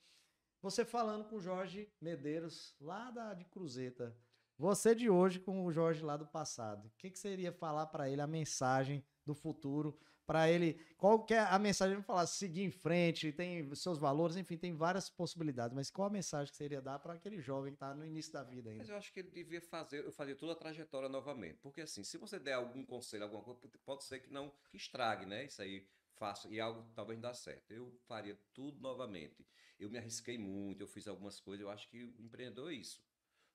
você 0.62 0.84
falando 0.84 1.26
com 1.26 1.38
o 1.38 1.42
Jorge 1.42 1.90
Medeiros, 2.02 2.76
lá 2.82 3.12
da, 3.12 3.34
de 3.34 3.46
Cruzeta, 3.46 4.16
você 4.58 4.94
de 4.94 5.10
hoje 5.10 5.40
com 5.40 5.64
o 5.64 5.72
Jorge 5.72 6.04
lá 6.04 6.18
do 6.18 6.28
passado, 6.28 6.88
o 6.88 6.92
que, 6.98 7.10
que 7.10 7.28
iria 7.30 7.54
falar 7.54 7.86
para 7.88 8.10
ele, 8.10 8.22
a 8.22 8.28
mensagem 8.28 9.06
do 9.26 9.34
futuro, 9.34 9.98
para 10.30 10.48
ele, 10.48 10.80
qual 10.96 11.26
que 11.26 11.34
é 11.34 11.40
a 11.40 11.58
mensagem, 11.58 11.96
vamos 11.96 12.06
falar, 12.06 12.28
seguir 12.28 12.62
em 12.62 12.70
frente, 12.70 13.32
tem 13.32 13.74
seus 13.74 13.98
valores, 13.98 14.36
enfim, 14.38 14.58
tem 14.58 14.76
várias 14.76 15.10
possibilidades, 15.10 15.76
mas 15.76 15.90
qual 15.90 16.08
a 16.08 16.12
mensagem 16.12 16.52
que 16.52 16.56
você 16.56 16.66
iria 16.66 16.84
dar 16.84 17.00
para 17.00 17.14
aquele 17.14 17.42
jovem 17.42 17.72
que 17.72 17.78
está 17.78 17.96
no 17.96 18.06
início 18.06 18.32
da 18.32 18.44
vida 18.44 18.70
ainda? 18.70 18.84
Mas 18.84 18.90
eu 18.90 18.96
acho 18.96 19.12
que 19.12 19.22
ele 19.22 19.32
devia 19.32 19.60
fazer, 19.60 20.06
eu 20.06 20.12
fazer 20.12 20.36
toda 20.36 20.52
a 20.52 20.56
trajetória 20.56 21.10
novamente, 21.10 21.58
porque 21.64 21.82
assim, 21.82 22.04
se 22.04 22.16
você 22.20 22.38
der 22.38 22.54
algum 22.54 22.86
conselho, 22.86 23.24
alguma 23.24 23.42
coisa, 23.42 23.76
pode 23.84 24.04
ser 24.04 24.20
que 24.20 24.32
não, 24.32 24.54
que 24.70 24.78
estrague, 24.78 25.26
né, 25.26 25.46
isso 25.46 25.64
aí, 25.64 25.84
faça, 26.14 26.48
e 26.48 26.60
algo 26.60 26.88
talvez 26.94 27.18
não 27.18 27.28
dá 27.28 27.34
certo. 27.34 27.72
Eu 27.72 27.92
faria 28.08 28.38
tudo 28.54 28.80
novamente. 28.80 29.44
Eu 29.80 29.90
me 29.90 29.98
arrisquei 29.98 30.38
muito, 30.38 30.82
eu 30.82 30.88
fiz 30.88 31.08
algumas 31.08 31.40
coisas, 31.40 31.64
eu 31.64 31.72
acho 31.72 31.90
que 31.90 32.04
o 32.04 32.22
empreendedor 32.22 32.72
é 32.72 32.76
isso. 32.76 33.04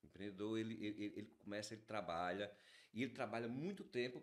O 0.02 0.06
empreendedor, 0.06 0.58
ele, 0.58 0.74
ele, 0.84 1.04
ele 1.04 1.30
começa, 1.38 1.72
ele 1.72 1.82
trabalha, 1.82 2.50
e 2.92 3.04
ele 3.04 3.12
trabalha 3.12 3.46
muito 3.46 3.84
tempo 3.84 4.20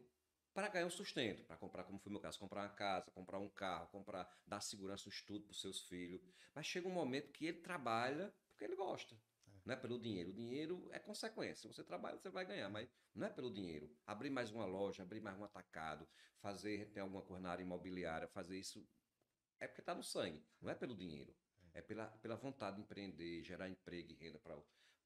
para 0.53 0.67
ganhar 0.67 0.85
um 0.85 0.89
sustento, 0.89 1.43
para 1.45 1.55
comprar, 1.57 1.83
como 1.83 1.99
foi 1.99 2.11
meu 2.11 2.21
caso, 2.21 2.39
comprar 2.39 2.63
uma 2.63 2.69
casa, 2.69 3.09
comprar 3.11 3.39
um 3.39 3.49
carro, 3.49 3.87
comprar, 3.87 4.29
dar 4.45 4.61
segurança 4.61 5.05
no 5.05 5.11
estudo 5.11 5.45
para 5.45 5.51
os 5.51 5.61
seus 5.61 5.81
filhos. 5.87 6.21
Mas 6.53 6.65
chega 6.65 6.87
um 6.87 6.91
momento 6.91 7.31
que 7.31 7.45
ele 7.45 7.59
trabalha 7.59 8.33
porque 8.47 8.65
ele 8.65 8.75
gosta. 8.75 9.15
É. 9.47 9.51
Não 9.65 9.73
é 9.73 9.77
pelo 9.77 9.99
dinheiro. 9.99 10.29
O 10.29 10.33
dinheiro 10.33 10.89
é 10.91 10.99
consequência. 10.99 11.61
Se 11.61 11.67
você 11.67 11.83
trabalha, 11.83 12.17
você 12.17 12.29
vai 12.29 12.45
ganhar, 12.45 12.69
mas 12.69 12.89
não 13.15 13.25
é 13.25 13.29
pelo 13.29 13.51
dinheiro. 13.51 13.89
Abrir 14.05 14.29
mais 14.29 14.51
uma 14.51 14.65
loja, 14.65 15.03
abrir 15.03 15.21
mais 15.21 15.37
um 15.37 15.43
atacado, 15.43 16.07
fazer, 16.39 16.91
ter 16.91 16.99
alguma 16.99 17.21
coisa 17.21 17.41
na 17.41 17.51
área 17.51 17.63
imobiliária, 17.63 18.27
fazer 18.27 18.57
isso 18.57 18.85
é 19.59 19.67
porque 19.67 19.81
está 19.81 19.95
no 19.95 20.03
sangue. 20.03 20.43
Não 20.59 20.69
é 20.69 20.75
pelo 20.75 20.95
dinheiro. 20.95 21.33
É, 21.73 21.79
é 21.79 21.81
pela, 21.81 22.07
pela 22.07 22.35
vontade 22.35 22.77
de 22.77 22.81
empreender, 22.81 23.43
gerar 23.43 23.69
emprego 23.69 24.11
e 24.11 24.15
renda 24.15 24.39
para 24.39 24.57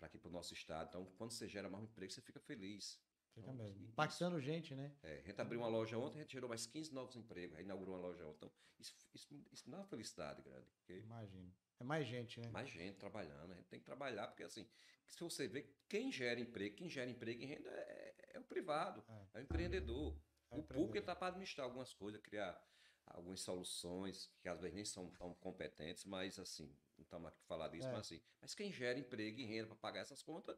aqui 0.01 0.17
para 0.17 0.29
o 0.29 0.31
nosso 0.31 0.53
estado. 0.53 0.87
Então, 0.89 1.05
quando 1.17 1.31
você 1.31 1.47
gera 1.47 1.69
mais 1.69 1.83
um 1.83 1.87
emprego, 1.87 2.11
você 2.11 2.21
fica 2.21 2.39
feliz. 2.39 2.99
Fica 3.35 3.51
então, 3.51 3.53
mesmo. 3.53 3.85
Impactando 3.89 4.39
gente, 4.39 4.73
né? 4.73 4.95
É, 5.03 5.17
a 5.17 5.21
gente 5.21 5.41
abriu 5.41 5.59
uma 5.59 5.67
loja 5.67 5.97
ontem, 5.97 6.19
a 6.19 6.21
gente 6.21 6.31
gerou 6.31 6.47
mais 6.47 6.65
15 6.65 6.93
novos 6.93 7.15
empregos, 7.17 7.59
inaugurou 7.59 7.95
uma 7.95 8.01
loja 8.01 8.25
ontem. 8.25 8.37
Então, 8.37 8.51
isso, 8.79 8.95
isso, 9.13 9.45
isso 9.51 9.69
dá 9.69 9.77
uma 9.77 9.85
felicidade 9.85 10.41
grande. 10.41 10.65
Porque... 10.77 10.99
Imagino. 10.99 11.53
É 11.77 11.83
mais 11.83 12.07
gente, 12.07 12.39
né? 12.39 12.47
Mais 12.49 12.69
gente 12.69 12.97
trabalhando. 12.97 13.51
A 13.51 13.55
gente 13.55 13.67
tem 13.67 13.79
que 13.79 13.85
trabalhar, 13.85 14.27
porque 14.27 14.43
assim, 14.43 14.65
se 15.05 15.19
você 15.19 15.49
vê, 15.49 15.69
quem 15.89 16.11
gera 16.11 16.39
emprego, 16.39 16.77
quem 16.77 16.89
gera 16.89 17.09
emprego 17.09 17.41
e 17.41 17.45
renda 17.45 17.69
é, 17.69 18.15
é 18.35 18.39
o 18.39 18.43
privado, 18.43 19.03
é, 19.09 19.27
é 19.33 19.39
o 19.39 19.43
empreendedor. 19.43 20.17
É 20.49 20.55
o, 20.55 20.59
o 20.59 20.63
público 20.63 20.97
está 20.97 21.13
para 21.13 21.27
administrar 21.27 21.65
algumas 21.65 21.93
coisas, 21.93 22.21
criar 22.21 22.57
algumas 23.05 23.41
soluções 23.41 24.31
que 24.41 24.47
às 24.47 24.61
vezes 24.61 24.73
nem 24.73 24.85
são 24.85 25.11
tão 25.11 25.33
competentes, 25.35 26.05
mas 26.05 26.39
assim, 26.39 26.73
não 26.97 27.03
estamos 27.03 27.27
aqui 27.27 27.37
para 27.39 27.47
falar 27.47 27.67
disso, 27.67 27.87
é. 27.87 27.91
mas 27.91 28.01
assim, 28.01 28.21
mas 28.41 28.55
quem 28.55 28.71
gera 28.71 28.97
emprego 28.97 29.39
e 29.39 29.45
renda 29.45 29.67
para 29.67 29.75
pagar 29.75 29.99
essas 29.99 30.23
contas 30.23 30.57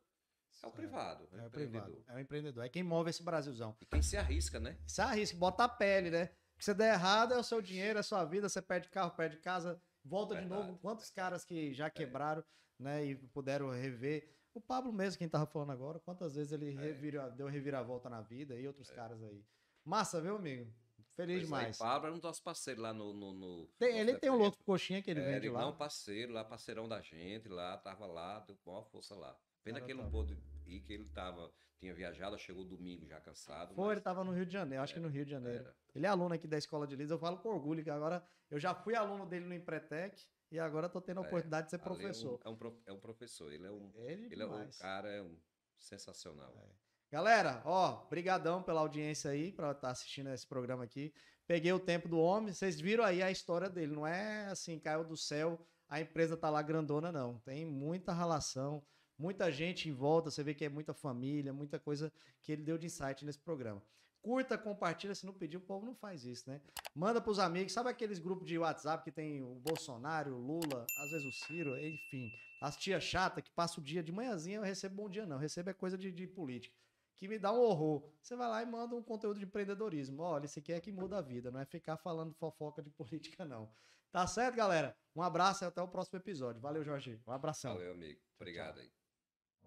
é 0.63 0.67
o 0.67 0.72
privado. 0.72 1.27
É, 1.31 1.38
é 1.38 1.46
o 1.46 1.50
privado. 1.50 2.04
É 2.08 2.15
o 2.15 2.19
empreendedor. 2.19 2.65
É 2.65 2.69
quem 2.69 2.84
move 2.84 3.10
esse 3.10 3.23
Brasilzão. 3.23 3.75
E 3.81 3.86
quem 3.86 4.02
se 4.02 4.17
arrisca, 4.17 4.60
né? 4.60 4.77
Se 4.86 5.02
arrisca, 5.02 5.38
bota 5.38 5.63
a 5.63 5.69
pele, 5.69 6.10
né? 6.10 6.27
Se 6.58 6.65
você 6.65 6.73
der 6.73 6.94
errado, 6.94 7.34
é 7.34 7.38
o 7.38 7.44
seu 7.44 7.62
dinheiro, 7.62 7.98
é 7.98 8.02
a 8.02 8.04
sua 8.04 8.25
vida, 8.25 8.50
você 8.50 8.62
perde 8.62 8.90
carro, 8.90 9.12
perde 9.12 9.38
casa, 9.38 9.79
volta 10.04 10.34
Verdade. 10.34 10.62
de 10.62 10.67
novo. 10.67 10.79
Quantos 10.79 11.10
caras 11.12 11.46
que 11.46 11.73
já 11.73 11.86
é. 11.86 11.90
quebraram, 11.90 12.42
é. 12.42 12.84
né? 12.84 13.06
E 13.06 13.15
puderam 13.15 13.69
rever. 13.69 14.36
O 14.54 14.62
Pablo 14.62 14.92
mesmo, 14.92 15.19
quem 15.19 15.29
tava 15.29 15.46
falando 15.46 15.71
agora, 15.71 16.00
quantas 16.00 16.36
vezes 16.36 16.52
ele 16.52 16.75
é. 16.75 16.79
revira, 16.79 17.29
deu 17.29 17.48
reviravolta 17.48 18.10
na 18.10 18.21
vida 18.21 18.56
e 18.56 18.65
outros 18.65 18.90
é. 18.90 18.96
caras 18.96 19.21
aí. 19.23 19.46
Massa, 19.86 20.19
viu, 20.19 20.36
amigo? 20.36 20.73
Feliz 21.15 21.38
pois 21.38 21.46
demais. 21.46 21.81
Aí, 21.81 21.88
Pablo 21.88 22.08
era 22.08 22.15
um 22.15 22.19
dos 22.19 22.40
parceiros 22.40 22.81
lá 22.81 22.94
no. 22.94 23.13
no, 23.13 23.34
no 23.34 23.67
tem, 23.79 24.00
ele 24.00 24.17
tem 24.17 24.29
um 24.29 24.38
louco 24.38 24.58
coxinha 24.63 25.02
que 25.02 25.12
ele 25.12 25.19
é, 25.19 25.25
vende 25.25 25.48
ele 25.48 25.50
lá. 25.50 25.62
Não, 25.62 25.75
parceiro, 25.75 26.34
lá, 26.34 26.44
parceirão 26.44 26.88
da 26.88 27.02
gente, 27.02 27.48
lá, 27.48 27.77
tava 27.77 28.06
lá, 28.06 28.40
deu 28.40 28.56
a 28.75 28.84
força 28.84 29.15
lá. 29.15 29.36
Pena 29.63 29.81
que 29.81 29.92
ele 29.92 30.02
não 30.02 30.10
pôde 30.10 30.38
que 30.68 30.94
ele 30.94 31.06
tava, 31.10 31.52
tinha 31.80 31.94
viajado, 31.94 32.38
chegou 32.38 32.65
domingo 32.65 33.06
já 33.08 33.20
cansado. 33.20 33.74
Foi, 33.74 33.86
mas... 33.86 33.92
ele 33.94 34.02
tava 34.02 34.24
no 34.24 34.32
Rio 34.32 34.46
de 34.46 34.54
Janeiro, 34.54 34.84
acho 34.84 34.94
é, 34.94 34.96
que 34.96 35.00
no 35.00 35.10
Rio 35.10 35.26
de 35.26 35.32
Janeiro. 35.32 35.63
Era. 35.63 35.76
Ele 35.96 36.06
é 36.06 36.10
aluno 36.10 36.34
aqui 36.34 36.48
da 36.48 36.58
Escola 36.58 36.86
de 36.86 36.96
Lides, 36.96 37.12
eu 37.12 37.20
falo 37.20 37.38
com 37.38 37.50
orgulho 37.50 37.84
que 37.84 37.90
agora 37.90 38.24
eu 38.50 38.60
já 38.60 38.74
fui 38.76 38.96
aluno 38.96 39.26
dele 39.26 39.46
no 39.46 39.54
Empretec 39.54 40.26
e 40.52 40.60
agora 40.60 40.88
tô 40.88 41.02
tendo 41.02 41.20
a 41.20 41.24
é, 41.24 41.28
oportunidade 41.28 41.68
de 41.68 41.72
ser 41.72 41.80
professor. 41.80 42.40
É 42.44 42.50
um, 42.50 42.54
é 42.54 42.68
um, 42.68 42.82
é 42.88 42.94
um 42.94 43.00
professor, 43.00 43.52
ele 43.52 43.65
é 43.65 43.72
um, 43.72 43.92
ele, 44.06 44.28
ele 44.32 44.44
é 44.44 44.46
um 44.46 44.70
cara, 44.80 45.10
é 45.10 45.22
um, 45.22 45.38
sensacional. 45.78 46.54
É. 46.58 46.88
Galera, 47.10 47.62
ó, 47.63 48.06
brigadão 48.10 48.62
pela 48.62 48.82
audiência 48.82 49.32
aí, 49.32 49.52
para 49.52 49.72
estar 49.72 49.88
tá 49.88 49.92
assistindo 49.92 50.30
esse 50.30 50.46
programa 50.46 50.84
aqui. 50.84 51.13
Peguei 51.46 51.72
o 51.72 51.80
tempo 51.80 52.10
do 52.10 52.20
homem, 52.20 52.54
vocês 52.54 52.80
viram 52.80 53.04
aí 53.04 53.24
a 53.24 53.32
história 53.32 53.70
dele, 53.70 53.96
não 53.96 54.06
é 54.06 54.48
assim, 54.48 54.78
caiu 54.78 55.06
do 55.06 55.15
céu, 55.15 55.65
a 55.88 56.02
empresa 56.02 56.36
tá 56.36 56.50
lá 56.50 56.62
grandona 56.62 57.10
não. 57.12 57.40
Tem 57.40 57.65
muita 57.65 58.12
relação, 58.12 58.84
muita 59.18 59.52
gente 59.52 59.90
em 59.90 59.94
volta, 59.94 60.30
você 60.30 60.44
vê 60.44 60.54
que 60.54 60.65
é 60.65 60.70
muita 60.70 60.94
família, 60.94 61.54
muita 61.54 61.80
coisa 61.80 62.12
que 62.42 62.52
ele 62.52 62.63
deu 62.63 62.78
de 62.78 62.88
insight 62.88 63.26
nesse 63.26 63.40
programa. 63.40 63.82
Curta, 64.22 64.58
compartilha, 64.58 65.15
se 65.15 65.26
não 65.26 65.34
pedir, 65.34 65.58
o 65.58 65.62
povo 65.62 65.86
não 65.86 65.96
faz 65.96 66.26
isso, 66.26 66.50
né? 66.50 66.60
Manda 66.94 67.22
pros 67.22 67.40
amigos, 67.40 67.72
sabe 67.72 67.90
aqueles 67.90 68.20
grupos 68.20 68.48
de 68.48 68.58
WhatsApp 68.58 69.04
que 69.04 69.12
tem 69.12 69.42
o 69.42 69.56
Bolsonaro, 69.56 70.36
o 70.36 70.40
Lula, 70.40 70.86
às 70.98 71.12
vezes 71.12 71.26
o 71.28 71.32
Ciro, 71.32 71.78
enfim, 71.78 72.32
as 72.62 72.76
tia 72.76 73.00
chata 73.00 73.42
que 73.42 73.52
passa 73.52 73.80
o 73.80 73.84
dia 73.84 74.04
de 74.04 74.12
manhãzinha, 74.12 74.58
eu 74.58 74.63
recebo 74.63 74.96
bom 74.96 75.10
dia 75.10 75.26
não, 75.26 75.38
recebo 75.38 75.70
é 75.70 75.74
coisa 75.74 75.98
de, 75.98 76.12
de 76.12 76.28
política 76.28 76.76
que 77.18 77.28
me 77.28 77.38
dá 77.38 77.52
um 77.52 77.60
horror. 77.60 78.08
Você 78.22 78.36
vai 78.36 78.48
lá 78.48 78.62
e 78.62 78.65
manda 78.65 78.96
um 78.96 79.02
conteúdo 79.02 79.40
de 79.40 79.46
empreendedorismo. 79.46 80.22
Olha, 80.22 80.46
esse 80.46 80.60
aqui 80.60 80.72
é 80.72 80.80
que 80.80 80.92
muda 80.92 81.18
a 81.18 81.22
vida, 81.22 81.52
não 81.52 81.60
é 81.60 81.65
ficar 81.65 81.98
falando 81.98 82.34
fofoca 82.36 82.82
de 82.82 82.90
política, 82.92 83.44
não. 83.44 83.70
Tá 84.12 84.26
certo, 84.26 84.56
galera? 84.56 84.96
Um 85.15 85.22
abraço 85.22 85.63
e 85.63 85.68
até 85.68 85.82
o 85.82 85.88
próximo 85.88 86.20
episódio. 86.20 86.62
Valeu, 86.62 86.84
Jorge. 86.84 87.20
Um 87.28 87.32
abração. 87.32 87.74
Valeu, 87.74 87.92
amigo. 87.92 88.22
Obrigado 88.40 88.80
aí. 88.80 88.90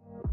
you 0.07 0.30